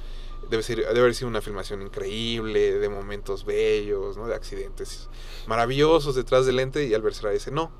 debe, 0.50 0.62
ser, 0.62 0.78
debe 0.78 1.00
haber 1.00 1.14
sido 1.14 1.28
una 1.28 1.40
filmación 1.40 1.82
increíble, 1.82 2.78
de 2.78 2.88
momentos 2.88 3.44
bellos, 3.44 4.16
¿no? 4.16 4.26
de 4.26 4.34
accidentes 4.34 5.08
maravillosos 5.46 6.14
detrás 6.14 6.46
del 6.46 6.56
lente 6.56 6.84
y 6.84 6.94
Albert 6.94 7.16
Serra 7.16 7.30
dice, 7.32 7.50
no, 7.50 7.70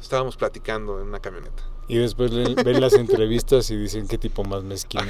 estábamos 0.00 0.36
platicando 0.36 1.00
en 1.00 1.08
una 1.08 1.20
camioneta. 1.20 1.71
Y 1.88 1.98
después 1.98 2.30
ven 2.30 2.80
las 2.80 2.94
entrevistas 2.94 3.70
y 3.70 3.76
dicen 3.76 4.06
qué 4.06 4.16
tipo 4.16 4.44
más 4.44 4.62
mezquino. 4.62 5.04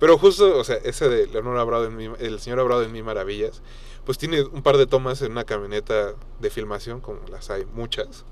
Pero 0.00 0.18
justo, 0.18 0.58
o 0.58 0.64
sea, 0.64 0.76
ese 0.76 1.08
de 1.08 1.26
Leonor 1.26 1.58
Abrado 1.58 1.86
en 1.86 1.96
mi, 1.96 2.10
el 2.18 2.40
señor 2.40 2.58
Abrado 2.58 2.82
en 2.82 2.92
Mi 2.92 3.02
Maravillas, 3.02 3.62
pues 4.04 4.18
tiene 4.18 4.42
un 4.42 4.62
par 4.62 4.76
de 4.76 4.86
tomas 4.86 5.22
en 5.22 5.32
una 5.32 5.44
camioneta 5.44 6.14
de 6.40 6.50
filmación, 6.50 7.00
como 7.00 7.20
las 7.28 7.50
hay 7.50 7.64
muchas, 7.66 8.24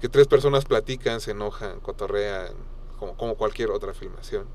que 0.00 0.08
tres 0.08 0.26
personas 0.26 0.64
platican, 0.64 1.20
se 1.20 1.32
enojan, 1.32 1.80
cotorrean, 1.80 2.54
como, 2.98 3.36
cualquier 3.36 3.70
otra 3.70 3.94
filmación 3.94 4.46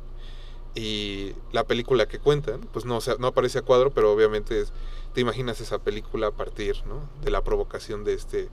y 0.76 1.34
la 1.52 1.66
película 1.66 2.08
que 2.08 2.20
cuentan, 2.20 2.62
pues 2.74 2.86
no, 2.86 3.00
no 3.20 3.28
aparece 3.28 3.60
a 3.60 3.62
cuadro, 3.62 3.92
pero 3.92 4.12
obviamente 4.12 4.66
te 5.14 5.22
imaginas 5.22 5.62
esa 5.62 5.80
película 5.80 6.28
a 6.28 6.32
partir 6.32 6.84
¿no? 6.86 7.08
de 7.24 7.30
la 7.30 7.44
provocación 7.44 8.04
de 8.04 8.14
este 8.16 8.50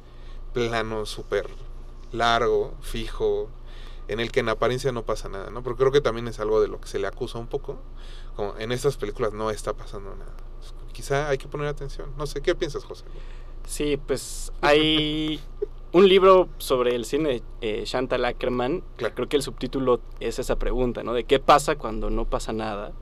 plano 0.52 1.06
súper 1.06 1.48
largo, 2.12 2.74
fijo, 2.80 3.48
en 4.08 4.20
el 4.20 4.32
que 4.32 4.40
en 4.40 4.48
apariencia 4.48 4.90
no 4.92 5.04
pasa 5.04 5.28
nada, 5.28 5.50
¿no? 5.50 5.62
Porque 5.62 5.80
creo 5.80 5.92
que 5.92 6.00
también 6.00 6.26
es 6.28 6.40
algo 6.40 6.60
de 6.60 6.68
lo 6.68 6.80
que 6.80 6.88
se 6.88 6.98
le 6.98 7.06
acusa 7.06 7.38
un 7.38 7.46
poco, 7.46 7.78
como 8.34 8.56
en 8.58 8.72
estas 8.72 8.96
películas 8.96 9.32
no 9.32 9.50
está 9.50 9.72
pasando 9.72 10.14
nada. 10.14 10.34
Quizá 10.92 11.28
hay 11.28 11.38
que 11.38 11.46
poner 11.46 11.68
atención. 11.68 12.12
No 12.18 12.26
sé, 12.26 12.42
¿qué 12.42 12.54
piensas, 12.54 12.84
José? 12.84 13.04
Sí, 13.66 13.96
pues 13.96 14.52
hay 14.60 15.40
un 15.92 16.08
libro 16.08 16.48
sobre 16.58 16.94
el 16.94 17.04
cine 17.04 17.28
de 17.28 17.42
eh, 17.60 17.84
Chantal 17.84 18.24
Ackerman, 18.24 18.82
creo 18.96 19.28
que 19.28 19.36
el 19.36 19.42
subtítulo 19.42 20.00
es 20.18 20.38
esa 20.38 20.56
pregunta, 20.56 21.02
¿no? 21.02 21.12
De 21.12 21.24
qué 21.24 21.38
pasa 21.38 21.76
cuando 21.76 22.10
no 22.10 22.24
pasa 22.24 22.52
nada. 22.52 22.92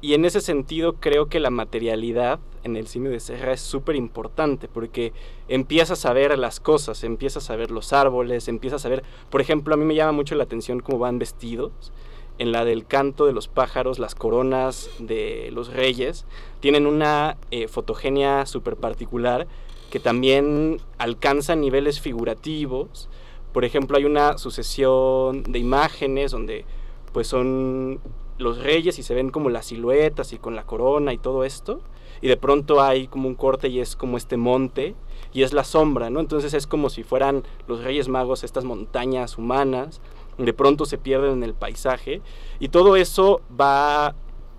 Y 0.00 0.14
en 0.14 0.24
ese 0.24 0.40
sentido 0.40 0.94
creo 0.94 1.26
que 1.26 1.40
la 1.40 1.50
materialidad 1.50 2.38
en 2.62 2.76
el 2.76 2.86
cine 2.86 3.08
de 3.08 3.18
Serra 3.18 3.52
es 3.52 3.60
súper 3.60 3.96
importante 3.96 4.68
porque 4.68 5.12
empiezas 5.48 6.04
a 6.04 6.12
ver 6.12 6.38
las 6.38 6.60
cosas, 6.60 7.02
empiezas 7.02 7.50
a 7.50 7.56
ver 7.56 7.72
los 7.72 7.92
árboles, 7.92 8.46
empiezas 8.46 8.84
a 8.86 8.90
ver, 8.90 9.02
por 9.28 9.40
ejemplo, 9.40 9.74
a 9.74 9.76
mí 9.76 9.84
me 9.84 9.96
llama 9.96 10.12
mucho 10.12 10.36
la 10.36 10.44
atención 10.44 10.80
cómo 10.80 10.98
van 10.98 11.18
vestidos. 11.18 11.92
En 12.38 12.52
la 12.52 12.64
del 12.64 12.86
canto 12.86 13.26
de 13.26 13.32
los 13.32 13.48
pájaros, 13.48 13.98
las 13.98 14.14
coronas 14.14 14.88
de 15.00 15.50
los 15.52 15.72
reyes, 15.72 16.24
tienen 16.60 16.86
una 16.86 17.36
eh, 17.50 17.66
fotogenia 17.66 18.46
súper 18.46 18.76
particular 18.76 19.48
que 19.90 19.98
también 19.98 20.80
alcanza 20.98 21.56
niveles 21.56 22.00
figurativos. 22.00 23.08
Por 23.52 23.64
ejemplo, 23.64 23.96
hay 23.96 24.04
una 24.04 24.38
sucesión 24.38 25.42
de 25.42 25.58
imágenes 25.58 26.30
donde 26.30 26.64
pues 27.12 27.26
son 27.26 27.98
los 28.38 28.62
reyes 28.62 28.98
y 28.98 29.02
se 29.02 29.14
ven 29.14 29.30
como 29.30 29.50
las 29.50 29.66
siluetas 29.66 30.32
y 30.32 30.38
con 30.38 30.56
la 30.56 30.64
corona 30.64 31.12
y 31.12 31.18
todo 31.18 31.44
esto. 31.44 31.80
Y 32.20 32.28
de 32.28 32.36
pronto 32.36 32.80
hay 32.80 33.06
como 33.06 33.28
un 33.28 33.34
corte 33.34 33.68
y 33.68 33.80
es 33.80 33.94
como 33.94 34.16
este 34.16 34.36
monte 34.36 34.94
y 35.32 35.42
es 35.42 35.52
la 35.52 35.64
sombra, 35.64 36.10
¿no? 36.10 36.20
Entonces 36.20 36.54
es 36.54 36.66
como 36.66 36.90
si 36.90 37.04
fueran 37.04 37.44
los 37.66 37.84
reyes 37.84 38.08
magos 38.08 38.44
estas 38.44 38.64
montañas 38.64 39.38
humanas. 39.38 40.00
De 40.36 40.52
pronto 40.52 40.84
se 40.86 40.98
pierden 40.98 41.32
en 41.32 41.42
el 41.42 41.54
paisaje 41.54 42.22
y 42.60 42.68
todo 42.68 42.96
eso 42.96 43.40
va 43.60 44.14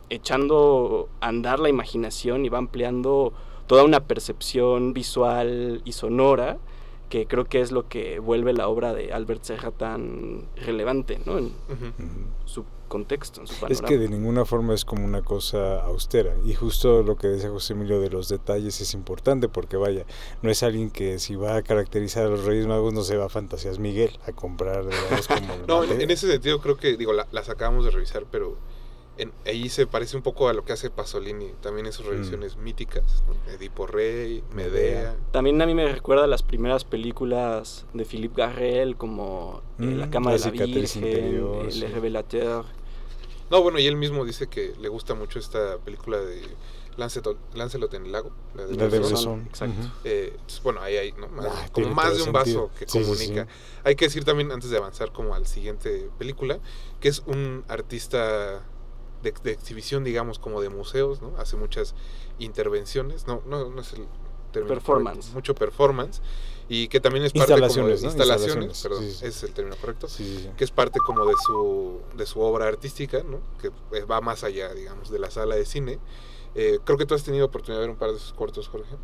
echando 0.10 1.10
a 1.22 1.28
andar 1.28 1.60
la 1.60 1.70
imaginación 1.70 2.46
y 2.46 2.50
va 2.50 2.58
ampliando 2.58 3.34
toda 3.68 3.84
una 3.84 4.02
percepción 4.02 4.94
visual 4.94 5.82
y 5.86 5.92
sonora 5.94 6.58
que 7.10 7.26
creo 7.26 7.46
que 7.46 7.62
es 7.62 7.72
lo 7.72 7.88
que 7.88 8.20
vuelve 8.20 8.54
la 8.54 8.68
obra 8.68 8.94
de 8.94 9.12
Albert 9.14 9.44
Serra 9.44 9.72
tan 9.72 10.48
relevante, 10.56 11.20
¿no? 11.26 11.38
En 11.38 11.52
su 12.46 12.66
contexto, 12.90 13.40
en 13.40 13.48
su 13.48 13.54
Es 13.54 13.60
panorama. 13.62 13.88
que 13.88 13.98
de 13.98 14.10
ninguna 14.10 14.44
forma 14.44 14.74
es 14.74 14.84
como 14.84 15.06
una 15.06 15.22
cosa 15.22 15.82
austera. 15.84 16.36
Y 16.44 16.54
justo 16.56 17.02
lo 17.04 17.16
que 17.16 17.28
decía 17.28 17.50
José 17.50 17.72
Emilio 17.74 18.02
de 18.02 18.10
los 18.10 18.28
detalles 18.28 18.82
es 18.82 18.94
importante 18.94 19.48
porque 19.48 19.78
vaya, 19.78 20.04
no 20.42 20.52
es 20.52 20.62
alguien 20.64 20.90
que 20.92 21.18
si 21.20 21.36
va 21.36 21.56
a 21.56 21.62
caracterizar 21.62 22.26
a 22.26 22.30
los 22.30 22.44
Reyes 22.44 22.68
Magos 22.68 22.94
no 22.94 23.04
se 23.04 23.16
va 23.16 23.26
a 23.26 23.30
Fantasías 23.30 23.80
Miguel 23.80 24.20
a 24.28 24.34
comprar, 24.34 24.84
digamos, 24.86 25.28
como... 25.28 25.54
el 25.62 25.68
No, 25.68 25.84
en, 25.86 26.12
ese 26.12 26.28
sentido 26.30 26.60
creo 26.60 26.76
que, 26.76 26.98
digo, 26.98 27.14
la- 27.14 27.28
las 27.32 27.48
acabamos 27.50 27.86
de 27.86 27.92
revisar, 27.92 28.26
pero 28.30 28.58
en- 29.18 29.32
ahí 29.46 29.68
se 29.68 29.86
parece 29.86 30.16
un 30.16 30.24
poco 30.24 30.48
a 30.48 30.54
lo 30.54 30.64
que 30.64 30.72
hace 30.72 30.90
Pasolini, 30.90 31.52
también 31.62 31.86
en 31.86 31.92
sus 31.92 32.06
Mm. 32.06 32.10
revisiones 32.10 32.56
míticas, 32.58 33.22
¿no? 33.28 33.52
Edipo 33.54 33.86
Rey, 33.86 34.42
Medea. 34.56 35.14
También 35.32 35.62
a 35.62 35.66
mí 35.66 35.74
me 35.76 35.86
recuerda 35.92 36.26
las 36.26 36.42
primeras 36.42 36.86
películas 36.86 37.86
de 37.94 38.06
Philippe 38.06 38.42
Garrel, 38.42 38.96
como 38.96 39.62
eh, 39.78 39.84
Mm, 39.84 40.00
La 40.00 40.10
Cama 40.10 40.32
La 40.32 40.38
de 40.38 40.46
la 40.46 40.66
Virgen, 40.66 41.04
interior, 41.06 41.66
eh, 41.66 41.72
sí. 41.72 41.80
Le 41.82 41.88
Revelateur. 41.90 42.64
No, 43.50 43.62
bueno, 43.62 43.80
y 43.80 43.88
él 43.88 43.96
mismo 43.96 44.26
dice 44.26 44.48
que 44.48 44.74
le 44.80 44.90
gusta 44.90 45.14
mucho 45.16 45.40
esta 45.40 45.78
película 45.80 46.18
de 46.20 46.42
Lancelot, 46.98 47.38
Lancelot 47.56 47.94
en 47.94 48.06
el 48.06 48.12
lago, 48.12 48.32
la 48.56 48.66
de 48.66 48.76
La 48.76 48.88
de 48.88 48.98
exacto. 48.98 49.32
Ujú. 49.32 49.90
Eh, 50.04 50.30
entonces, 50.34 50.62
bueno, 50.64 50.82
ahí 50.82 50.98
hay, 50.98 51.12
¿no? 51.14 51.28
Más- 51.30 51.46
Ah, 51.50 51.70
como 51.72 51.90
más 51.90 52.16
de 52.18 52.24
un 52.24 52.32
vaso 52.34 52.46
sentido. 52.46 52.72
que 52.78 52.88
Sí, 52.88 53.02
comunica. 53.02 53.46
sí. 53.46 53.52
Hay 53.86 53.96
que 53.96 54.06
decir 54.06 54.24
también, 54.26 54.52
antes 54.52 54.70
de 54.70 54.78
avanzar 54.78 55.12
como 55.14 55.34
al 55.34 55.48
siguiente 55.48 56.10
película, 56.18 56.60
que 57.00 57.08
es 57.10 57.24
un 57.26 57.64
artista 57.70 58.62
de, 59.24 59.34
de 59.44 59.52
exhibición, 59.52 60.04
digamos, 60.04 60.40
como 60.40 60.62
de 60.62 60.70
museos, 60.70 61.22
¿no? 61.22 61.36
Hace 61.38 61.56
muchas 61.58 61.96
intervenciones, 62.40 63.28
no, 63.28 63.42
no, 63.46 63.70
no 63.70 63.82
es 63.82 63.94
el 63.94 64.06
Performance. 64.52 65.34
mucho 65.34 65.56
performance, 65.56 66.22
y 66.68 66.88
que 66.88 67.00
también 67.00 67.26
es 67.26 67.34
parte 67.34 67.54
como 67.54 67.58
de 67.58 67.66
Instalaciones, 67.66 68.02
¿no? 68.04 68.10
instalaciones, 68.10 68.70
Instalaciones, 68.70 68.82
perdón, 68.84 69.04
sí, 69.04 69.10
sí. 69.10 69.16
ese 69.18 69.28
es 69.28 69.44
el 69.44 69.54
término 69.54 69.76
correcto, 69.78 70.08
sí. 70.08 70.50
que 70.56 70.64
es 70.64 70.72
parte 70.72 71.00
como 71.00 71.26
de 71.26 71.34
su, 71.46 72.02
de 72.16 72.26
su 72.26 72.40
obra 72.42 72.68
artística, 72.68 73.24
¿no? 73.24 73.40
que 73.60 73.72
eh, 73.98 74.04
va 74.06 74.22
más 74.22 74.44
allá, 74.44 74.74
digamos, 74.74 75.10
de 75.10 75.20
la 75.20 75.32
sala 75.32 75.56
de 75.56 75.66
cine. 75.66 76.00
Eh, 76.56 76.80
creo 76.84 76.98
que 76.98 77.06
tú 77.06 77.16
has 77.16 77.24
tenido 77.24 77.46
oportunidad 77.46 77.82
de 77.82 77.88
ver 77.88 77.90
un 77.92 77.98
par 77.98 78.12
de 78.12 78.20
sus 78.20 78.34
cortos, 78.34 78.68
Jorge. 78.68 78.96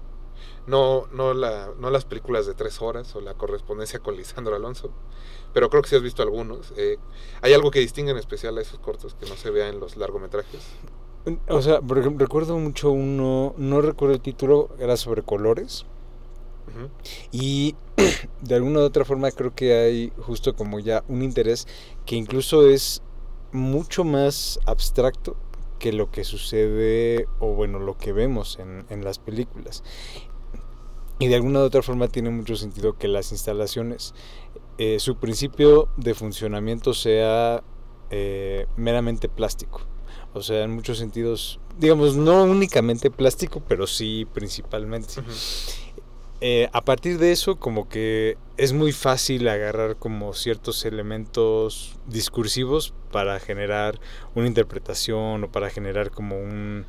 No, 0.68 1.08
no, 1.12 1.34
la, 1.34 1.74
no 1.78 1.90
las 1.90 2.06
películas 2.06 2.46
de 2.46 2.54
tres 2.54 2.82
horas 2.82 3.16
o 3.16 3.22
la 3.22 3.36
correspondencia 3.36 4.00
con 4.00 4.16
Lisandro 4.16 4.56
Alonso, 4.56 4.92
pero 5.54 5.70
creo 5.70 5.82
que 5.82 5.90
sí 5.90 5.96
has 5.96 6.02
visto 6.02 6.22
algunos. 6.24 6.74
Eh, 6.76 6.98
¿Hay 7.42 7.54
algo 7.54 7.72
que 7.72 7.80
distingue 7.80 8.12
en 8.12 8.18
especial 8.18 8.58
a 8.58 8.62
esos 8.62 8.80
cortos 8.80 9.16
que 9.16 9.28
no 9.28 9.36
se 9.36 9.52
vea 9.52 9.70
en 9.70 9.80
los 9.80 9.96
largometrajes? 9.96 10.62
O 11.48 11.62
sea, 11.62 11.80
recuerdo 11.82 12.60
mucho 12.60 12.92
uno, 12.92 13.56
no 13.58 13.82
recuerdo 13.82 14.14
el 14.16 14.22
título, 14.22 14.70
era 14.80 14.96
sobre 14.98 15.24
colores. 15.24 15.86
Y 17.32 17.76
de 18.42 18.56
alguna 18.56 18.80
u 18.80 18.84
otra 18.84 19.06
forma 19.06 19.32
creo 19.32 19.56
que 19.56 19.74
hay 19.74 20.14
justo 20.18 20.56
como 20.56 20.80
ya 20.80 21.04
un 21.08 21.22
interés 21.22 21.68
que 22.06 22.16
incluso 22.16 22.68
es 22.68 23.02
mucho 23.52 24.04
más 24.04 24.60
abstracto 24.66 25.38
que 25.80 25.94
lo 25.94 26.12
que 26.12 26.24
sucede 26.24 27.28
o 27.40 27.54
bueno, 27.54 27.80
lo 27.80 27.98
que 27.98 28.12
vemos 28.12 28.60
en, 28.60 28.86
en 28.90 29.04
las 29.04 29.20
películas. 29.20 29.84
Y 31.18 31.28
de 31.28 31.36
alguna 31.36 31.60
u 31.60 31.64
otra 31.64 31.82
forma 31.82 32.10
tiene 32.10 32.30
mucho 32.30 32.56
sentido 32.56 32.98
que 32.98 33.08
las 33.08 33.32
instalaciones, 33.32 34.14
eh, 34.78 35.00
su 35.00 35.16
principio 35.16 35.88
de 35.96 36.14
funcionamiento 36.14 36.94
sea 36.94 37.64
eh, 38.10 38.68
meramente 38.76 39.30
plástico. 39.30 39.82
O 40.36 40.42
sea, 40.42 40.64
en 40.64 40.72
muchos 40.72 40.98
sentidos, 40.98 41.62
digamos, 41.80 42.18
no 42.18 42.44
únicamente 42.44 43.10
plástico, 43.10 43.64
pero 43.66 43.88
sí 43.88 44.28
principalmente. 44.34 45.14
Eh, 46.42 46.68
a 46.74 46.82
partir 46.82 47.18
de 47.20 47.32
eso, 47.32 47.56
como 47.56 47.88
que 47.88 48.38
es 48.58 48.74
muy 48.74 48.92
fácil 48.92 49.48
agarrar 49.48 49.96
como 49.96 50.34
ciertos 50.34 50.84
elementos 50.84 51.96
discursivos 52.06 52.94
para 53.14 53.40
generar 53.40 53.98
una 54.36 54.48
interpretación 54.48 55.46
o 55.46 55.52
para 55.54 55.70
generar 55.70 56.12
como 56.12 56.38
un, 56.38 56.86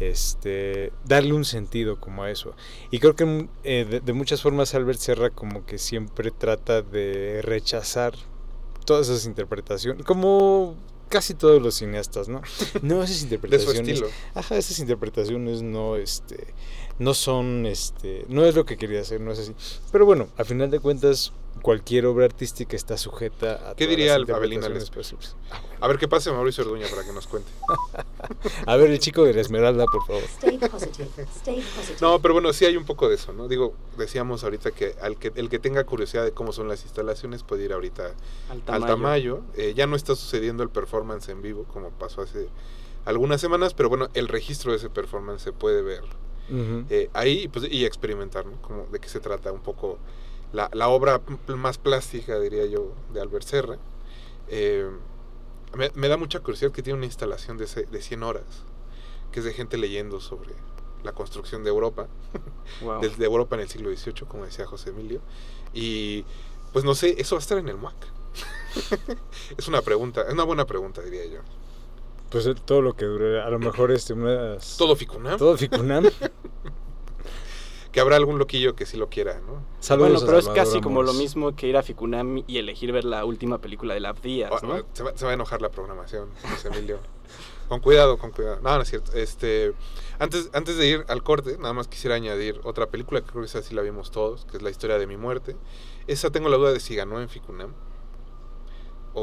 este, 0.00 0.90
darle 1.04 1.34
un 1.34 1.44
sentido 1.44 2.00
como 2.00 2.22
a 2.22 2.30
eso. 2.30 2.54
Y 2.90 2.98
creo 2.98 3.14
que 3.14 3.26
mm, 3.26 3.48
eh, 3.62 3.86
de, 3.88 4.00
de 4.00 4.12
muchas 4.14 4.40
formas 4.40 4.74
Albert 4.74 5.00
Serra 5.00 5.28
como 5.28 5.66
que 5.66 5.76
siempre 5.76 6.30
trata 6.30 6.80
de 6.80 7.42
rechazar 7.42 8.14
todas 8.86 9.10
esas 9.10 9.26
interpretaciones, 9.26 10.06
como 10.06 10.76
casi 11.08 11.34
todos 11.34 11.62
los 11.62 11.74
cineastas, 11.76 12.28
¿no? 12.28 12.42
No 12.82 13.02
esas 13.02 13.08
De 13.10 13.14
su 13.16 13.24
interpretaciones. 13.24 13.88
estilo. 13.88 14.08
Ajá, 14.34 14.56
esas 14.56 14.78
interpretaciones 14.78 15.62
no, 15.62 15.96
este, 15.96 16.46
no 16.98 17.14
son, 17.14 17.66
este, 17.66 18.24
no 18.28 18.44
es 18.44 18.54
lo 18.54 18.64
que 18.64 18.76
quería 18.76 19.00
hacer, 19.00 19.20
no 19.20 19.32
es 19.32 19.38
así. 19.38 19.54
Pero 19.92 20.06
bueno, 20.06 20.28
a 20.36 20.44
final 20.44 20.70
de 20.70 20.80
cuentas, 20.80 21.32
cualquier 21.62 22.06
obra 22.06 22.24
artística 22.26 22.76
está 22.76 22.96
sujeta 22.96 23.70
a 23.70 23.74
¿Qué 23.74 23.86
diría 23.86 24.14
Abelina 24.14 24.68
posibles. 24.94 25.36
A 25.80 25.88
ver 25.88 25.98
qué 25.98 26.08
pasa 26.08 26.32
Mauricio 26.32 26.64
Orduña 26.64 26.86
para 26.88 27.04
que 27.04 27.12
nos 27.12 27.26
cuente. 27.26 27.50
A 28.66 28.76
ver, 28.76 28.90
el 28.90 28.98
chico 28.98 29.24
de 29.24 29.34
la 29.34 29.42
Esmeralda, 29.42 29.84
por 29.84 30.06
favor. 30.06 30.22
Stay 30.22 30.58
positive. 30.58 31.08
Stay 31.36 31.60
positive. 31.60 31.98
No, 32.00 32.18
pero 32.20 32.32
bueno, 32.32 32.52
sí 32.52 32.64
hay 32.64 32.76
un 32.76 32.84
poco 32.84 33.08
de 33.08 33.16
eso, 33.16 33.32
¿no? 33.34 33.46
Digo, 33.46 33.74
decíamos 33.98 34.42
ahorita 34.42 34.70
que, 34.70 34.94
al 35.02 35.18
que 35.18 35.32
el 35.34 35.50
que 35.50 35.58
tenga 35.58 35.84
curiosidad 35.84 36.24
de 36.24 36.32
cómo 36.32 36.52
son 36.52 36.68
las 36.68 36.82
instalaciones 36.84 37.42
puede 37.42 37.64
ir 37.64 37.72
ahorita 37.74 38.14
Al. 38.48 38.62
Tamayo. 38.86 39.42
Eh, 39.54 39.74
ya 39.76 39.86
no 39.86 39.96
está 39.96 40.16
sucediendo 40.16 40.62
el 40.62 40.70
performance 40.70 41.28
en 41.28 41.42
vivo 41.42 41.64
como 41.64 41.90
pasó 41.90 42.22
hace 42.22 42.48
algunas 43.04 43.40
semanas, 43.40 43.74
pero 43.74 43.88
bueno, 43.88 44.08
el 44.14 44.28
registro 44.28 44.72
de 44.72 44.78
ese 44.78 44.88
performance 44.88 45.42
se 45.42 45.52
puede 45.52 45.82
ver 45.82 46.02
Eh, 46.90 47.10
ahí 47.12 47.48
pues, 47.48 47.70
y 47.70 47.84
experimentar, 47.84 48.46
¿no? 48.46 48.60
Como 48.62 48.86
de 48.86 48.98
qué 49.00 49.08
se 49.08 49.20
trata 49.20 49.52
un 49.52 49.60
poco 49.60 49.98
la, 50.52 50.70
la 50.72 50.88
obra 50.88 51.20
más 51.48 51.78
plástica, 51.78 52.38
diría 52.38 52.66
yo, 52.66 52.92
de 53.12 53.20
Albert 53.20 53.44
Serra. 53.44 53.78
Eh, 54.48 54.88
me, 55.74 55.90
me 55.94 56.08
da 56.08 56.16
mucha 56.16 56.40
curiosidad 56.40 56.70
que 56.72 56.82
tiene 56.82 56.96
una 56.98 57.06
instalación 57.06 57.58
de, 57.58 57.66
de 57.66 58.02
100 58.02 58.22
horas, 58.22 58.44
que 59.32 59.40
es 59.40 59.44
de 59.44 59.52
gente 59.52 59.76
leyendo 59.76 60.20
sobre 60.20 60.54
la 61.02 61.12
construcción 61.12 61.62
de 61.64 61.70
Europa 61.70 62.06
Wow. 62.82 63.00
desde 63.00 63.24
Europa 63.24 63.54
en 63.56 63.62
el 63.62 63.68
siglo 63.68 63.90
XVIII, 63.94 64.26
como 64.28 64.44
decía 64.44 64.66
José 64.66 64.90
Emilio. 64.90 65.20
Y 65.72 66.24
pues 66.72 66.84
no 66.84 66.94
sé, 66.94 67.14
eso 67.18 67.36
va 67.36 67.38
a 67.38 67.42
estar 67.42 67.58
en 67.58 67.68
el 67.68 67.76
MUAC. 67.76 67.94
es 69.56 69.68
una 69.68 69.82
pregunta, 69.82 70.22
es 70.22 70.32
una 70.32 70.44
buena 70.44 70.64
pregunta, 70.66 71.00
diría 71.02 71.24
yo. 71.26 71.40
Pues 72.30 72.46
eh, 72.46 72.54
todo 72.64 72.82
lo 72.82 72.94
que 72.96 73.04
dure, 73.04 73.40
a 73.40 73.48
lo 73.50 73.58
mejor 73.58 73.92
este, 73.92 74.12
unas... 74.12 74.76
Todo 74.76 74.96
Ficunam, 74.96 75.38
Todo 75.38 75.56
Ficunam. 75.56 76.04
que 77.92 78.00
habrá 78.00 78.16
algún 78.16 78.38
loquillo 78.38 78.74
que 78.74 78.84
sí 78.84 78.96
lo 78.96 79.08
quiera, 79.08 79.40
¿no? 79.40 79.62
Saludos 79.80 80.10
Bueno, 80.10 80.22
a 80.22 80.26
pero 80.26 80.38
es 80.38 80.48
casi 80.48 80.80
como 80.80 81.02
lo 81.02 81.14
mismo 81.14 81.56
que 81.56 81.66
ir 81.68 81.76
a 81.76 81.82
Ficunam 81.82 82.42
y 82.46 82.58
elegir 82.58 82.92
ver 82.92 83.04
la 83.04 83.24
última 83.24 83.58
película 83.58 83.94
de 83.94 84.00
Lab 84.00 84.20
Díaz, 84.20 84.50
Oh, 84.52 84.66
¿no? 84.66 84.74
oh, 84.74 84.82
se, 84.92 85.02
va, 85.02 85.16
se 85.16 85.24
va 85.24 85.30
a 85.30 85.34
enojar 85.34 85.62
la 85.62 85.70
programación, 85.70 86.28
José 86.50 86.68
Emilio. 86.68 86.98
con 87.68 87.80
cuidado, 87.80 88.18
con 88.18 88.32
cuidado. 88.32 88.60
No, 88.60 88.76
no 88.76 88.82
es 88.82 88.88
cierto. 88.90 89.12
Este, 89.14 89.72
antes, 90.18 90.50
antes 90.52 90.76
de 90.76 90.86
ir 90.86 91.04
al 91.08 91.22
corte, 91.22 91.56
nada 91.58 91.72
más 91.72 91.88
quisiera 91.88 92.16
añadir 92.16 92.60
otra 92.64 92.86
película 92.88 93.20
que 93.22 93.28
creo 93.28 93.40
que 93.42 93.46
esa 93.46 93.62
sí 93.62 93.74
la 93.74 93.82
vimos 93.82 94.10
todos, 94.10 94.44
que 94.44 94.56
es 94.58 94.62
La 94.62 94.70
historia 94.70 94.98
de 94.98 95.06
mi 95.06 95.16
muerte. 95.16 95.56
Esa 96.06 96.30
tengo 96.30 96.48
la 96.48 96.56
duda 96.58 96.72
de 96.72 96.80
si 96.80 96.94
ganó 96.96 97.20
en 97.20 97.28
Ficunam. 97.28 97.72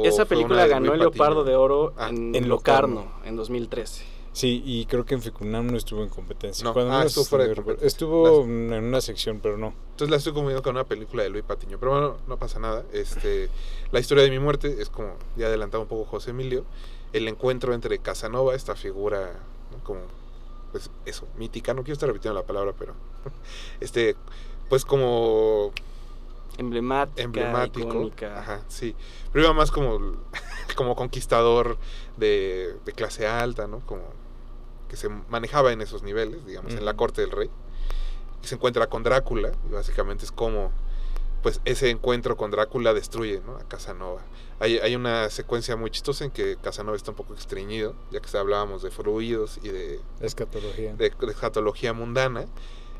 Esa 0.03 0.25
película 0.25 0.65
ganó 0.67 0.93
el 0.93 0.99
Leopardo 0.99 1.43
de 1.43 1.55
Oro 1.55 1.93
Ah, 1.97 2.09
en, 2.09 2.33
en 2.35 2.49
Locarno, 2.49 3.01
Locarno. 3.01 3.25
en 3.25 3.35
2013. 3.35 4.05
Sí, 4.33 4.63
y 4.65 4.87
creo 4.87 5.05
que 5.05 5.13
en 5.13 5.21
Ficunam 5.21 5.67
no 5.67 5.77
estuvo 5.77 6.01
en 6.01 6.09
competencia. 6.09 6.63
No, 6.63 6.73
ah, 6.91 7.03
estuvo 7.05 7.23
fuera 7.23 7.43
de 7.43 7.51
recuerdo. 7.51 7.79
competencia. 7.79 7.87
Estuvo 7.87 8.41
en 8.43 8.83
una 8.83 8.99
sección, 8.99 9.39
pero 9.39 9.57
no. 9.57 9.75
Entonces 9.91 10.09
la 10.09 10.17
estoy 10.17 10.33
confundiendo 10.33 10.63
con 10.63 10.75
una 10.75 10.85
película 10.85 11.21
de 11.21 11.29
Luis 11.29 11.43
Patiño. 11.43 11.77
Pero 11.79 11.91
bueno, 11.91 12.17
no 12.27 12.37
pasa 12.37 12.57
nada. 12.57 12.83
Este, 12.91 13.49
la 13.91 13.99
historia 13.99 14.23
de 14.23 14.31
mi 14.31 14.39
muerte 14.39 14.77
es 14.81 14.89
como 14.89 15.13
ya 15.37 15.45
adelantado 15.47 15.83
un 15.83 15.87
poco 15.89 16.05
José 16.05 16.31
Emilio. 16.31 16.65
El 17.13 17.27
encuentro 17.27 17.75
entre 17.75 17.99
Casanova, 17.99 18.55
esta 18.55 18.75
figura 18.75 19.33
¿no? 19.71 19.83
como, 19.83 19.99
pues 20.71 20.89
eso, 21.05 21.27
mítica. 21.37 21.75
No 21.75 21.83
quiero 21.83 21.93
estar 21.93 22.09
repitiendo 22.09 22.39
la 22.39 22.45
palabra, 22.47 22.73
pero 22.77 22.95
este, 23.81 24.15
pues 24.67 24.83
como 24.83 25.71
Emblemática, 26.57 27.21
emblemático. 27.23 27.87
icónica. 27.87 28.39
Ajá, 28.39 28.61
sí. 28.67 28.95
Pero 29.31 29.45
iba 29.45 29.53
más 29.53 29.71
como, 29.71 30.17
como 30.75 30.95
conquistador 30.95 31.77
de, 32.17 32.75
de 32.85 32.91
clase 32.93 33.27
alta, 33.27 33.67
¿no? 33.67 33.79
Como 33.85 34.03
que 34.87 34.95
se 34.97 35.09
manejaba 35.09 35.71
en 35.71 35.81
esos 35.81 36.03
niveles, 36.03 36.45
digamos, 36.45 36.73
en 36.73 36.85
la 36.85 36.93
corte 36.93 37.21
del 37.21 37.31
rey. 37.31 37.49
Y 38.43 38.47
se 38.47 38.55
encuentra 38.55 38.87
con 38.87 39.01
Drácula, 39.01 39.51
y 39.67 39.73
básicamente 39.73 40.23
es 40.25 40.31
como, 40.31 40.71
pues 41.41 41.61
ese 41.65 41.89
encuentro 41.89 42.37
con 42.37 42.51
Drácula 42.51 42.93
destruye, 42.93 43.41
¿no? 43.45 43.55
A 43.55 43.63
Casanova. 43.67 44.21
Hay, 44.59 44.77
hay 44.77 44.95
una 44.95 45.29
secuencia 45.31 45.75
muy 45.75 45.89
chistosa 45.89 46.25
en 46.25 46.31
que 46.31 46.57
Casanova 46.61 46.95
está 46.95 47.09
un 47.11 47.17
poco 47.17 47.33
estreñido, 47.33 47.95
ya 48.11 48.19
que 48.19 48.37
hablábamos 48.37 48.83
de 48.83 48.91
fluidos 48.91 49.59
y 49.63 49.69
de, 49.69 49.99
Escatología. 50.21 50.93
de, 50.93 51.09
de 51.09 51.31
escatología 51.31 51.93
mundana. 51.93 52.45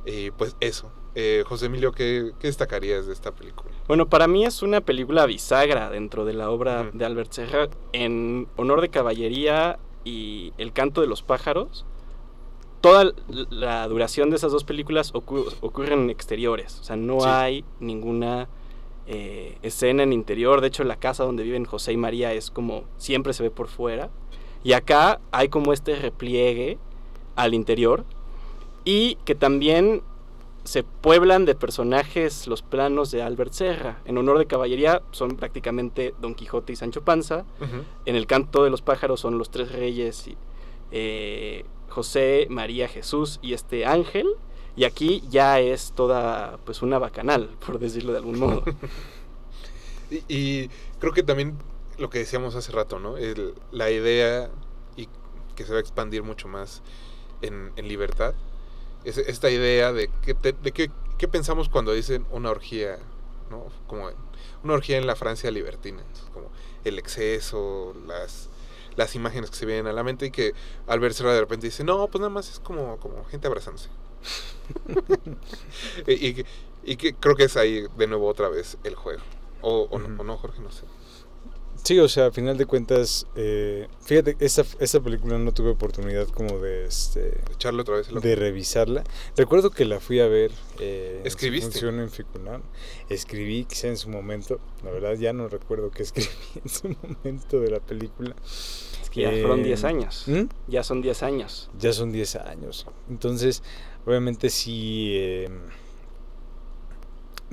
Y 0.06 0.32
pues 0.32 0.56
eso. 0.60 0.92
Eh, 1.16 1.44
José 1.46 1.68
Emilio, 1.68 1.92
¿qué, 1.92 2.32
¿qué 2.40 2.48
destacarías 2.48 3.06
de 3.06 3.14
esta 3.14 3.32
película? 3.32 3.72
Bueno, 3.88 4.08
para 4.10 4.28
mí 4.28 4.46
es 4.46 4.64
una 4.64 4.82
película 4.82 5.26
bisagra 5.28 5.90
dentro 5.90 6.26
de 6.26 6.34
la 6.34 6.50
obra 6.50 6.90
de 6.92 7.06
Albert 7.06 7.32
Serra. 7.32 7.68
En 7.94 8.48
Honor 8.58 8.82
de 8.82 8.90
Caballería 8.90 9.78
y 10.04 10.52
El 10.58 10.74
canto 10.74 11.02
de 11.02 11.08
los 11.08 11.22
pájaros, 11.22 11.86
toda 12.82 13.14
la 13.28 13.88
duración 13.88 14.30
de 14.32 14.36
esas 14.38 14.52
dos 14.52 14.64
películas 14.64 15.14
ocu- 15.14 15.54
ocurren 15.62 16.00
en 16.02 16.10
exteriores. 16.10 16.80
O 16.82 16.84
sea, 16.84 16.96
no 16.96 17.22
Sí. 17.22 17.28
hay 17.30 17.66
ninguna 17.80 18.50
eh, 19.06 19.58
escena 19.62 20.04
en 20.04 20.14
interior. 20.14 20.62
De 20.62 20.68
hecho, 20.68 20.84
la 20.86 20.96
casa 20.96 21.24
donde 21.26 21.44
viven 21.44 21.66
José 21.66 21.92
y 21.94 21.98
María 21.98 22.34
es 22.34 22.50
como 22.50 22.86
siempre 22.98 23.34
se 23.34 23.44
ve 23.44 23.52
por 23.52 23.68
fuera. 23.68 24.10
Y 24.64 24.74
acá 24.74 25.20
hay 25.32 25.50
como 25.50 25.74
este 25.74 25.96
repliegue 25.98 26.78
al 27.36 27.54
interior. 27.54 28.06
Y 28.86 29.16
que 29.26 29.36
también 29.36 30.02
se 30.64 30.84
pueblan 30.84 31.46
de 31.46 31.56
personajes 31.56 32.48
los 32.48 32.62
planos 32.62 33.12
de 33.12 33.22
Albert 33.22 33.54
Serra. 33.54 34.00
En 34.06 34.18
honor 34.18 34.38
de 34.40 34.46
caballería 34.46 35.02
son 35.12 35.36
prácticamente 35.36 36.14
Don 36.22 36.36
Quijote 36.36 36.74
y 36.74 36.76
Sancho 36.78 37.04
Panza. 37.04 37.46
En 38.06 38.16
el 38.16 38.28
canto 38.28 38.64
de 38.64 38.70
los 38.70 38.82
pájaros 38.82 39.20
son 39.20 39.38
los 39.38 39.50
tres 39.52 39.72
reyes, 39.72 40.28
y, 40.28 40.38
eh, 40.92 41.66
José, 41.90 42.48
María, 42.50 42.88
Jesús 42.88 43.40
y 43.42 43.54
este 43.54 43.86
ángel. 43.86 44.28
Y 44.76 44.86
aquí 44.86 45.22
ya 45.30 45.60
es 45.60 45.92
toda 45.94 46.58
pues 46.66 46.82
una 46.82 46.98
bacanal, 46.98 47.50
por 47.66 47.78
decirlo 47.80 48.12
de 48.14 48.18
algún 48.20 48.40
modo. 48.40 48.64
Y, 50.12 50.24
y 50.28 50.70
creo 51.00 51.12
que 51.14 51.24
también 51.24 51.58
lo 51.98 52.10
que 52.10 52.20
decíamos 52.20 52.56
hace 52.56 52.72
rato, 52.72 53.00
¿no? 53.00 53.18
El- 53.18 53.54
la 53.72 53.90
idea 53.90 54.50
y 54.96 55.08
que 55.56 55.64
se 55.64 55.72
va 55.72 55.78
a 55.78 55.82
expandir 55.82 56.24
mucho 56.24 56.48
más 56.48 56.82
en, 57.42 57.72
en 57.78 57.88
libertad. 57.88 58.34
Es 59.04 59.18
esta 59.18 59.50
idea 59.50 59.92
de, 59.92 60.10
que 60.24 60.34
te- 60.34 60.54
de 60.54 60.72
qué, 60.72 60.90
qué 61.18 61.28
pensamos 61.28 61.70
cuando 61.70 61.94
dicen 61.94 62.26
una 62.32 62.50
orgía, 62.52 63.00
¿no? 63.50 63.66
Como 63.88 64.10
una 64.64 64.74
orgía 64.74 64.98
en 64.98 65.08
la 65.08 65.16
Francia 65.16 65.52
libertina. 65.52 66.04
Como 66.34 66.50
el 66.86 67.00
exceso, 67.00 67.94
las, 68.08 68.50
las 68.96 69.16
imágenes 69.16 69.50
que 69.52 69.58
se 69.58 69.66
vienen 69.66 69.88
a 69.88 69.94
la 69.94 70.04
mente 70.04 70.28
y 70.28 70.32
que 70.32 70.54
al 70.88 71.00
verse 71.00 71.24
de 71.24 71.40
repente 71.40 71.68
dice, 71.68 71.84
no, 71.84 72.08
pues 72.08 72.20
nada 72.22 72.30
más 72.30 72.50
es 72.50 72.60
como, 72.60 72.98
como 73.00 73.24
gente 73.26 73.48
abrazándose. 73.48 73.90
y, 76.08 76.28
y 76.28 76.34
que- 76.34 76.46
y 76.86 76.98
que 76.98 77.14
creo 77.16 77.36
que 77.36 77.46
es 77.46 77.56
ahí 77.58 77.86
de 77.98 78.08
nuevo 78.08 78.28
otra 78.28 78.50
vez 78.50 78.78
el 78.84 78.96
juego. 78.96 79.22
O, 79.62 79.88
o 79.90 80.00
no, 80.00 80.10
o 80.18 80.24
no, 80.26 80.38
Jorge, 80.38 80.62
no 80.62 80.72
sé. 80.72 80.84
Sí, 81.84 82.00
o 82.00 82.08
sea, 82.08 82.28
a 82.28 82.32
final 82.32 82.58
de 82.58 82.66
cuentas, 82.66 83.28
eh, 83.36 83.88
fíjate, 84.02 84.38
esta, 84.40 84.64
esta 84.80 85.02
película 85.02 85.38
no 85.38 85.52
tuve 85.54 85.72
oportunidad 85.72 86.28
como 86.30 86.60
de, 86.60 86.86
este, 86.86 87.42
Echarle 87.54 87.82
otra 87.82 87.98
vez 87.98 88.08
el 88.08 88.18
ojo. 88.18 88.26
de 88.26 88.36
revisarla. 88.36 89.04
Recuerdo 89.36 89.70
que 89.70 89.84
la 89.84 90.00
fui 90.00 90.22
a 90.22 90.28
ver 90.28 90.52
eh, 90.80 91.16
en 91.18 91.22
su 91.24 91.28
¿Escribiste? 91.28 91.72
función 91.72 92.00
en 92.00 92.10
Ficunam. 92.10 92.62
Escribí 93.10 93.66
quizá 93.66 93.90
en 93.90 93.98
su 93.98 94.08
momento, 94.10 94.62
la 94.86 94.92
verdad 94.92 95.16
ya 95.16 95.34
no 95.34 95.50
recuerdo 95.50 95.92
qué 95.92 96.04
escribí 96.04 96.30
en 96.64 96.70
su 96.70 96.96
momento 97.04 97.60
de 97.60 97.70
la 97.72 97.82
película. 97.82 98.34
Es 99.02 99.10
que 99.10 99.22
ya 99.24 99.32
fueron 99.32 99.60
Eh, 99.60 99.64
10 99.64 99.84
años. 99.84 100.24
¿Mm? 100.28 100.44
Ya 100.70 100.84
son 100.84 101.02
10 101.02 101.22
años. 101.24 101.70
Ya 101.78 101.92
son 101.92 102.14
10 102.14 102.36
años. 102.38 102.88
Entonces, 103.10 103.62
obviamente 104.06 104.50
sí... 104.50 105.46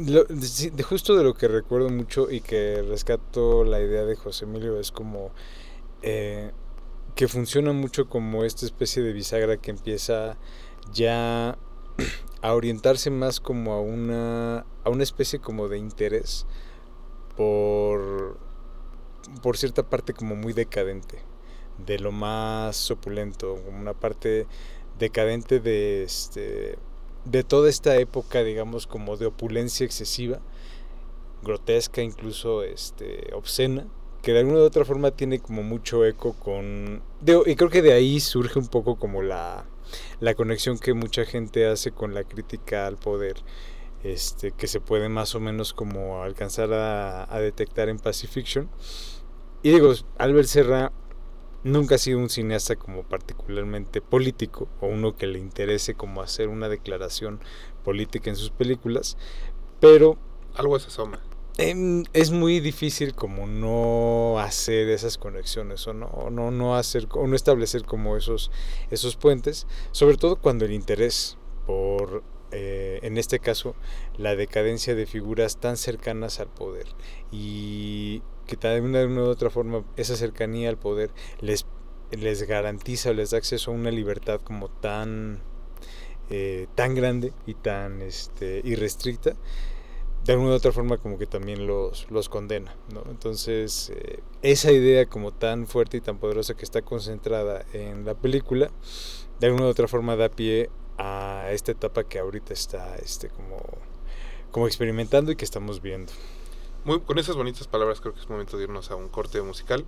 lo- 0.07 0.25
de 0.25 0.83
justo 0.83 1.17
de 1.17 1.25
lo 1.25 1.35
que 1.35 1.49
recuerdo 1.49 1.91
mucho 1.91 2.31
y 2.31 2.41
que 2.41 2.83
rescato 2.83 3.65
la 3.65 3.81
idea 3.81 4.05
de 4.05 4.17
José 4.17 4.45
Emilio 4.45 4.79
es 4.79 4.91
como 4.93 5.31
eh, 6.03 6.53
que 7.15 7.29
funciona 7.29 7.73
mucho 7.73 8.09
como 8.09 8.45
esta 8.45 8.65
especie 8.67 9.03
de 9.03 9.13
bisagra 9.13 9.57
que 9.57 9.71
empieza 9.71 10.37
ya 10.93 11.59
a 12.43 12.55
orientarse 12.55 13.11
más 13.11 13.41
como 13.41 13.73
a 13.75 13.81
una 13.81 14.67
a 14.85 14.91
una 14.91 15.03
especie 15.03 15.41
como 15.41 15.69
de 15.69 15.79
interés 15.79 16.47
por 17.37 18.39
por 19.43 19.57
cierta 19.57 19.83
parte 19.89 20.13
como 20.15 20.35
muy 20.35 20.53
decadente 20.53 21.23
de 21.87 21.99
lo 21.99 22.13
más 22.13 22.91
opulento 22.91 23.57
como 23.65 23.79
una 23.79 23.95
parte 23.95 24.47
decadente 24.99 25.61
de 25.61 26.03
este 26.05 26.79
de 27.25 27.45
toda 27.45 27.69
esta 27.69 27.97
época 27.97 28.43
digamos 28.43 28.87
como 28.87 29.17
de 29.17 29.27
opulencia 29.27 29.85
excesiva 29.85 30.41
grotesca 31.43 32.03
incluso 32.03 32.63
este 32.63 33.31
obscena 33.35 33.87
que 34.23 34.33
de 34.33 34.41
alguna 34.41 34.59
u 34.59 34.63
otra 34.63 34.85
forma 34.85 35.11
tiene 35.11 35.39
como 35.39 35.63
mucho 35.63 36.05
eco 36.05 36.35
con 36.35 37.03
digo, 37.21 37.45
y 37.47 37.57
creo 37.57 37.71
que 37.71 37.83
de 37.83 37.93
ahí 37.93 38.21
surge 38.21 38.59
un 38.59 38.69
poco 38.69 38.97
como 38.97 39.23
la 39.23 39.65
la 40.21 40.35
conexión 40.35 40.79
que 40.79 40.95
mucha 40.95 41.25
gente 41.25 41.67
hace 41.67 41.91
con 41.91 42.15
la 42.15 42.25
crítica 42.25 42.87
al 42.87 42.97
poder 42.97 43.37
este 44.05 44.53
que 44.53 44.67
se 44.67 44.81
puede 44.81 45.09
más 45.09 45.35
o 45.35 45.41
menos 45.41 45.73
como 45.73 46.23
alcanzar 46.23 46.73
a, 46.73 47.33
a 47.35 47.41
detectar 47.41 47.89
en 47.89 47.99
Pacifiction 47.99 48.69
y 49.63 49.71
digo 49.71 49.93
Albert 50.19 50.49
Serra 50.49 50.93
nunca 51.65 51.97
ha 51.97 51.99
sido 51.99 52.19
un 52.19 52.31
cineasta 52.31 52.77
como 52.77 53.03
particularmente 53.03 54.01
político 54.01 54.69
o 54.81 54.87
uno 54.87 55.17
que 55.17 55.27
le 55.27 55.39
interese 55.39 55.95
como 55.95 56.23
hacer 56.23 56.49
una 56.49 56.69
declaración 56.69 57.41
política 57.85 58.31
en 58.31 58.37
sus 58.37 58.51
películas 58.51 59.17
pero 59.81 60.19
Algo 60.55 60.79
se 60.79 60.89
asoma. 60.89 61.21
Em, 61.59 62.05
es 62.13 62.31
muy 62.31 62.61
difícil 62.61 63.15
como 63.15 63.47
no 63.47 64.39
hacer 64.39 64.89
esas 64.89 65.19
conexiones 65.19 65.87
o 65.87 65.93
no, 65.93 66.29
no, 66.31 66.51
no 66.51 66.77
hacer 66.77 67.07
o 67.13 67.27
no 67.27 67.37
establecer 67.37 67.85
como 67.85 68.17
esos, 68.17 68.51
esos 68.91 69.17
puentes, 69.17 69.67
sobre 69.93 70.17
todo 70.17 70.37
cuando 70.37 70.65
el 70.65 70.73
interés 70.73 71.37
por, 71.67 72.23
eh, 72.51 73.01
en 73.03 73.19
este 73.19 73.41
caso, 73.41 73.75
la 74.17 74.37
decadencia 74.37 74.95
de 74.95 75.07
figuras 75.07 75.59
tan 75.59 75.77
cercanas 75.77 76.41
al 76.41 76.49
poder 76.49 76.87
y 77.31 78.23
que 78.57 78.69
de 78.69 78.81
una, 78.81 79.05
u 79.05 79.29
otra 79.29 79.51
forma 79.51 79.85
esa 79.97 80.17
cercanía 80.17 80.69
al 80.69 80.79
poder 80.79 81.11
les, 81.41 81.67
les 82.11 82.43
garantiza 82.43 83.11
o 83.11 83.15
les 83.15 83.31
da 83.31 83.39
acceso 83.39 83.71
a 83.71 83.75
una 83.75 83.91
libertad 83.91 84.41
como 84.43 84.69
tan, 84.69 85.41
eh, 86.31 86.67
tan 86.75 86.95
grande 86.95 87.33
y 87.47 87.55
tan 87.55 88.03
este, 88.03 88.61
irrestricta 88.65 89.37
de 90.25 90.33
alguna 90.35 90.51
u 90.51 90.55
otra 90.55 90.73
forma 90.73 90.99
como 90.99 91.19
que 91.19 91.27
también 91.27 91.67
los, 91.67 92.07
los 92.11 92.29
condena, 92.29 92.77
¿no? 92.93 93.03
Entonces, 93.11 93.91
eh, 93.95 94.21
esa 94.43 94.71
idea 94.71 95.07
como 95.07 95.33
tan 95.33 95.67
fuerte 95.67 95.97
y 95.97 96.01
tan 96.01 96.19
poderosa 96.19 96.55
que 96.55 96.65
está 96.65 96.83
concentrada 96.83 97.65
en 97.73 98.05
la 98.05 98.15
película, 98.15 98.71
de 99.39 99.47
alguna 99.47 99.67
u 99.67 99.69
otra 99.69 99.89
forma 99.89 100.17
da 100.17 100.29
pie 100.29 100.69
a 100.99 101.49
esta 101.53 101.73
etapa 101.73 102.05
que 102.05 102.19
ahorita 102.19 102.53
está 102.53 102.97
este, 102.97 103.31
como, 103.31 103.57
como 104.51 104.67
experimentando 104.67 105.33
y 105.33 105.37
que 105.37 105.45
estamos 105.45 105.81
viendo. 105.81 106.13
Muy, 106.85 107.01
con 107.01 107.19
esas 107.19 107.37
bonitas 107.37 107.67
palabras 107.67 108.01
creo 108.01 108.15
que 108.15 108.21
es 108.21 108.29
momento 108.29 108.57
de 108.57 108.65
irnos 108.65 108.91
a 108.91 108.97
un 108.97 109.09
corte 109.09 109.41
musical. 109.43 109.85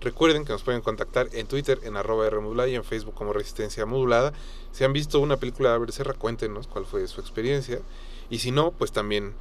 Recuerden 0.00 0.44
que 0.44 0.52
nos 0.52 0.62
pueden 0.62 0.80
contactar 0.82 1.28
en 1.32 1.46
Twitter 1.46 1.80
en 1.84 1.96
arroba 1.96 2.28
Rmodulada 2.28 2.68
y 2.68 2.74
en 2.74 2.84
Facebook 2.84 3.14
como 3.14 3.32
Resistencia 3.32 3.86
Modulada. 3.86 4.32
Si 4.72 4.84
han 4.84 4.92
visto 4.92 5.20
una 5.20 5.36
película 5.38 5.70
de 5.70 5.76
Albert 5.76 5.92
Serra, 5.92 6.12
cuéntenos 6.14 6.66
cuál 6.66 6.84
fue 6.84 7.06
su 7.06 7.20
experiencia. 7.20 7.80
Y 8.28 8.40
si 8.40 8.50
no, 8.50 8.72
pues 8.72 8.92
también, 8.92 9.32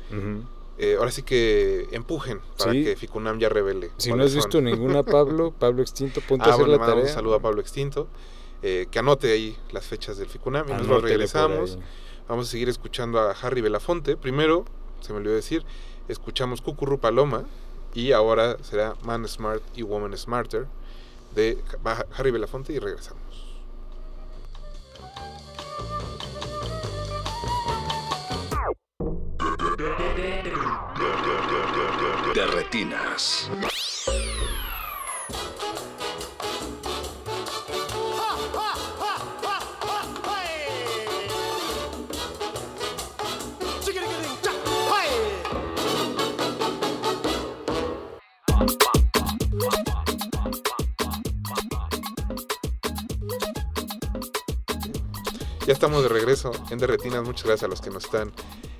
eh, 0.78 0.96
ahora 0.98 1.12
sí 1.12 1.24
que 1.24 1.88
empujen 1.92 2.40
para 2.58 2.72
Sí. 2.72 2.84
que 2.84 2.96
Ficunam 2.96 3.40
ya 3.40 3.50
revele. 3.50 3.92
Si 3.98 4.14
no 4.14 4.24
has 4.24 4.34
visto 4.34 4.52
son. 4.54 4.66
ninguna, 4.66 5.04
Pablo, 5.04 5.52
Pablo 5.60 5.82
Extinto, 5.82 6.22
ponte 6.22 6.46
a 6.46 6.52
Ah, 6.52 6.54
hacer 6.56 6.66
bueno, 6.68 6.80
la 6.82 6.88
tarea. 6.88 7.04
un 7.04 7.10
saludo 7.10 7.36
a 7.36 7.40
Pablo 7.40 7.60
Extinto. 7.62 8.08
eh, 8.66 8.88
que 8.90 8.98
anote 9.00 9.30
ahí 9.30 9.58
las 9.74 9.86
fechas 9.86 10.18
del 10.18 10.30
Ficunam 10.30 10.66
y 10.70 10.72
Anótele 10.72 10.94
por 10.94 11.04
regresamos. 11.04 11.78
Vamos 12.30 12.48
a 12.48 12.52
seguir 12.52 12.70
escuchando 12.70 13.20
a 13.20 13.32
Harry 13.32 13.60
Belafonte. 13.60 14.16
Primero, 14.16 14.64
se 15.02 15.12
me 15.12 15.20
olvidó 15.20 15.36
decir, 15.36 15.66
escuchamos 16.08 16.62
Cucurru 16.62 17.00
Paloma 17.00 17.44
y 17.94 18.12
ahora 18.12 18.58
será 18.64 18.96
Man 19.04 19.28
Smart 19.28 19.62
y 19.76 19.84
Woman 19.84 20.18
Smarter 20.18 20.68
de 21.36 21.58
Harry 22.18 22.32
Belafonte 22.32 22.74
y 22.74 22.80
regresamos. 22.80 23.24
de 32.34 32.48
retinas. 32.48 33.50
Estamos 55.84 56.04
de 56.04 56.08
regreso 56.08 56.54
en 56.70 56.78
De 56.80 56.88
Retinas. 56.88 57.26
Muchas 57.26 57.44
gracias 57.44 57.64
a 57.66 57.68
los 57.68 57.82
que 57.82 57.90
nos 57.90 58.06
están 58.06 58.32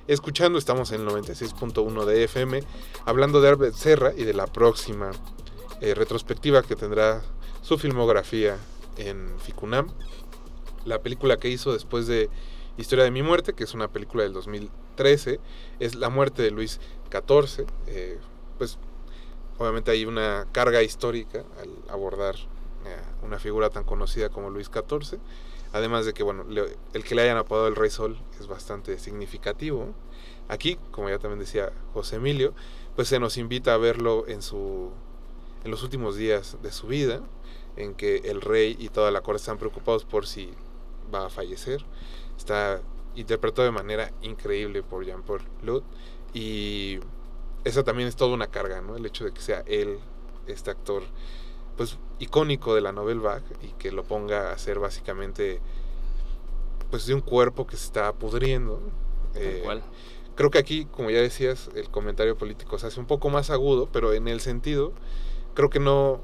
escuchando. 0.08 0.58
Estamos 0.58 0.90
en 0.90 1.02
el 1.02 1.06
96.1 1.06 2.06
de 2.06 2.24
FM, 2.24 2.62
hablando 3.04 3.42
de 3.42 3.48
Albert 3.50 3.74
Serra 3.74 4.14
y 4.16 4.24
de 4.24 4.32
la 4.32 4.46
próxima 4.46 5.10
eh, 5.82 5.92
retrospectiva 5.94 6.62
que 6.62 6.76
tendrá 6.76 7.20
su 7.60 7.76
filmografía 7.76 8.56
en 8.96 9.38
Ficunam. 9.38 9.88
La 10.86 11.02
película 11.02 11.36
que 11.36 11.50
hizo 11.50 11.74
después 11.74 12.06
de 12.06 12.30
Historia 12.78 13.04
de 13.04 13.10
mi 13.10 13.22
muerte, 13.22 13.52
que 13.52 13.64
es 13.64 13.74
una 13.74 13.88
película 13.88 14.22
del 14.22 14.32
2013, 14.32 15.40
es 15.80 15.96
La 15.96 16.08
muerte 16.08 16.40
de 16.40 16.52
Luis 16.52 16.80
XIV. 17.10 17.66
Eh, 17.86 18.18
pues 18.56 18.78
obviamente 19.58 19.90
hay 19.90 20.06
una 20.06 20.46
carga 20.52 20.82
histórica 20.82 21.44
al 21.60 21.68
abordar 21.90 22.36
eh, 22.86 22.96
una 23.22 23.38
figura 23.38 23.68
tan 23.68 23.84
conocida 23.84 24.30
como 24.30 24.48
Luis 24.48 24.70
XIV. 24.72 25.20
Además 25.74 26.06
de 26.06 26.14
que, 26.14 26.22
bueno, 26.22 26.46
el 26.92 27.04
que 27.04 27.14
le 27.16 27.22
hayan 27.22 27.36
apodado 27.36 27.66
el 27.66 27.74
Rey 27.74 27.90
Sol 27.90 28.16
es 28.38 28.46
bastante 28.46 28.96
significativo. 28.96 29.92
Aquí, 30.46 30.78
como 30.92 31.10
ya 31.10 31.18
también 31.18 31.40
decía 31.40 31.72
José 31.92 32.16
Emilio, 32.16 32.54
pues 32.94 33.08
se 33.08 33.18
nos 33.18 33.36
invita 33.38 33.74
a 33.74 33.76
verlo 33.76 34.24
en 34.28 34.40
su 34.40 34.92
en 35.64 35.72
los 35.72 35.82
últimos 35.82 36.14
días 36.14 36.58
de 36.62 36.70
su 36.70 36.86
vida, 36.86 37.22
en 37.76 37.94
que 37.94 38.18
el 38.18 38.40
rey 38.40 38.76
y 38.78 38.88
toda 38.88 39.10
la 39.10 39.22
corte 39.22 39.40
están 39.40 39.58
preocupados 39.58 40.04
por 40.04 40.28
si 40.28 40.54
va 41.12 41.26
a 41.26 41.30
fallecer. 41.30 41.84
Está 42.38 42.80
interpretado 43.16 43.66
de 43.66 43.72
manera 43.72 44.12
increíble 44.22 44.84
por 44.84 45.04
Jean-Paul 45.04 45.42
Lut 45.62 45.82
y 46.32 47.00
esa 47.64 47.82
también 47.82 48.08
es 48.08 48.14
toda 48.14 48.32
una 48.32 48.46
carga, 48.46 48.80
¿no? 48.80 48.94
El 48.96 49.06
hecho 49.06 49.24
de 49.24 49.32
que 49.32 49.40
sea 49.40 49.64
él, 49.66 49.98
este 50.46 50.70
actor, 50.70 51.02
pues 51.76 51.98
icónico 52.18 52.74
de 52.74 52.80
la 52.80 52.92
Nouvelle 52.92 53.20
Vague 53.20 53.44
y 53.62 53.68
que 53.78 53.90
lo 53.92 54.04
ponga 54.04 54.50
a 54.50 54.52
hacer 54.52 54.78
básicamente 54.78 55.60
pues 56.90 57.06
de 57.06 57.14
un 57.14 57.20
cuerpo 57.20 57.66
que 57.66 57.76
se 57.76 57.86
está 57.86 58.12
pudriendo. 58.12 58.80
Eh, 59.34 59.60
cual. 59.64 59.82
Creo 60.36 60.50
que 60.50 60.58
aquí, 60.58 60.84
como 60.86 61.10
ya 61.10 61.20
decías, 61.20 61.70
el 61.74 61.88
comentario 61.90 62.36
político 62.36 62.78
se 62.78 62.86
hace 62.88 62.98
un 63.00 63.06
poco 63.06 63.30
más 63.30 63.50
agudo, 63.50 63.88
pero 63.92 64.12
en 64.12 64.26
el 64.28 64.40
sentido, 64.40 64.92
creo 65.54 65.70
que 65.70 65.78
no, 65.80 66.20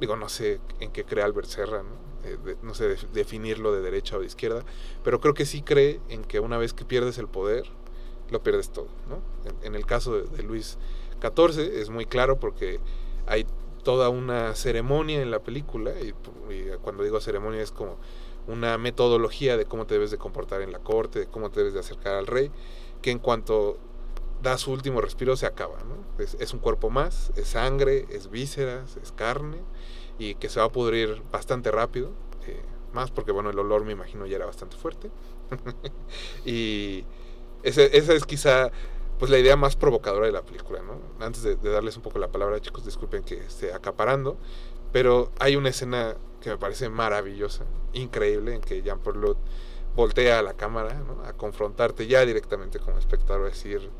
digo, 0.00 0.16
no 0.16 0.28
sé 0.28 0.60
en 0.80 0.90
qué 0.90 1.04
cree 1.04 1.22
Albert 1.24 1.48
Serra, 1.48 1.82
¿no? 1.82 2.06
Eh, 2.28 2.36
de- 2.44 2.56
no 2.62 2.74
sé 2.74 2.88
def- 2.88 3.06
definirlo 3.12 3.72
de 3.72 3.82
derecha 3.82 4.16
o 4.16 4.20
de 4.20 4.26
izquierda, 4.26 4.64
pero 5.04 5.20
creo 5.20 5.34
que 5.34 5.46
sí 5.46 5.62
cree 5.62 6.00
en 6.08 6.24
que 6.24 6.40
una 6.40 6.58
vez 6.58 6.72
que 6.72 6.84
pierdes 6.84 7.18
el 7.18 7.28
poder, 7.28 7.64
lo 8.30 8.42
pierdes 8.42 8.70
todo, 8.70 8.88
¿no? 9.08 9.20
En, 9.48 9.66
en 9.66 9.74
el 9.76 9.86
caso 9.86 10.12
de, 10.16 10.22
de 10.24 10.42
Luis 10.42 10.76
XIV 11.20 11.80
es 11.80 11.88
muy 11.90 12.04
claro 12.04 12.40
porque 12.40 12.80
hay 13.26 13.46
toda 13.86 14.08
una 14.08 14.56
ceremonia 14.56 15.22
en 15.22 15.30
la 15.30 15.38
película, 15.38 15.92
y, 16.00 16.12
cuando 16.82 17.04
digo 17.04 17.20
ceremonia 17.20 17.62
es 17.62 17.70
como 17.70 17.98
una 18.48 18.78
metodología 18.78 19.56
de 19.56 19.64
cómo 19.64 19.86
te 19.86 19.94
debes 19.94 20.10
de 20.10 20.18
comportar 20.18 20.60
en 20.60 20.72
la 20.72 20.80
corte, 20.80 21.20
de 21.20 21.26
cómo 21.26 21.50
te 21.50 21.60
debes 21.60 21.72
de 21.72 21.78
acercar 21.78 22.16
al 22.16 22.26
rey, 22.26 22.50
que 23.00 23.12
en 23.12 23.20
cuanto 23.20 23.78
da 24.42 24.58
su 24.58 24.72
último 24.72 25.00
respiro 25.00 25.36
se 25.36 25.46
acaba, 25.46 25.78
¿no? 25.84 25.98
Es, 26.18 26.52
un 26.52 26.58
cuerpo 26.58 26.90
más, 26.90 27.30
es 27.36 27.46
sangre, 27.46 28.06
es 28.10 28.28
vísceras, 28.28 28.96
es 29.00 29.12
carne, 29.12 29.58
y 30.18 30.34
que 30.34 30.48
se 30.48 30.58
va 30.58 30.66
a 30.66 30.72
pudrir 30.72 31.22
bastante 31.30 31.70
rápido, 31.70 32.10
eh, 32.48 32.60
más 32.92 33.12
porque, 33.12 33.30
bueno, 33.30 33.50
el 33.50 33.58
olor 33.60 33.84
me 33.84 33.92
imagino 33.92 34.26
ya 34.26 34.34
era 34.34 34.46
bastante 34.46 34.76
fuerte. 34.76 35.12
y 36.44 37.04
esa 37.62 37.84
es 37.84 38.24
quizá 38.24 38.72
pues 39.18 39.30
la 39.30 39.38
idea 39.38 39.56
más 39.56 39.76
provocadora 39.76 40.26
de 40.26 40.32
la 40.32 40.42
película, 40.42 40.82
¿no? 40.82 41.24
Antes 41.24 41.42
de, 41.42 41.56
de 41.56 41.70
darles 41.70 41.96
un 41.96 42.02
poco 42.02 42.18
la 42.18 42.28
palabra, 42.28 42.60
chicos, 42.60 42.84
disculpen 42.84 43.22
que 43.22 43.38
esté 43.38 43.72
acaparando, 43.72 44.36
pero 44.92 45.30
hay 45.38 45.56
una 45.56 45.70
escena 45.70 46.16
que 46.40 46.50
me 46.50 46.58
parece 46.58 46.88
maravillosa, 46.88 47.64
increíble, 47.92 48.54
en 48.54 48.60
que 48.60 48.82
Jean-Paul 48.82 49.20
Lot 49.20 49.38
voltea 49.96 50.38
a 50.38 50.42
la 50.42 50.52
cámara, 50.52 50.94
¿no? 50.94 51.24
A 51.24 51.32
confrontarte 51.32 52.06
ya 52.06 52.24
directamente 52.24 52.78
como 52.78 52.98
espectador, 52.98 53.46
a 53.46 53.48
decir, 53.48 53.90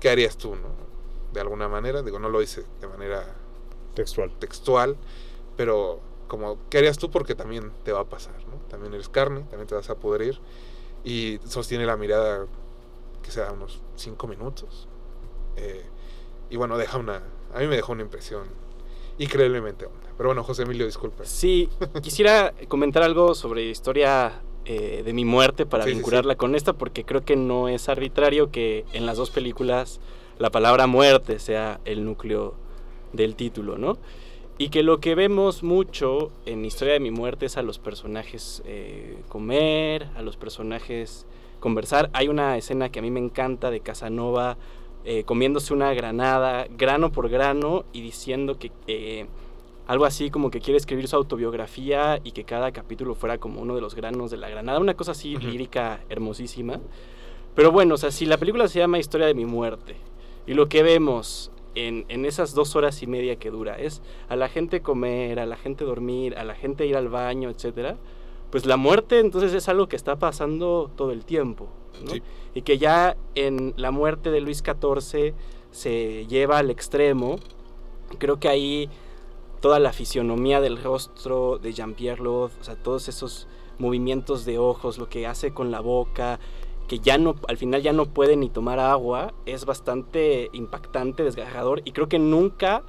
¿qué 0.00 0.08
harías 0.10 0.36
tú, 0.36 0.54
no? 0.54 0.68
De 1.32 1.40
alguna 1.40 1.68
manera, 1.68 2.02
digo, 2.02 2.18
no 2.18 2.28
lo 2.28 2.40
dice 2.40 2.64
de 2.80 2.86
manera 2.86 3.24
Textual. 3.94 4.30
textual, 4.38 4.96
pero 5.56 6.00
como, 6.28 6.58
¿qué 6.70 6.78
harías 6.78 6.98
tú? 6.98 7.10
Porque 7.10 7.34
también 7.34 7.72
te 7.84 7.92
va 7.92 8.00
a 8.00 8.04
pasar, 8.04 8.36
¿no? 8.48 8.56
También 8.68 8.94
eres 8.94 9.08
carne, 9.08 9.40
también 9.50 9.66
te 9.66 9.74
vas 9.74 9.90
a 9.90 9.96
pudrir, 9.96 10.38
y 11.04 11.40
sostiene 11.46 11.86
la 11.86 11.96
mirada 11.96 12.46
que 13.22 13.30
sea 13.30 13.50
unos 13.52 13.80
cinco 13.96 14.26
minutos. 14.26 14.88
eh, 15.56 15.84
y 16.48 16.56
bueno, 16.56 16.78
deja 16.78 16.98
una, 16.98 17.22
a 17.52 17.58
mí 17.58 17.66
me 17.66 17.74
dejó 17.76 17.92
una 17.92 18.02
impresión 18.02 18.44
increíblemente 19.18 19.86
honda. 19.86 20.10
Pero 20.16 20.28
bueno, 20.28 20.44
José 20.44 20.62
Emilio, 20.62 20.86
disculpa. 20.86 21.24
Sí, 21.24 21.68
quisiera 22.02 22.54
comentar 22.68 23.02
algo 23.02 23.34
sobre 23.34 23.64
historia 23.64 24.42
eh, 24.64 25.02
de 25.04 25.12
mi 25.12 25.24
muerte 25.24 25.66
para 25.66 25.84
Sí, 25.84 25.90
sí, 25.90 25.96
vincularla 25.96 26.36
con 26.36 26.54
esta, 26.54 26.72
porque 26.72 27.04
creo 27.04 27.24
que 27.24 27.36
no 27.36 27.68
es 27.68 27.88
arbitrario 27.88 28.50
que 28.50 28.84
en 28.92 29.06
las 29.06 29.16
dos 29.16 29.30
películas 29.30 30.00
la 30.38 30.50
palabra 30.50 30.86
muerte 30.86 31.38
sea 31.38 31.80
el 31.84 32.04
núcleo 32.04 32.54
del 33.12 33.34
título, 33.34 33.76
¿no? 33.78 33.98
Y 34.58 34.70
que 34.70 34.82
lo 34.82 35.00
que 35.00 35.14
vemos 35.14 35.62
mucho 35.62 36.30
en 36.46 36.64
Historia 36.64 36.94
de 36.94 37.00
mi 37.00 37.10
muerte 37.10 37.46
es 37.46 37.58
a 37.58 37.62
los 37.62 37.78
personajes 37.78 38.62
eh, 38.64 39.22
comer, 39.28 40.08
a 40.16 40.22
los 40.22 40.38
personajes 40.38 41.26
conversar. 41.60 42.08
Hay 42.14 42.28
una 42.28 42.56
escena 42.56 42.90
que 42.90 43.00
a 43.00 43.02
mí 43.02 43.10
me 43.10 43.20
encanta 43.20 43.70
de 43.70 43.80
Casanova 43.80 44.56
eh, 45.04 45.24
comiéndose 45.24 45.74
una 45.74 45.92
granada, 45.92 46.66
grano 46.70 47.12
por 47.12 47.28
grano, 47.28 47.84
y 47.92 48.00
diciendo 48.00 48.58
que 48.58 48.72
eh, 48.86 49.26
algo 49.86 50.04
así 50.04 50.30
como 50.30 50.50
que 50.50 50.60
quiere 50.60 50.78
escribir 50.78 51.06
su 51.06 51.16
autobiografía 51.16 52.18
y 52.24 52.32
que 52.32 52.44
cada 52.44 52.72
capítulo 52.72 53.14
fuera 53.14 53.38
como 53.38 53.60
uno 53.60 53.74
de 53.74 53.82
los 53.82 53.94
granos 53.94 54.30
de 54.30 54.38
la 54.38 54.48
granada. 54.48 54.80
Una 54.80 54.94
cosa 54.94 55.12
así 55.12 55.36
lírica 55.36 56.00
hermosísima. 56.08 56.80
Pero 57.54 57.72
bueno, 57.72 57.94
o 57.94 57.98
sea, 57.98 58.10
si 58.10 58.26
la 58.26 58.38
película 58.38 58.68
se 58.68 58.78
llama 58.78 58.98
Historia 58.98 59.26
de 59.26 59.34
mi 59.34 59.44
muerte 59.44 59.96
y 60.46 60.54
lo 60.54 60.68
que 60.68 60.82
vemos 60.82 61.50
en, 61.76 62.04
en 62.08 62.24
esas 62.24 62.54
dos 62.54 62.74
horas 62.74 63.02
y 63.02 63.06
media 63.06 63.36
que 63.36 63.50
dura 63.50 63.76
es 63.76 64.02
a 64.28 64.34
la 64.34 64.48
gente 64.48 64.80
comer, 64.80 65.38
a 65.38 65.46
la 65.46 65.56
gente 65.56 65.84
dormir, 65.84 66.36
a 66.36 66.42
la 66.42 66.56
gente 66.56 66.86
ir 66.86 66.96
al 66.96 67.08
baño, 67.08 67.50
etcétera, 67.50 67.96
pues 68.50 68.66
la 68.66 68.76
muerte 68.76 69.20
entonces 69.20 69.54
es 69.54 69.68
algo 69.68 69.86
que 69.86 69.96
está 69.96 70.16
pasando 70.16 70.90
todo 70.96 71.12
el 71.12 71.24
tiempo. 71.24 71.68
¿no? 72.04 72.10
Sí. 72.10 72.22
Y 72.54 72.62
que 72.62 72.78
ya 72.78 73.16
en 73.34 73.74
la 73.76 73.90
muerte 73.90 74.30
de 74.30 74.40
Luis 74.40 74.62
XIV 74.64 75.34
se 75.70 76.26
lleva 76.26 76.58
al 76.58 76.70
extremo. 76.70 77.36
Creo 78.18 78.40
que 78.40 78.48
ahí 78.48 78.88
toda 79.60 79.78
la 79.78 79.92
fisionomía 79.92 80.60
del 80.60 80.82
rostro 80.82 81.58
de 81.58 81.72
Jean-Pierre 81.72 82.22
Lot, 82.22 82.52
o 82.60 82.64
sea, 82.64 82.76
todos 82.76 83.08
esos 83.08 83.48
movimientos 83.78 84.44
de 84.44 84.58
ojos, 84.58 84.98
lo 84.98 85.08
que 85.08 85.26
hace 85.26 85.52
con 85.52 85.70
la 85.70 85.80
boca, 85.80 86.38
que 86.88 86.98
ya 87.00 87.18
no, 87.18 87.34
al 87.48 87.56
final 87.56 87.82
ya 87.82 87.92
no 87.92 88.06
puede 88.06 88.36
ni 88.36 88.48
tomar 88.48 88.78
agua, 88.78 89.34
es 89.44 89.64
bastante 89.64 90.50
impactante, 90.52 91.24
desgarrador, 91.24 91.82
y 91.84 91.92
creo 91.92 92.08
que 92.08 92.18
nunca 92.18 92.82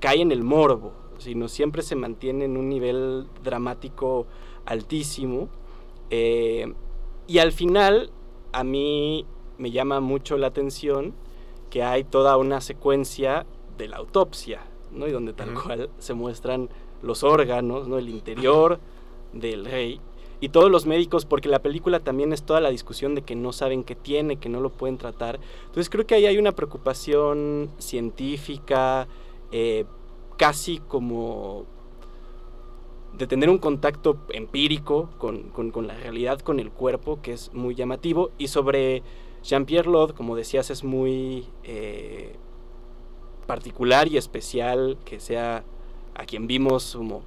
cae 0.00 0.20
en 0.20 0.32
el 0.32 0.42
morbo, 0.42 0.92
sino 1.18 1.48
siempre 1.48 1.82
se 1.82 1.96
mantiene 1.96 2.44
en 2.44 2.56
un 2.56 2.68
nivel 2.68 3.26
dramático 3.42 4.26
altísimo. 4.66 5.48
Eh, 6.10 6.72
y 7.26 7.38
al 7.38 7.52
final, 7.52 8.10
a 8.52 8.64
mí 8.64 9.26
me 9.56 9.70
llama 9.70 10.00
mucho 10.00 10.36
la 10.36 10.48
atención 10.48 11.14
que 11.70 11.82
hay 11.82 12.04
toda 12.04 12.36
una 12.36 12.60
secuencia 12.60 13.46
de 13.78 13.88
la 13.88 13.96
autopsia, 13.96 14.60
¿no? 14.92 15.08
Y 15.08 15.12
donde 15.12 15.32
tal 15.32 15.54
cual 15.54 15.90
se 15.98 16.14
muestran 16.14 16.68
los 17.02 17.24
órganos, 17.24 17.88
¿no? 17.88 17.98
El 17.98 18.08
interior 18.08 18.78
del 19.32 19.64
rey. 19.64 20.00
Y 20.40 20.48
todos 20.50 20.70
los 20.70 20.84
médicos, 20.86 21.24
porque 21.24 21.48
la 21.48 21.60
película 21.62 22.00
también 22.00 22.32
es 22.32 22.42
toda 22.42 22.60
la 22.60 22.70
discusión 22.70 23.14
de 23.14 23.22
que 23.22 23.34
no 23.34 23.52
saben 23.52 23.84
qué 23.84 23.94
tiene, 23.94 24.36
que 24.36 24.48
no 24.48 24.60
lo 24.60 24.70
pueden 24.70 24.98
tratar. 24.98 25.38
Entonces 25.66 25.88
creo 25.88 26.06
que 26.06 26.14
ahí 26.16 26.26
hay 26.26 26.38
una 26.38 26.52
preocupación 26.52 27.70
científica, 27.78 29.08
eh, 29.52 29.84
casi 30.36 30.78
como 30.78 31.64
de 33.16 33.26
tener 33.28 33.48
un 33.48 33.58
contacto 33.58 34.18
empírico 34.30 35.08
con, 35.18 35.44
con- 35.50 35.86
la 35.86 35.94
realidad, 35.94 36.40
con 36.40 36.58
el 36.58 36.70
cuerpo, 36.72 37.20
que 37.22 37.32
es 37.32 37.52
muy 37.54 37.74
llamativo. 37.76 38.30
Y 38.38 38.48
sobre 38.48 39.02
Jean-Pierre 39.44 39.88
Lot, 39.88 40.14
como 40.14 40.34
decías, 40.34 40.68
es 40.70 40.82
muy 40.82 41.46
eh, 41.62 42.34
particular 43.46 44.08
y 44.08 44.16
especial 44.16 44.98
que 45.04 45.20
sea 45.20 45.64
a 46.14 46.24
quien 46.24 46.46
vimos 46.48 46.96
como 46.96 47.22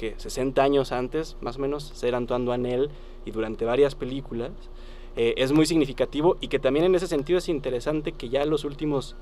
que 0.00 0.14
60 0.16 0.62
años 0.62 0.92
antes, 0.92 1.36
más 1.42 1.58
o 1.58 1.60
menos, 1.60 1.84
ser 1.94 2.14
Antoine 2.14 2.46
Duanel 2.46 2.88
y 3.26 3.32
durante 3.32 3.66
varias 3.66 3.94
películas. 3.94 4.50
Eh, 5.14 5.34
es 5.36 5.52
muy 5.52 5.66
significativo 5.66 6.38
y 6.40 6.48
que 6.48 6.58
también 6.58 6.86
en 6.86 6.94
ese 6.94 7.06
sentido 7.06 7.38
es 7.38 7.50
interesante 7.50 8.12
que 8.12 8.30
ya 8.30 8.46
los 8.46 8.64
últimos 8.64 9.14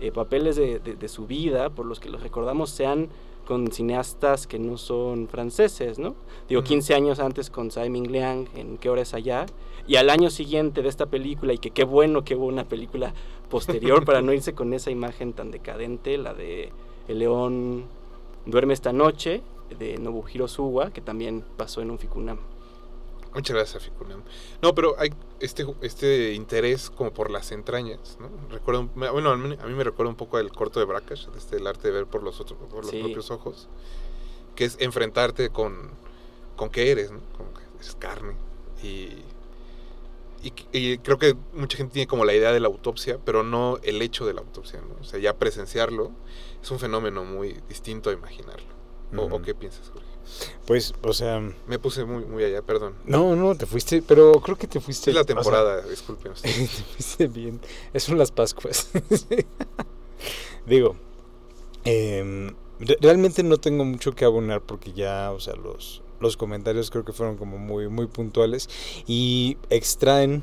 eh, 0.00 0.10
papeles 0.10 0.56
de, 0.56 0.80
de- 0.80 0.96
de 0.96 1.08
su 1.08 1.26
vida, 1.28 1.70
por 1.70 1.86
los 1.86 2.00
que 2.00 2.08
los 2.08 2.20
recordamos, 2.20 2.70
sean 2.70 3.10
con 3.46 3.70
cineastas 3.70 4.48
que 4.48 4.58
no 4.58 4.76
son 4.76 5.28
franceses, 5.28 6.00
¿no? 6.00 6.16
Digo, 6.48 6.62
Ujú. 6.62 6.68
15 6.68 6.94
años 6.94 7.20
antes 7.20 7.48
con 7.48 7.70
Simon 7.70 8.10
Liang 8.10 8.48
en 8.56 8.76
¿Qué 8.78 8.90
hora 8.90 9.02
es 9.02 9.14
allá? 9.14 9.46
Y 9.86 9.94
al 9.96 10.10
año 10.10 10.30
siguiente 10.30 10.82
de 10.82 10.88
esta 10.88 11.06
película, 11.06 11.52
y 11.52 11.58
que 11.58 11.70
qué 11.70 11.84
bueno 11.84 12.24
que 12.24 12.34
hubo 12.34 12.46
una 12.46 12.64
película 12.64 13.12
posterior 13.50 14.04
para 14.04 14.20
no 14.22 14.32
irse 14.32 14.54
con 14.54 14.72
esa 14.74 14.90
imagen 14.90 15.32
tan 15.34 15.50
decadente, 15.52 16.18
la 16.18 16.34
de 16.34 16.70
El 17.06 17.18
León 17.20 17.84
duerme 18.46 18.72
esta 18.74 18.92
noche, 18.92 19.42
de 19.78 19.98
Nobuhiro 19.98 20.48
Suwa, 20.48 20.90
que 20.92 21.00
también 21.00 21.44
pasó 21.56 21.80
en 21.80 21.90
un 21.90 21.98
Ficunam. 21.98 22.38
Muchas 23.34 23.56
gracias, 23.56 23.82
Ficunam. 23.82 24.22
No, 24.62 24.74
pero 24.76 24.94
hay 24.98 25.12
este, 25.40 25.66
este 25.82 26.34
interés 26.34 26.88
como 26.90 27.12
por 27.12 27.30
las 27.30 27.50
entrañas, 27.50 28.16
¿no? 28.20 28.30
Recuerdo, 28.48 28.88
bueno, 28.94 29.30
a 29.30 29.36
mí, 29.36 29.56
a 29.60 29.66
mí 29.66 29.74
me 29.74 29.82
recuerda 29.82 30.10
un 30.10 30.16
poco 30.16 30.38
el 30.38 30.52
corto 30.52 30.78
de 30.78 30.86
Brackish, 30.86 31.28
este, 31.36 31.56
el 31.56 31.66
arte 31.66 31.88
de 31.88 31.94
ver 31.94 32.06
por 32.06 32.22
los, 32.22 32.40
otros, 32.40 32.58
por 32.70 32.82
los 32.84 32.90
Sí. 32.90 33.00
propios 33.00 33.30
ojos, 33.32 33.68
que 34.54 34.64
es 34.64 34.76
enfrentarte 34.78 35.50
con, 35.50 35.90
con 36.54 36.70
qué 36.70 36.92
eres, 36.92 37.10
¿no? 37.10 37.18
Como 37.36 37.52
que 37.54 37.62
es 37.80 37.96
carne. 37.96 38.34
Y, 38.84 39.08
y, 40.44 40.52
y 40.72 40.98
creo 40.98 41.18
que 41.18 41.34
mucha 41.54 41.76
gente 41.76 41.94
tiene 41.94 42.06
como 42.06 42.24
la 42.24 42.34
idea 42.34 42.52
de 42.52 42.60
la 42.60 42.68
autopsia, 42.68 43.18
pero 43.24 43.42
no 43.42 43.78
el 43.82 44.00
hecho 44.00 44.26
de 44.26 44.34
la 44.34 44.42
autopsia, 44.42 44.80
¿no? 44.80 44.94
O 45.00 45.04
sea, 45.04 45.18
ya 45.18 45.36
presenciarlo 45.36 46.12
es 46.62 46.70
un 46.70 46.78
fenómeno 46.78 47.24
muy 47.24 47.60
distinto 47.68 48.10
a 48.10 48.12
imaginarlo. 48.12 48.73
¿O, 49.16 49.40
qué 49.42 49.54
piensas, 49.54 49.88
Jorge? 49.90 50.06
Pues, 50.66 50.94
o 51.02 51.12
sea, 51.12 51.40
Me 51.68 51.78
puse 51.78 52.04
muy, 52.04 52.24
muy 52.24 52.42
allá, 52.44 52.62
perdón. 52.62 52.94
no, 53.04 53.36
no, 53.36 53.54
te 53.54 53.66
fuiste, 53.66 54.02
pero 54.02 54.40
creo 54.40 54.56
que 54.56 54.66
te 54.66 54.80
fuiste. 54.80 55.10
Es 55.10 55.14
la 55.14 55.22
o 55.22 55.24
sea, 55.24 55.34
temporada, 55.34 55.80
disculpen 55.88 56.32
ustedes. 56.32 56.70
te 56.70 56.82
fuiste 56.82 57.26
bien. 57.28 57.60
Es 57.92 58.04
son 58.04 58.18
las 58.18 58.30
Pascuas. 58.32 58.88
Digo, 60.66 60.96
re- 61.84 62.98
realmente 63.00 63.42
no 63.42 63.58
tengo 63.58 63.84
mucho 63.84 64.14
que 64.14 64.24
abonar 64.24 64.62
porque 64.62 64.92
ya, 64.92 65.30
o 65.32 65.40
sea, 65.40 65.54
los, 65.56 66.02
los 66.20 66.36
comentarios 66.36 66.90
creo 66.90 67.04
que 67.04 67.12
fueron 67.12 67.36
como 67.36 67.58
muy, 67.58 67.88
muy 67.88 68.06
puntuales 68.06 68.68
y 69.06 69.58
extraen, 69.70 70.42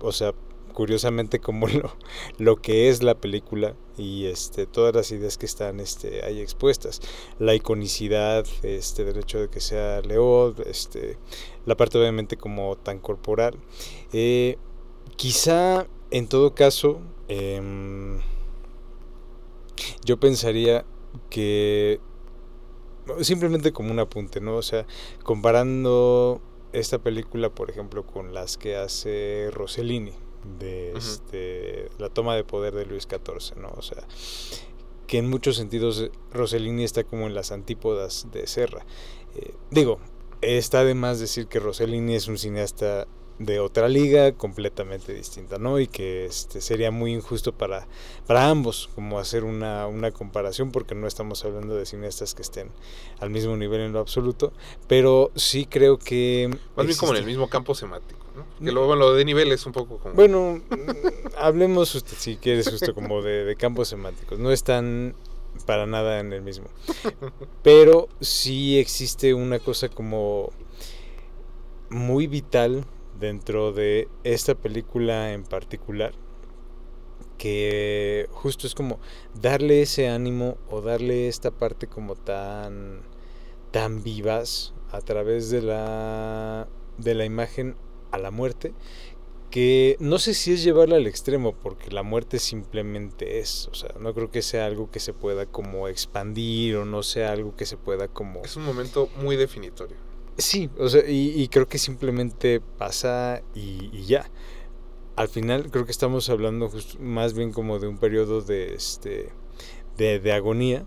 o 0.00 0.12
sea, 0.12 0.32
curiosamente 0.78 1.40
como 1.40 1.66
lo, 1.66 1.90
lo 2.38 2.62
que 2.62 2.88
es 2.88 3.02
la 3.02 3.16
película 3.16 3.74
y 3.96 4.26
este 4.26 4.64
todas 4.64 4.94
las 4.94 5.10
ideas 5.10 5.36
que 5.36 5.44
están 5.44 5.80
este 5.80 6.24
ahí 6.24 6.40
expuestas 6.40 7.00
la 7.40 7.56
iconicidad 7.56 8.46
este 8.62 9.02
del 9.02 9.18
hecho 9.18 9.40
de 9.40 9.48
que 9.48 9.58
sea 9.58 10.00
Leo 10.02 10.54
este 10.66 11.18
la 11.66 11.76
parte 11.76 11.98
obviamente 11.98 12.36
como 12.36 12.76
tan 12.76 13.00
corporal 13.00 13.58
eh, 14.12 14.56
quizá 15.16 15.88
en 16.12 16.28
todo 16.28 16.54
caso 16.54 17.00
em, 17.26 18.20
yo 20.04 20.20
pensaría 20.20 20.84
que 21.28 21.98
simplemente 23.22 23.72
como 23.72 23.90
un 23.90 23.98
apunte, 24.00 24.38
¿no? 24.42 24.56
O 24.56 24.62
sea, 24.62 24.86
comparando 25.22 26.42
esta 26.74 26.98
película, 26.98 27.48
por 27.48 27.70
ejemplo, 27.70 28.04
con 28.04 28.34
las 28.34 28.58
que 28.58 28.76
hace 28.76 29.48
Rossellini 29.50 30.12
de 30.58 30.92
este, 30.96 31.90
la 31.98 32.08
toma 32.08 32.34
de 32.34 32.44
poder 32.44 32.74
de 32.74 32.86
Luis 32.86 33.08
XIV, 33.08 33.56
¿no? 33.56 33.70
O 33.76 33.82
sea, 33.82 34.04
que 35.06 35.18
en 35.18 35.28
muchos 35.28 35.56
sentidos 35.56 36.00
eh, 36.00 36.10
Rossellini 36.32 36.84
está 36.84 37.04
como 37.04 37.26
en 37.26 37.34
las 37.34 37.52
antípodas 37.52 38.28
de 38.32 38.46
Serra. 38.46 38.84
Eh, 39.34 39.54
digo, 39.70 39.98
está 40.40 40.84
de 40.84 40.94
más 40.94 41.18
decir 41.18 41.46
que 41.46 41.60
Rossellini 41.60 42.14
es 42.14 42.28
un 42.28 42.38
cineasta 42.38 43.06
de 43.38 43.60
otra 43.60 43.88
liga 43.88 44.32
completamente 44.32 45.14
distinta, 45.14 45.58
¿no? 45.58 45.78
Y 45.78 45.86
que 45.86 46.26
este, 46.26 46.60
sería 46.60 46.90
muy 46.90 47.12
injusto 47.12 47.52
para, 47.52 47.86
para 48.26 48.48
ambos 48.48 48.90
como 48.94 49.18
hacer 49.18 49.44
una, 49.44 49.86
una 49.86 50.10
comparación 50.10 50.72
porque 50.72 50.94
no 50.94 51.06
estamos 51.06 51.44
hablando 51.44 51.76
de 51.76 51.86
cineastas 51.86 52.34
que 52.34 52.42
estén 52.42 52.70
al 53.20 53.30
mismo 53.30 53.56
nivel 53.56 53.80
en 53.80 53.92
lo 53.92 54.00
absoluto, 54.00 54.52
pero 54.88 55.30
sí 55.36 55.66
creo 55.66 55.98
que... 55.98 56.50
Más 56.76 56.86
bien 56.86 56.98
como 56.98 57.12
en 57.12 57.18
el 57.18 57.26
mismo 57.26 57.48
campo 57.48 57.74
semántico, 57.74 58.17
Que 58.58 58.72
luego 58.72 58.96
lo 58.96 59.14
de 59.14 59.24
nivel 59.24 59.52
es 59.52 59.66
un 59.66 59.72
poco 59.72 59.98
como... 59.98 60.14
Bueno, 60.14 60.60
mm, 60.70 61.36
hablemos 61.38 62.02
si 62.06 62.36
quieres 62.36 62.70
justo 62.70 62.94
como 62.94 63.22
de, 63.22 63.44
de 63.44 63.56
campos 63.56 63.88
semánticos, 63.88 64.38
no 64.38 64.50
están 64.50 65.14
para 65.66 65.86
nada 65.86 66.20
en 66.20 66.32
el 66.32 66.42
mismo, 66.42 66.66
pero 67.62 68.08
sí 68.20 68.78
existe 68.78 69.34
una 69.34 69.58
cosa 69.58 69.88
como 69.88 70.50
muy 71.90 72.26
vital 72.26 72.84
dentro 73.18 73.72
de 73.72 74.08
esta 74.24 74.54
película 74.54 75.32
en 75.32 75.42
particular 75.42 76.12
que 77.38 78.28
justo 78.32 78.66
es 78.66 78.74
como 78.74 78.98
darle 79.40 79.82
ese 79.82 80.08
ánimo 80.08 80.58
o 80.70 80.80
darle 80.82 81.28
esta 81.28 81.50
parte 81.50 81.86
como 81.86 82.16
tan 82.16 83.02
tan 83.70 84.02
vivaz 84.02 84.74
a 84.90 85.00
través 85.00 85.50
de 85.50 85.62
la 85.62 86.68
de 86.98 87.14
la 87.14 87.24
imagen 87.24 87.76
a 88.10 88.18
la 88.18 88.30
muerte 88.30 88.72
que 89.50 89.96
no 89.98 90.18
sé 90.18 90.34
si 90.34 90.52
es 90.52 90.62
llevarla 90.62 90.96
al 90.96 91.06
extremo 91.06 91.54
porque 91.54 91.90
la 91.90 92.02
muerte 92.02 92.38
simplemente 92.38 93.38
es, 93.38 93.68
o 93.72 93.74
sea, 93.74 93.94
no 93.98 94.12
creo 94.12 94.30
que 94.30 94.42
sea 94.42 94.66
algo 94.66 94.90
que 94.90 95.00
se 95.00 95.14
pueda 95.14 95.46
como 95.46 95.88
expandir 95.88 96.76
o 96.76 96.84
no 96.84 97.02
sea 97.02 97.32
algo 97.32 97.56
que 97.56 97.64
se 97.64 97.78
pueda 97.78 98.08
como 98.08 98.42
Es 98.44 98.56
un 98.56 98.64
momento 98.64 99.08
muy 99.22 99.36
definitorio. 99.36 99.96
Sí, 100.36 100.68
o 100.78 100.88
sea, 100.88 101.08
y, 101.08 101.40
y 101.42 101.48
creo 101.48 101.66
que 101.66 101.78
simplemente 101.78 102.60
pasa 102.60 103.42
y, 103.54 103.88
y 103.92 104.04
ya. 104.04 104.30
Al 105.16 105.28
final 105.28 105.70
creo 105.70 105.84
que 105.84 105.90
estamos 105.90 106.28
hablando 106.30 106.68
just- 106.68 106.98
más 107.00 107.34
bien 107.34 107.52
como 107.52 107.78
de 107.78 107.88
un 107.88 107.98
periodo 107.98 108.40
de 108.42 108.74
este 108.74 109.30
de, 109.96 110.20
de 110.20 110.32
agonía 110.32 110.86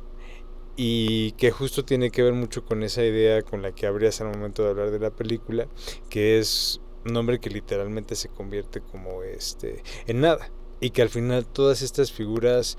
y 0.78 1.34
que 1.34 1.52
justo 1.52 1.86
tiene 1.86 2.12
que 2.12 2.24
ver 2.24 2.34
mucho 2.34 2.64
con 2.66 2.84
esa 2.84 3.04
idea 3.04 3.42
con 3.44 3.62
la 3.62 3.74
que 3.74 3.88
abrías 3.88 4.22
al 4.22 4.28
momento 4.30 4.64
de 4.64 4.70
hablar 4.70 4.92
de 4.92 5.00
la 5.00 5.12
película, 5.12 5.68
que 6.10 6.40
es 6.40 6.82
un 7.06 7.18
hombre 7.18 7.40
que 7.40 7.50
literalmente 7.50 8.16
se 8.16 8.30
convierte 8.30 8.82
como 8.82 9.24
este 9.24 9.84
en 10.08 10.22
nada 10.22 10.52
y 10.80 10.90
que 10.90 11.02
al 11.02 11.10
final 11.10 11.46
todas 11.46 11.82
estas 11.82 12.12
figuras 12.12 12.78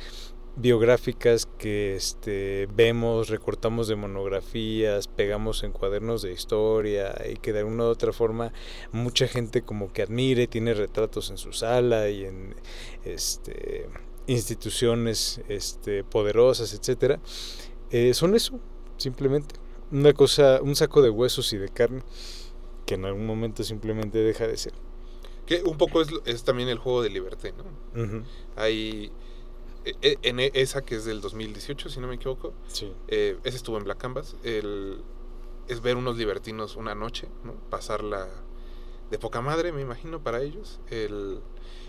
biográficas 0.57 1.47
que 1.47 1.97
este, 1.97 2.69
vemos, 2.75 3.29
recortamos 3.29 3.89
de 3.89 3.97
monografías, 3.97 5.09
pegamos 5.09 5.63
en 5.63 5.73
cuadernos 5.73 6.23
de 6.23 6.33
historia 6.33 7.15
y 7.31 7.37
que 7.37 7.53
de 7.53 7.61
alguna 7.61 7.85
u 7.85 7.87
otra 7.87 8.13
forma 8.13 8.53
mucha 8.93 9.27
gente 9.29 9.63
como 9.63 9.93
que 9.93 10.03
admire, 10.03 10.47
tiene 10.47 10.75
retratos 10.75 11.31
en 11.31 11.39
su 11.39 11.53
sala 11.53 12.11
y 12.11 12.25
en 12.25 12.55
este, 13.05 13.89
instituciones 14.27 15.41
este, 15.49 16.05
poderosas, 16.05 16.75
etcétera, 16.75 17.19
eh, 17.91 18.13
son 18.15 18.35
eso, 18.35 18.61
simplemente. 18.97 19.55
Una 19.91 20.13
cosa, 20.13 20.61
un 20.63 20.75
saco 20.75 21.03
de 21.03 21.11
huesos 21.11 21.53
y 21.53 21.59
de 21.59 21.69
carne 21.69 22.03
que 22.87 22.95
en 22.95 23.05
algún 23.05 23.27
momento 23.27 23.63
simplemente 23.65 24.19
deja 24.19 24.47
de 24.47 24.57
ser. 24.57 24.73
Que 25.47 25.63
un 25.65 25.77
poco 25.77 26.01
es, 26.01 26.09
es 26.25 26.45
también 26.45 26.69
el 26.69 26.79
juego 26.79 27.03
de 27.03 27.11
Liberté, 27.11 27.53
¿no? 27.53 27.65
Hay... 28.57 29.11
e- 29.85 29.97
e- 30.03 30.19
En 30.23 30.39
e- 30.41 30.53
esa 30.55 30.83
que 30.83 30.95
es 30.97 31.05
del 31.05 31.21
2018, 31.21 31.89
si 31.91 32.01
no 32.01 32.07
me 32.07 32.15
equivoco, 32.15 32.53
Sí. 32.69 32.93
eh, 33.09 33.37
ese 33.45 33.57
estuvo 33.57 33.77
en 33.79 33.85
Black 33.85 33.99
Canvas, 33.99 34.37
el, 34.45 35.03
es 35.69 35.81
ver 35.81 35.97
unos 35.97 36.17
libertinos 36.17 36.77
una 36.77 36.95
noche, 36.95 37.29
¿no? 37.45 37.55
Pasarla 37.71 38.29
de 39.11 39.19
poca 39.19 39.41
madre, 39.41 39.73
me 39.73 39.81
imagino, 39.83 40.23
para 40.23 40.41
ellos, 40.43 40.81
el, 40.91 41.41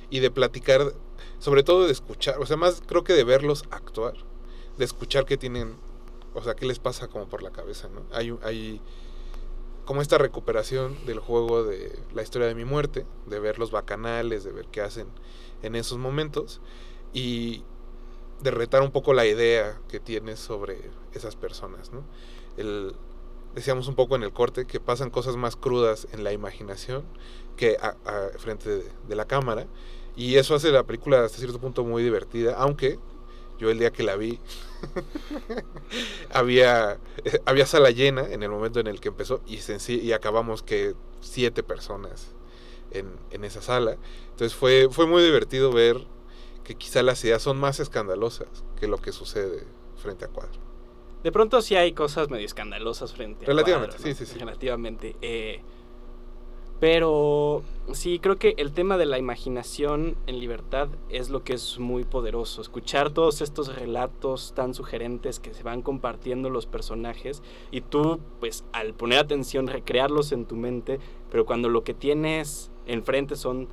y 0.09 0.19
de 0.19 0.29
platicar, 0.31 0.93
sobre 1.39 1.63
todo 1.63 1.85
de 1.85 1.91
escuchar, 1.91 2.37
o 2.39 2.45
sea, 2.45 2.57
más 2.57 2.81
creo 2.85 3.03
que 3.03 3.13
de 3.13 3.23
verlos 3.23 3.63
actuar, 3.69 4.15
de 4.77 4.85
escuchar 4.85 5.25
qué 5.25 5.37
tienen, 5.37 5.75
o 6.33 6.41
sea, 6.43 6.55
qué 6.55 6.65
les 6.65 6.79
pasa 6.79 7.07
como 7.07 7.27
por 7.27 7.43
la 7.43 7.51
cabeza, 7.51 7.87
¿no? 7.89 8.01
Hay, 8.11 8.35
hay 8.41 8.81
como 9.85 10.01
esta 10.01 10.17
recuperación 10.17 10.95
del 11.05 11.19
juego 11.19 11.63
de 11.63 11.99
la 12.13 12.23
historia 12.23 12.47
de 12.47 12.55
mi 12.55 12.65
muerte, 12.65 13.05
de 13.27 13.39
ver 13.39 13.59
los 13.59 13.71
bacanales, 13.71 14.43
de 14.43 14.51
ver 14.51 14.67
qué 14.67 14.81
hacen 14.81 15.07
en 15.61 15.75
esos 15.75 15.97
momentos, 15.97 16.61
y 17.13 17.63
de 18.41 18.51
retar 18.51 18.81
un 18.81 18.91
poco 18.91 19.13
la 19.13 19.25
idea 19.25 19.79
que 19.87 19.99
tienes 19.99 20.39
sobre 20.39 20.77
esas 21.13 21.35
personas, 21.35 21.91
¿no? 21.93 22.03
El, 22.57 22.93
decíamos 23.55 23.87
un 23.87 23.95
poco 23.95 24.15
en 24.15 24.23
el 24.23 24.33
corte 24.33 24.65
que 24.65 24.79
pasan 24.79 25.09
cosas 25.09 25.35
más 25.37 25.55
crudas 25.55 26.07
en 26.11 26.23
la 26.23 26.33
imaginación 26.33 27.03
que 27.55 27.77
a, 27.81 27.95
a- 28.05 28.29
frente 28.39 28.69
de, 28.69 28.83
de 29.07 29.15
la 29.15 29.25
cámara 29.25 29.67
y 30.15 30.35
eso 30.35 30.55
hace 30.55 30.71
la 30.71 30.83
película 30.83 31.23
hasta 31.23 31.37
cierto 31.39 31.59
punto 31.59 31.83
muy 31.83 32.03
divertida, 32.03 32.55
aunque 32.57 32.99
yo 33.59 33.69
el 33.69 33.79
día 33.79 33.91
que 33.91 34.03
la 34.03 34.15
vi 34.15 34.39
había 36.31 36.99
eh, 37.23 37.39
había 37.45 37.65
sala 37.65 37.91
llena 37.91 38.23
en 38.31 38.43
el 38.43 38.49
momento 38.49 38.79
en 38.79 38.87
el 38.87 38.99
que 38.99 39.09
empezó 39.09 39.41
y, 39.45 39.59
y 39.93 40.11
acabamos 40.13 40.63
que 40.63 40.95
siete 41.21 41.63
personas 41.63 42.33
en, 42.91 43.07
en 43.31 43.43
esa 43.43 43.61
sala. 43.61 43.97
Entonces 44.31 44.55
fue, 44.55 44.89
fue 44.91 45.07
muy 45.07 45.23
divertido 45.23 45.71
ver 45.71 46.05
que 46.63 46.75
quizá 46.75 47.03
las 47.03 47.23
ideas 47.23 47.41
son 47.41 47.57
más 47.59 47.79
escandalosas 47.79 48.47
que 48.79 48.87
lo 48.87 48.97
que 48.99 49.11
sucede 49.11 49.65
frente 49.97 50.25
a 50.25 50.29
cuadro. 50.29 50.59
De 51.23 51.31
pronto 51.31 51.61
sí 51.61 51.75
hay 51.75 51.93
cosas 51.93 52.29
medio 52.29 52.45
escandalosas 52.45 53.13
frente 53.13 53.47
a 53.47 53.47
Relativamente, 53.47 53.97
cuadro, 53.97 53.99
¿no? 53.99 54.11
sí, 54.13 54.13
sí, 54.13 54.25
sí. 54.25 54.39
Relativamente. 54.39 55.15
eh, 55.21 55.65
pero 56.83 57.63
sí, 57.93 58.19
creo 58.19 58.35
que 58.35 58.55
el 58.57 58.73
tema 58.73 58.97
de 58.97 59.05
la 59.05 59.17
imaginación 59.17 60.17
en 60.27 60.37
libertad 60.41 60.89
es 61.07 61.29
lo 61.29 61.41
que 61.41 61.53
es 61.53 61.79
muy 61.79 62.03
poderoso. 62.03 62.61
Escuchar 62.61 63.11
todos 63.11 63.39
estos 63.39 63.73
relatos 63.73 64.51
tan 64.53 64.73
sugerentes 64.73 65.39
que 65.39 65.53
se 65.53 65.63
van 65.63 65.81
compartiendo 65.81 66.49
los 66.49 66.65
personajes 66.65 67.41
y 67.71 67.79
tú, 67.79 68.19
pues, 68.41 68.65
al 68.73 68.93
poner 68.93 69.19
atención, 69.19 69.67
recrearlos 69.67 70.33
en 70.33 70.43
tu 70.43 70.57
mente, 70.57 70.99
pero 71.31 71.45
cuando 71.45 71.69
lo 71.69 71.85
que 71.85 71.93
tienes 71.93 72.69
enfrente 72.85 73.37
son 73.37 73.69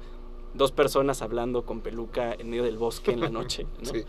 dos 0.55 0.71
personas 0.71 1.21
hablando 1.21 1.65
con 1.65 1.81
peluca 1.81 2.33
en 2.33 2.49
medio 2.49 2.63
del 2.63 2.79
bosque 2.79 3.11
en 3.11 3.23
la 3.23 3.29
noche, 3.29 3.67
¿no? 3.81 3.91
Sí. 3.91 4.05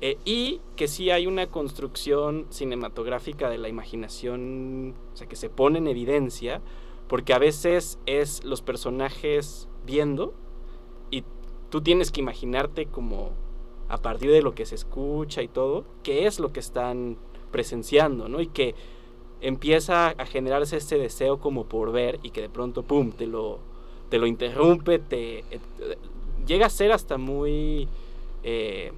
Eh, 0.00 0.16
y 0.24 0.62
que 0.76 0.88
sí 0.88 1.10
hay 1.10 1.26
una 1.26 1.48
construcción 1.48 2.46
cinematográfica 2.48 3.50
de 3.50 3.58
la 3.58 3.68
imaginación, 3.68 4.94
o 5.12 5.16
sea, 5.18 5.26
que 5.26 5.36
se 5.36 5.50
pone 5.50 5.76
en 5.76 5.88
evidencia, 5.88 6.62
porque 7.08 7.32
a 7.32 7.38
veces 7.38 7.98
es 8.06 8.44
los 8.44 8.62
personajes 8.62 9.68
viendo 9.84 10.34
y 11.10 11.24
tú 11.70 11.80
tienes 11.80 12.10
que 12.10 12.20
imaginarte 12.20 12.86
como 12.86 13.30
a 13.88 13.98
partir 13.98 14.30
de 14.30 14.42
lo 14.42 14.54
que 14.54 14.66
se 14.66 14.74
escucha 14.74 15.42
y 15.42 15.48
todo, 15.48 15.84
qué 16.02 16.26
es 16.26 16.40
lo 16.40 16.52
que 16.52 16.60
están 16.60 17.18
presenciando, 17.52 18.28
¿no? 18.28 18.40
Y 18.40 18.48
que 18.48 18.74
empieza 19.40 20.08
a 20.08 20.26
generarse 20.26 20.78
ese 20.78 20.98
deseo 20.98 21.38
como 21.38 21.66
por 21.66 21.92
ver 21.92 22.18
y 22.22 22.30
que 22.30 22.40
de 22.40 22.48
pronto, 22.48 22.82
¡pum!, 22.82 23.12
te 23.12 23.26
lo, 23.26 23.60
te 24.08 24.18
lo 24.18 24.26
interrumpe, 24.26 24.98
te, 24.98 25.38
eh, 25.38 25.60
llega 26.46 26.66
a 26.66 26.70
ser 26.70 26.92
hasta 26.92 27.18
muy... 27.18 27.88
eh, 28.42 28.92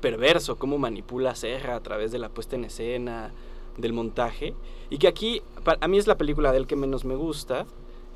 perverso 0.00 0.56
cómo 0.56 0.78
manipula 0.78 1.30
a 1.30 1.34
Serra 1.36 1.76
a 1.76 1.80
través 1.80 2.10
de 2.10 2.18
la 2.18 2.28
puesta 2.28 2.56
en 2.56 2.64
escena, 2.64 3.32
del 3.76 3.92
montaje. 3.92 4.54
Y 4.90 4.98
que 4.98 5.08
aquí, 5.08 5.42
a 5.80 5.88
mí 5.88 5.98
es 5.98 6.06
la 6.06 6.16
película 6.18 6.52
del 6.52 6.66
que 6.66 6.76
menos 6.76 7.04
me 7.04 7.14
gusta. 7.14 7.66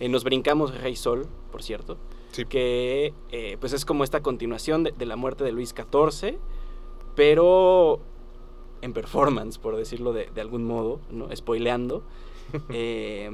Eh, 0.01 0.09
nos 0.09 0.25
brincamos 0.25 0.75
Rey 0.81 0.97
Sol, 0.97 1.27
por 1.51 1.63
cierto. 1.63 1.97
Sí. 2.33 2.45
Que 2.45 3.15
eh, 3.31 3.57
pues 3.61 3.73
es 3.73 3.85
como 3.85 4.05
esta 4.05 4.21
continuación 4.23 4.85
de, 4.85 4.93
de 4.93 5.07
la 5.07 5.17
muerte 5.17 5.43
de 5.45 5.53
Luis 5.53 5.71
XIV, 5.75 6.37
pero 7.15 8.01
en 8.83 8.93
performance, 8.93 9.59
por 9.59 9.77
decirlo 9.77 10.13
de, 10.13 10.29
de 10.35 10.41
algún 10.41 10.65
modo, 10.65 11.01
¿no? 11.11 11.29
Spoileando. 11.35 12.03
Eh, 12.71 13.29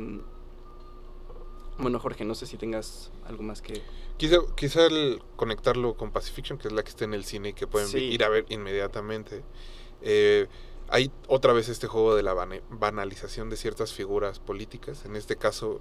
bueno, 1.78 1.98
Jorge, 1.98 2.24
no 2.24 2.34
sé 2.34 2.46
si 2.46 2.56
tengas 2.56 3.10
algo 3.26 3.42
más 3.42 3.60
que... 3.60 3.82
Quizá, 4.16 4.36
quizá 4.56 4.86
el 4.86 5.20
conectarlo 5.36 5.94
con 5.96 6.12
Pacifiction, 6.12 6.58
que 6.58 6.68
es 6.68 6.72
la 6.74 6.82
que 6.82 6.90
está 6.90 7.04
en 7.04 7.12
el 7.14 7.24
cine 7.24 7.50
y 7.50 7.52
que 7.54 7.66
pueden 7.66 7.88
Sí. 7.88 7.98
ir 7.98 8.22
a 8.24 8.28
ver 8.28 8.46
inmediatamente. 8.50 9.42
Eh, 10.00 10.46
hay 10.88 11.10
otra 11.28 11.52
vez 11.52 11.68
este 11.68 11.86
juego 11.86 12.14
de 12.14 12.22
la 12.22 12.34
banalización 12.70 13.48
de 13.50 13.56
ciertas 13.56 13.92
figuras 13.92 14.38
políticas, 14.40 15.04
en 15.04 15.16
este 15.16 15.36
caso 15.36 15.80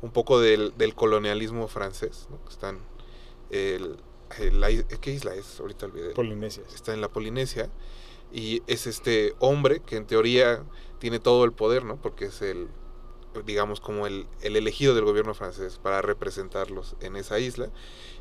un 0.00 0.10
poco 0.10 0.40
del, 0.40 0.72
del 0.78 0.94
colonialismo 0.94 1.68
francés, 1.68 2.28
¿no? 2.30 2.38
Están 2.48 2.78
el, 3.50 3.98
el- 4.38 4.86
¿qué 5.00 5.10
isla 5.12 5.34
es? 5.34 5.58
Ahorita 5.60 5.86
olvidé. 5.86 6.10
Polinesia. 6.14 6.62
está 6.74 6.92
en 6.94 7.00
la 7.00 7.08
Polinesia 7.08 7.70
y 8.32 8.62
es 8.66 8.86
este 8.86 9.34
hombre 9.38 9.80
que 9.80 9.96
en 9.96 10.06
teoría 10.06 10.64
tiene 10.98 11.18
todo 11.18 11.44
el 11.44 11.52
poder, 11.52 11.84
¿no? 11.84 11.96
Porque 11.96 12.26
es 12.26 12.42
el, 12.42 12.68
digamos, 13.44 13.80
como 13.80 14.06
el, 14.06 14.26
el 14.42 14.56
elegido 14.56 14.94
del 14.94 15.04
gobierno 15.04 15.34
francés 15.34 15.78
para 15.82 16.02
representarlos 16.02 16.96
en 17.00 17.16
esa 17.16 17.38
isla 17.38 17.68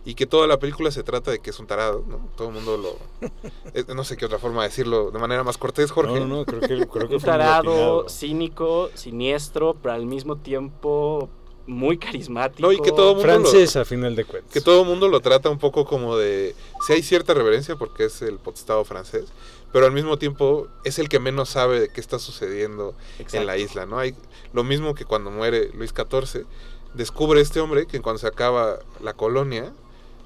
y 0.06 0.16
que 0.16 0.26
toda 0.26 0.48
la 0.48 0.58
película 0.58 0.90
se 0.92 1.04
trata 1.04 1.32
de 1.32 1.40
que 1.40 1.50
es 1.50 1.60
un 1.60 1.68
tarado, 1.68 2.04
¿no? 2.08 2.30
Todo 2.36 2.50
el 2.50 2.54
mundo 2.54 2.78
lo... 2.78 2.98
eh, 3.74 3.84
no 3.94 4.04
sé 4.04 4.16
qué 4.16 4.26
otra 4.26 4.40
forma 4.40 4.62
de 4.64 4.70
decirlo 4.70 5.12
de 5.12 5.20
manera 5.20 5.44
más 5.44 5.58
cortés, 5.58 5.92
Jorge. 5.92 6.20
No, 6.20 6.28
no, 6.28 6.36
no, 6.38 6.46
creo 6.46 6.62
que, 6.62 6.88
creo 6.88 7.08
que 7.10 7.16
Un 7.16 7.22
tarado, 7.22 8.08
cínico, 8.08 8.90
siniestro, 8.94 9.76
pero 9.82 9.96
al 9.96 10.06
mismo 10.06 10.38
tiempo 10.38 11.30
muy 11.66 11.98
carismático. 11.98 12.66
No, 12.66 12.72
y 12.72 12.80
que 12.80 12.92
todo 12.92 13.16
mundo 13.16 13.28
lo- 13.28 13.34
Francés, 13.42 13.76
a 13.76 13.84
final 13.84 14.16
de 14.16 14.24
cuentas. 14.24 14.54
Que 14.54 14.62
todo 14.62 14.84
el 14.84 14.88
mundo 14.88 15.10
lo 15.10 15.20
trata 15.20 15.50
un 15.50 15.60
poco 15.60 15.84
como 15.84 16.16
de... 16.16 16.56
Si 16.86 16.94
hay 16.94 17.04
cierta 17.04 17.34
reverencia 17.34 17.76
porque 17.76 18.06
es 18.06 18.22
el 18.22 18.40
potestado 18.40 18.86
francés, 18.86 19.26
pero 19.72 19.86
al 19.86 19.92
mismo 19.92 20.18
tiempo 20.18 20.68
es 20.84 21.00
el 21.00 21.10
que 21.10 21.20
menos 21.20 21.50
sabe 21.50 21.80
de 21.80 21.90
qué 21.90 22.00
está 22.00 22.20
sucediendo 22.20 22.96
en 23.32 23.46
la 23.46 23.58
isla, 23.58 23.86
¿no? 23.86 24.00
Hay 24.00 24.16
lo 24.54 24.64
mismo 24.64 24.96
que 24.96 25.06
cuando 25.06 25.30
muere 25.30 25.70
Luis 25.74 25.94
XIV, 25.96 26.46
descubre 26.94 27.42
este 27.42 27.60
hombre 27.60 27.86
que 27.86 28.02
cuando 28.02 28.20
se 28.20 28.28
acaba 28.28 28.80
la 29.02 29.14
colonia, 29.14 29.74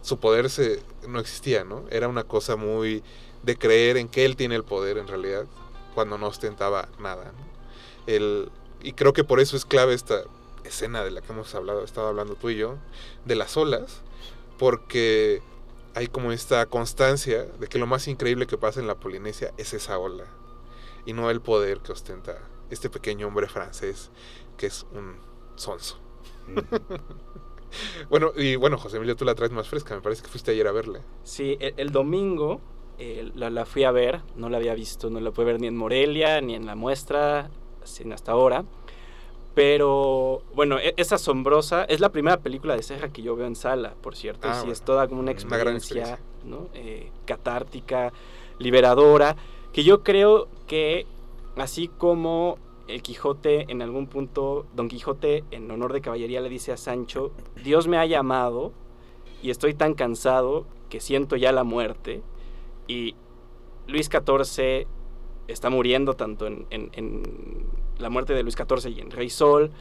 su 0.02 0.20
poder 0.20 0.50
se, 0.50 0.82
no 1.08 1.20
existía, 1.20 1.64
¿no? 1.64 1.84
Era 1.90 2.08
una 2.08 2.24
cosa 2.24 2.56
muy 2.56 3.04
de 3.44 3.58
creer 3.58 3.98
en 3.98 4.08
que 4.08 4.26
él 4.26 4.36
tiene 4.36 4.56
el 4.56 4.64
poder 4.64 4.98
en 4.98 5.08
realidad, 5.08 5.46
cuando 5.96 6.18
no 6.18 6.28
ostentaba 6.28 6.88
nada, 7.00 7.26
¿no? 7.26 7.52
El, 8.08 8.50
y 8.82 8.94
creo 8.94 9.14
que 9.14 9.24
por 9.24 9.40
eso 9.40 9.56
es 9.56 9.66
clave 9.66 9.94
esta 9.94 10.24
escena 10.64 11.04
de 11.04 11.12
la 11.12 11.22
que 11.22 11.32
hemos 11.32 11.54
hablado, 11.56 11.84
estado 11.84 12.08
hablando 12.08 12.36
tú 12.36 12.50
y 12.50 12.58
yo, 12.58 12.78
de 13.26 13.36
las 13.36 13.58
olas, 13.58 14.02
porque 14.58 15.42
hay 15.96 16.08
como 16.08 16.32
esta 16.32 16.66
constancia 16.66 17.44
de 17.44 17.68
que 17.68 17.80
lo 17.80 17.88
más 17.88 18.08
increíble 18.08 18.48
que 18.48 18.58
pasa 18.58 18.80
en 18.80 18.88
la 18.88 19.00
Polinesia 19.00 19.54
es 19.58 19.74
esa 19.74 19.98
ola 19.98 20.26
y 21.06 21.14
no 21.14 21.30
el 21.30 21.42
poder 21.42 21.80
que 21.80 21.92
ostenta 21.92 22.38
este 22.70 22.90
pequeño 22.90 23.28
hombre 23.28 23.48
francés 23.48 24.12
que 24.58 24.68
es 24.68 24.86
un 24.94 25.18
sonso. 25.56 26.00
Bueno, 28.10 28.34
y 28.36 28.58
bueno, 28.58 28.78
José 28.78 28.98
Emilio, 28.98 29.16
tú 29.16 29.24
la 29.24 29.34
traes 29.34 29.54
más 29.54 29.70
fresca, 29.70 29.96
me 29.96 30.02
parece 30.02 30.24
que 30.24 30.28
fuiste 30.28 30.52
ayer 30.52 30.68
a 30.68 30.74
verla. 30.74 31.00
Sí, 31.24 31.56
el, 31.62 31.74
el 31.78 31.92
domingo 31.92 32.60
eh, 33.00 33.32
la, 33.34 33.50
la 33.50 33.66
fui 33.66 33.84
a 33.84 33.92
ver, 33.92 34.22
no 34.36 34.50
la 34.50 34.58
había 34.58 34.76
visto, 34.76 35.10
no 35.10 35.20
la 35.20 35.32
pude 35.32 35.46
ver 35.46 35.60
ni 35.60 35.68
en 35.68 35.78
Morelia, 35.78 36.42
ni 36.42 36.54
en 36.54 36.66
la 36.66 36.76
muestra, 36.76 37.50
sino 37.84 38.14
hasta 38.14 38.34
ahora. 38.34 38.66
Pero 39.54 40.42
bueno, 40.54 40.80
e- 40.80 40.94
es 40.98 41.12
asombrosa. 41.12 41.84
Es 41.86 42.00
la 42.00 42.10
primera 42.10 42.38
película 42.38 42.76
de 42.76 42.84
Serra 42.84 43.10
que 43.10 43.22
yo 43.22 43.36
veo 43.36 43.48
en 43.48 43.56
sala, 43.56 43.94
por 44.02 44.16
cierto. 44.16 44.48
Ah, 44.48 44.52
y 44.52 44.54
sí, 44.54 44.60
bueno. 44.62 44.74
es 44.74 44.82
toda 44.82 45.08
como 45.08 45.20
una 45.20 45.32
experiencia, 45.32 46.20
¿no? 46.46 46.68
Eh, 46.74 47.12
catártica, 47.26 48.14
liberadora. 48.60 49.36
Que 49.74 49.84
yo 49.84 50.04
creo 50.04 50.48
que, 50.68 51.06
así 51.58 51.90
como 51.90 52.58
el 52.88 53.02
Quijote 53.02 53.72
en 53.72 53.82
algún 53.82 54.08
punto, 54.08 54.66
Don 54.74 54.88
Quijote 54.88 55.44
en 55.52 55.70
honor 55.72 55.94
de 55.94 56.02
caballería 56.02 56.42
le 56.42 56.50
dice 56.50 56.72
a 56.72 56.78
Sancho, 56.78 57.32
Dios 57.64 57.88
me 57.88 57.98
ha 57.98 58.06
llamado 58.06 58.74
y 59.42 59.50
estoy 59.50 59.74
tan 59.74 59.94
cansado 59.94 60.66
que 60.90 61.00
siento 61.00 61.36
ya 61.36 61.52
la 61.52 61.64
muerte. 61.64 62.22
Y 62.88 63.16
Luis 63.88 64.10
XIV 64.10 64.88
está 65.52 65.70
muriendo 65.70 66.16
tanto 66.16 66.48
en, 66.48 66.66
en- 66.70 66.90
en 66.94 67.24
la 68.00 68.10
muerte 68.10 68.34
de 68.34 68.42
Luis 68.44 68.56
XIV 68.56 68.90
y 68.98 69.00
en 69.02 69.12
Rey 69.12 69.30
Sol. 69.30 69.72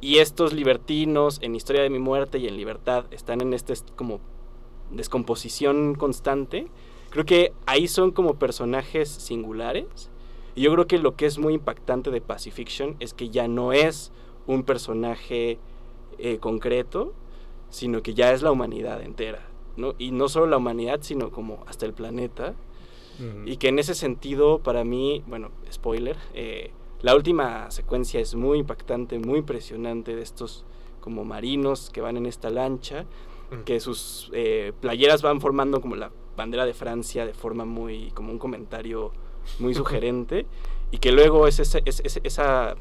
Y 0.00 0.18
estos 0.18 0.52
libertinos 0.52 1.38
en 1.42 1.54
Historia 1.54 1.82
de 1.82 1.90
mi 1.90 1.98
muerte 1.98 2.38
y 2.38 2.46
en 2.46 2.56
Libertad 2.56 3.06
están 3.10 3.40
en 3.40 3.54
este 3.54 3.72
est- 3.72 3.90
como 3.96 4.20
descomposición 4.90 5.94
constante. 5.94 6.66
Creo 7.10 7.24
que 7.24 7.52
ahí 7.66 7.88
son 7.88 8.10
como 8.10 8.34
personajes 8.34 9.08
singulares. 9.08 10.10
Y 10.54 10.62
yo 10.62 10.72
creo 10.72 10.86
que 10.86 10.98
lo 10.98 11.16
que 11.16 11.26
es 11.26 11.38
muy 11.38 11.54
impactante 11.54 12.10
de 12.10 12.20
Pacifiction 12.20 12.96
es 13.00 13.12
que 13.14 13.28
ya 13.30 13.48
no 13.48 13.72
es 13.72 14.12
un 14.46 14.62
personaje 14.62 15.58
eh, 16.18 16.38
concreto, 16.38 17.12
sino 17.70 18.02
que 18.02 18.14
ya 18.14 18.32
es 18.32 18.42
la 18.42 18.52
humanidad 18.52 19.02
entera. 19.02 19.48
¿no? 19.76 19.94
Y 19.98 20.12
no 20.12 20.28
solo 20.28 20.46
la 20.46 20.58
humanidad, 20.58 21.00
sino 21.02 21.30
como 21.30 21.64
hasta 21.66 21.86
el 21.86 21.92
planeta. 21.94 22.54
Y 23.46 23.56
que 23.58 23.68
en 23.68 23.78
ese 23.78 23.94
sentido, 23.94 24.58
para 24.58 24.84
mí, 24.84 25.22
bueno, 25.26 25.50
spoiler, 25.72 26.16
eh, 26.34 26.70
la 27.02 27.14
última 27.14 27.70
secuencia 27.70 28.18
es 28.20 28.34
muy 28.34 28.58
impactante, 28.58 29.18
muy 29.18 29.38
impresionante 29.40 30.16
de 30.16 30.22
estos 30.22 30.64
como 31.00 31.24
marinos 31.24 31.90
que 31.90 32.00
van 32.00 32.16
en 32.16 32.26
esta 32.26 32.50
lancha, 32.50 33.04
que 33.64 33.78
sus 33.78 34.30
eh, 34.32 34.72
playeras 34.80 35.22
van 35.22 35.40
formando 35.40 35.80
como 35.80 35.94
la 35.96 36.10
bandera 36.36 36.64
de 36.66 36.74
Francia 36.74 37.24
de 37.26 37.34
forma 37.34 37.64
muy, 37.64 38.10
como 38.12 38.32
un 38.32 38.38
comentario 38.38 39.12
muy 39.60 39.74
sugerente, 39.74 40.46
y 40.90 40.98
que 40.98 41.12
luego 41.12 41.46
es, 41.46 41.60
ese- 41.60 41.82
es- 41.84 42.00
es- 42.04 42.20
esa 42.24 42.74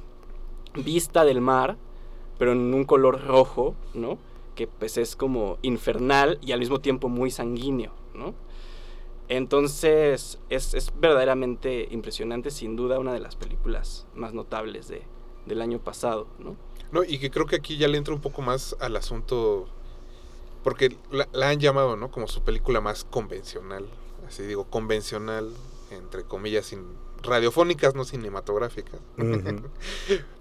vista 0.75 1.25
del 1.25 1.41
mar, 1.41 1.77
pero 2.39 2.53
en 2.53 2.73
un 2.73 2.83
color 2.85 3.23
rojo, 3.25 3.75
¿no? 3.93 4.17
Que 4.55 4.67
pues 4.67 4.97
es 4.97 5.15
como 5.15 5.57
infernal 5.61 6.39
y 6.41 6.51
al 6.53 6.59
mismo 6.59 6.79
tiempo 6.79 7.09
muy 7.09 7.29
sanguíneo, 7.29 7.91
¿no? 8.15 8.33
Entonces 9.29 10.39
es, 10.49 10.73
es 10.73 10.91
verdaderamente 10.99 11.87
impresionante, 11.91 12.51
sin 12.51 12.75
duda 12.75 12.99
una 12.99 13.13
de 13.13 13.19
las 13.19 13.35
películas 13.35 14.05
más 14.15 14.33
notables 14.33 14.87
de, 14.87 15.03
del 15.45 15.61
año 15.61 15.79
pasado, 15.79 16.27
¿no? 16.39 16.55
No, 16.91 17.03
y 17.03 17.17
que 17.17 17.31
creo 17.31 17.45
que 17.45 17.55
aquí 17.55 17.77
ya 17.77 17.87
le 17.87 17.97
entra 17.97 18.13
un 18.13 18.21
poco 18.21 18.41
más 18.41 18.75
al 18.79 18.95
asunto, 18.95 19.67
porque 20.63 20.97
la, 21.11 21.27
la 21.31 21.49
han 21.49 21.59
llamado, 21.59 21.95
¿no? 21.95 22.11
Como 22.11 22.27
su 22.27 22.43
película 22.43 22.81
más 22.81 23.03
convencional, 23.03 23.87
así 24.27 24.43
digo, 24.43 24.65
convencional, 24.65 25.51
entre 25.89 26.23
comillas, 26.23 26.67
sin 26.67 26.85
radiofónicas, 27.23 27.95
no 27.95 28.05
cinematográficas. 28.05 28.99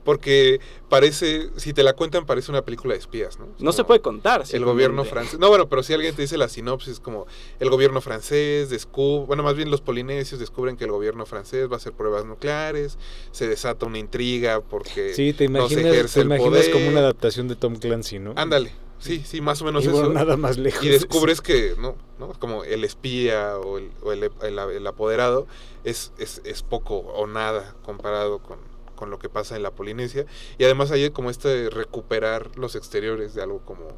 Porque 0.05 0.59
parece, 0.89 1.51
si 1.57 1.72
te 1.72 1.85
la 1.85 1.93
cuentan, 1.93 2.26
parece 2.26 2.51
una 2.51 2.62
película 2.62 2.95
de 2.95 2.99
espías, 2.99 3.39
¿no? 3.39 3.47
Es 3.57 3.62
No 3.62 3.70
se 3.72 3.85
puede 3.85 4.01
contar. 4.01 4.43
El 4.51 4.64
gobierno 4.64 5.05
francés. 5.05 5.39
No, 5.39 5.49
bueno, 5.49 5.68
pero 5.68 5.85
si 5.85 5.93
alguien 5.95 6.12
te 6.16 6.22
dice 6.22 6.37
la 6.37 6.49
sinopsis, 6.49 6.99
como 6.99 7.28
el 7.61 7.70
gobierno 7.70 8.01
francés 8.01 8.68
descubre, 8.68 9.26
bueno, 9.28 9.45
más 9.45 9.55
bien 9.55 9.70
los 9.70 9.80
polinesios 9.80 10.41
descubren 10.41 10.76
que 10.76 10.85
el 10.85 10.91
gobierno 10.91 11.24
francés 11.24 11.68
va 11.70 11.74
a 11.74 11.76
hacer 11.76 11.93
pruebas 11.93 12.24
nucleares, 12.24 12.99
se 13.30 13.47
desata 13.47 13.87
una 13.87 13.99
intriga 13.99 14.61
porque 14.61 15.14
Sí, 15.14 15.33
te 15.35 15.49
no 15.49 15.68
se 15.68 15.74
imaginas, 15.74 15.95
ejerce 15.95 16.14
te 16.14 16.20
el 16.22 16.26
imaginas 16.26 16.51
poder. 16.51 16.70
como 16.72 16.89
una 16.89 16.99
adaptación 16.99 17.47
de 17.47 17.55
Tom 17.55 17.76
Clancy, 17.76 18.18
¿no? 18.18 18.33
Ándale, 18.35 18.72
sí, 19.03 19.22
sí, 19.26 19.40
más 19.40 19.61
o 19.62 19.64
menos 19.64 19.84
y 19.84 19.88
bueno, 19.88 20.07
eso. 20.07 20.12
nada 20.14 20.36
más 20.36 20.59
lejos. 20.59 20.84
Y 20.84 20.88
descubres 20.88 21.40
que, 21.40 21.74
¿no? 21.78 21.96
¿no? 22.18 22.32
Como 22.38 22.64
el 22.64 22.84
espía 22.84 23.59
o 23.59 23.78
el, 23.78 23.90
o 24.03 24.12
el- 24.12 24.30
el- 24.42 24.59
el 24.59 24.86
apoderado 24.86 25.46
es, 25.84 26.12
es, 26.18 26.40
es 26.44 26.62
poco 26.62 26.96
o 26.98 27.26
nada 27.26 27.74
comparado 27.84 28.38
con, 28.40 28.59
con 28.96 29.11
lo 29.11 29.18
que 29.18 29.28
pasa 29.28 29.57
en 29.57 29.62
la 29.62 29.72
Polinesia. 29.72 30.26
Y 30.59 30.64
además 30.64 30.90
hay 30.90 31.11
como 31.11 31.30
este 31.30 31.68
recuperar 31.70 32.57
los 32.57 32.74
exteriores 32.76 33.34
de 33.34 33.42
algo 33.42 33.61
como, 33.64 33.88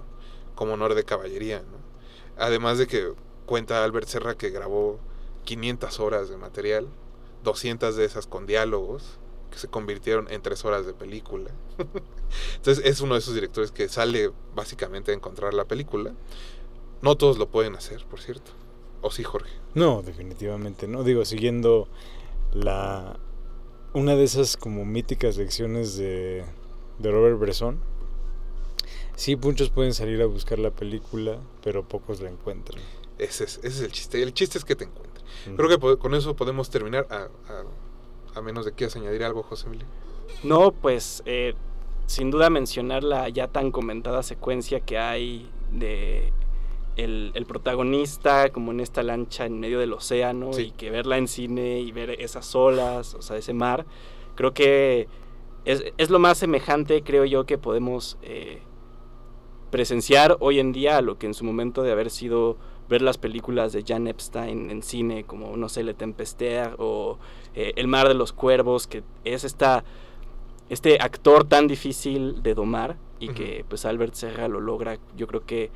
como 0.55 0.75
honor 0.75 0.95
de 0.95 1.05
caballería, 1.05 1.61
¿no? 1.61 1.79
Además 2.43 2.79
de 2.79 2.87
que 2.87 3.13
cuenta 3.47 3.85
Albert 3.85 4.09
Serra 4.09 4.35
que 4.37 4.51
grabó 4.51 4.99
500 5.45 6.01
horas 6.01 6.29
de 6.31 6.37
material, 6.39 6.89
200 7.43 7.95
de 7.97 8.05
esas 8.07 8.27
con 8.27 8.47
diálogos, 8.47 9.19
que 9.55 9.61
se 9.61 9.69
convirtieron 9.69 10.31
en 10.31 10.43
tres 10.43 10.65
horas 10.65 10.85
de 10.85 10.93
película. 10.93 11.51
Entonces 12.57 12.85
es 12.85 13.01
uno 13.01 13.15
de 13.15 13.21
esos 13.21 13.35
directores 13.35 13.71
que 13.71 13.89
sale 13.89 14.33
básicamente 14.55 15.13
a 15.13 15.15
encontrar 15.15 15.55
la 15.55 15.65
película. 15.65 16.13
No 17.01 17.17
todos 17.17 17.39
lo 17.39 17.49
pueden 17.49 17.77
hacer, 17.77 18.05
por 18.05 18.21
cierto. 18.21 18.53
¿O 19.01 19.11
sí, 19.11 19.23
Jorge? 19.23 19.53
No, 19.75 20.03
definitivamente 20.03 20.89
no. 20.89 21.05
Digo, 21.05 21.25
siguiendo 21.25 21.89
la 22.53 23.19
una 23.93 24.17
de 24.17 24.25
esas 24.25 24.57
como 24.57 24.85
míticas 24.85 25.37
lecciones 25.37 25.97
de, 25.97 26.45
de 26.99 27.11
Robert 27.13 27.39
Bresson. 27.39 27.79
Sí, 29.15 29.37
muchos 29.37 29.71
pueden 29.71 29.95
salir 29.95 30.21
a 30.21 30.27
buscar 30.27 30.59
la 30.59 30.73
película, 30.73 31.39
pero 31.63 31.87
pocos 31.87 32.21
la 32.21 32.29
encuentran. 32.29 32.83
Ese 33.19 33.45
es, 33.45 33.59
ese 33.59 33.69
es 33.69 33.81
el 33.81 33.93
chiste. 33.93 34.21
El 34.21 34.35
chiste 34.35 34.59
es 34.59 34.65
que 34.65 34.75
te 34.75 34.85
encuentres. 34.85 35.25
Ujú. 35.47 35.57
Creo 35.57 35.69
que 35.69 35.99
con 35.99 36.15
eso 36.15 36.35
podemos 36.35 36.71
terminar. 36.71 37.07
A 38.35 38.43
menos 38.43 38.65
de 38.65 38.71
que 38.73 38.77
quieras 38.79 38.97
añadir 38.97 39.25
algo, 39.25 39.43
José 39.43 39.67
Emilio. 39.69 39.87
No, 40.43 40.73
pues 40.73 41.23
eh, 41.27 41.55
sin 42.07 42.31
duda 42.31 42.51
mencionar 42.51 43.05
la 43.05 43.29
ya 43.29 43.49
tan 43.49 43.71
comentada 43.71 44.23
secuencia 44.23 44.81
que 44.81 44.99
hay 44.99 45.49
de 45.71 46.33
el, 46.97 47.33
el 47.35 47.47
protagonista 47.47 48.51
como 48.51 48.71
en 48.71 48.81
esta 48.81 49.03
lancha 49.03 49.47
en 49.47 49.59
medio 49.59 49.79
del 49.81 49.93
océano 49.93 50.53
Sí. 50.53 50.63
y 50.63 50.71
que 50.73 50.91
verla 50.91 51.19
en 51.19 51.27
cine 51.29 51.81
y 51.81 51.91
ver 51.93 52.11
esas 52.21 52.55
olas, 52.55 53.15
o 53.15 53.23
sea, 53.23 53.37
ese 53.37 53.53
mar, 53.53 53.85
creo 54.37 54.55
que 54.55 55.09
es, 55.65 55.83
es 55.97 56.11
lo 56.11 56.19
más 56.19 56.39
semejante, 56.39 57.03
creo 57.03 57.25
yo, 57.25 57.47
que 57.47 57.59
podemos 57.59 58.17
eh, 58.23 58.61
presenciar 59.71 60.37
hoy 60.41 60.61
en 60.61 60.73
día 60.73 60.99
a 60.99 61.03
lo 61.03 61.19
que 61.19 61.27
en 61.27 61.35
su 61.35 61.45
momento 61.45 61.83
de 61.83 61.91
haber 61.91 62.11
sido 62.11 62.57
ver 62.89 63.03
las 63.03 63.19
películas 63.19 63.73
de 63.73 63.83
Jan 63.87 64.07
Epstein 64.07 64.71
en 64.71 64.83
cine, 64.83 65.25
como, 65.25 65.57
no 65.57 65.69
sé, 65.69 65.83
Le 65.83 65.95
Tempestaire 65.95 66.75
o 66.79 67.19
eh, 67.55 67.73
El 67.77 67.89
Mar 67.89 68.09
de 68.09 68.15
los 68.15 68.33
Cuervos, 68.33 68.87
que 68.87 69.03
es 69.25 69.45
esta, 69.45 69.85
este 70.69 70.99
actor 71.01 71.45
tan 71.45 71.67
difícil 71.67 72.43
de 72.43 72.55
domar 72.55 72.97
y 73.21 73.29
que 73.29 73.65
pues 73.69 73.87
Albert 73.87 74.15
Serra 74.15 74.49
lo 74.49 74.61
logra, 74.61 74.99
yo 75.17 75.27
creo 75.27 75.47
que 75.47 75.71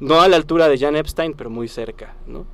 no 0.00 0.20
a 0.20 0.28
la 0.28 0.36
altura 0.36 0.68
de 0.68 0.78
Jan 0.78 0.96
Epstein, 0.96 1.34
pero 1.34 1.50
muy 1.50 1.68
cerca, 1.68 2.16
¿no? 2.26 2.46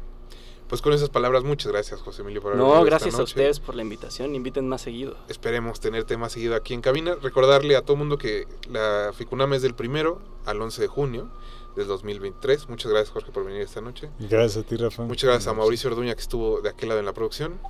Pues 0.69 0.81
con 0.81 0.93
esas 0.93 1.11
palabras, 1.11 1.45
muchas 1.45 1.71
gracias, 1.71 2.01
José 2.01 2.23
Emilio, 2.23 2.41
por 2.41 2.57
No, 2.57 2.73
esta 2.73 2.85
gracias 2.85 3.19
a 3.19 3.23
ustedes 3.23 3.61
por 3.61 3.75
la 3.75 3.83
invitación, 3.83 4.35
inviten 4.35 4.67
más 4.67 4.81
seguido. 4.81 5.17
Esperemos 5.29 5.79
tenerte 5.79 6.17
más 6.17 6.33
seguido 6.33 6.57
aquí 6.57 6.73
en 6.73 6.81
cabina. 6.81 7.17
Recordarle 7.21 7.77
a 7.77 7.83
todo 7.83 7.99
mundo 7.99 8.17
que 8.17 8.49
la 8.71 9.13
Ficuname 9.15 9.57
es 9.57 9.63
del 9.63 9.75
primero 9.75 10.21
al 10.47 10.61
11 10.61 10.81
de 10.81 10.89
junio 10.89 11.29
del 11.77 11.87
2023. 11.87 12.69
Muchas 12.69 12.91
gracias, 12.91 13.11
Jorge, 13.13 13.33
por 13.33 13.45
venir 13.45 13.63
esta 13.63 13.81
noche. 13.81 14.11
Gracias 14.19 14.65
a 14.65 14.67
ti, 14.67 14.77
Rafa. 14.77 15.03
Muchas 15.05 15.29
gracias 15.29 15.49
a 15.49 15.55
Mauricio 15.55 15.91
Orduña, 15.91 16.15
que 16.15 16.21
estuvo 16.21 16.61
de 16.61 16.71
aquel 16.71 16.89
lado 16.89 17.01
en 17.01 17.07
la 17.07 17.13
producción. 17.13 17.61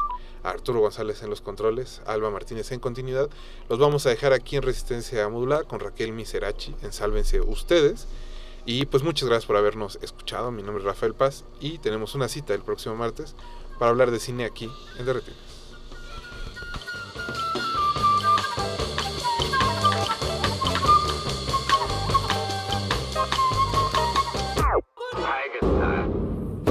A 0.42 0.50
Arturo 0.50 0.80
González 0.80 1.22
en 1.22 1.30
los 1.30 1.40
controles. 1.40 2.02
A 2.06 2.12
Alba 2.12 2.30
Martínez 2.30 2.70
en 2.72 2.80
continuidad. 2.80 3.30
Los 3.68 3.78
vamos 3.78 4.06
a 4.06 4.10
dejar 4.10 4.32
aquí 4.32 4.56
en 4.56 4.62
Resistencia 4.62 5.28
Modular 5.28 5.66
con 5.66 5.80
Raquel 5.80 6.12
Miserachi 6.12 6.74
en 6.82 6.92
Sálvense 6.92 7.40
Ustedes. 7.40 8.06
Y 8.66 8.86
pues 8.86 9.02
muchas 9.02 9.28
gracias 9.28 9.46
por 9.46 9.56
habernos 9.56 9.98
escuchado. 10.02 10.50
Mi 10.50 10.62
nombre 10.62 10.82
es 10.82 10.86
Rafael 10.86 11.14
Paz 11.14 11.44
y 11.60 11.78
tenemos 11.78 12.14
una 12.14 12.28
cita 12.28 12.54
el 12.54 12.62
próximo 12.62 12.94
martes 12.94 13.34
para 13.78 13.90
hablar 13.90 14.10
de 14.10 14.20
cine 14.20 14.44
aquí 14.44 14.70
en 14.98 15.06
Derretinas. 15.06 15.54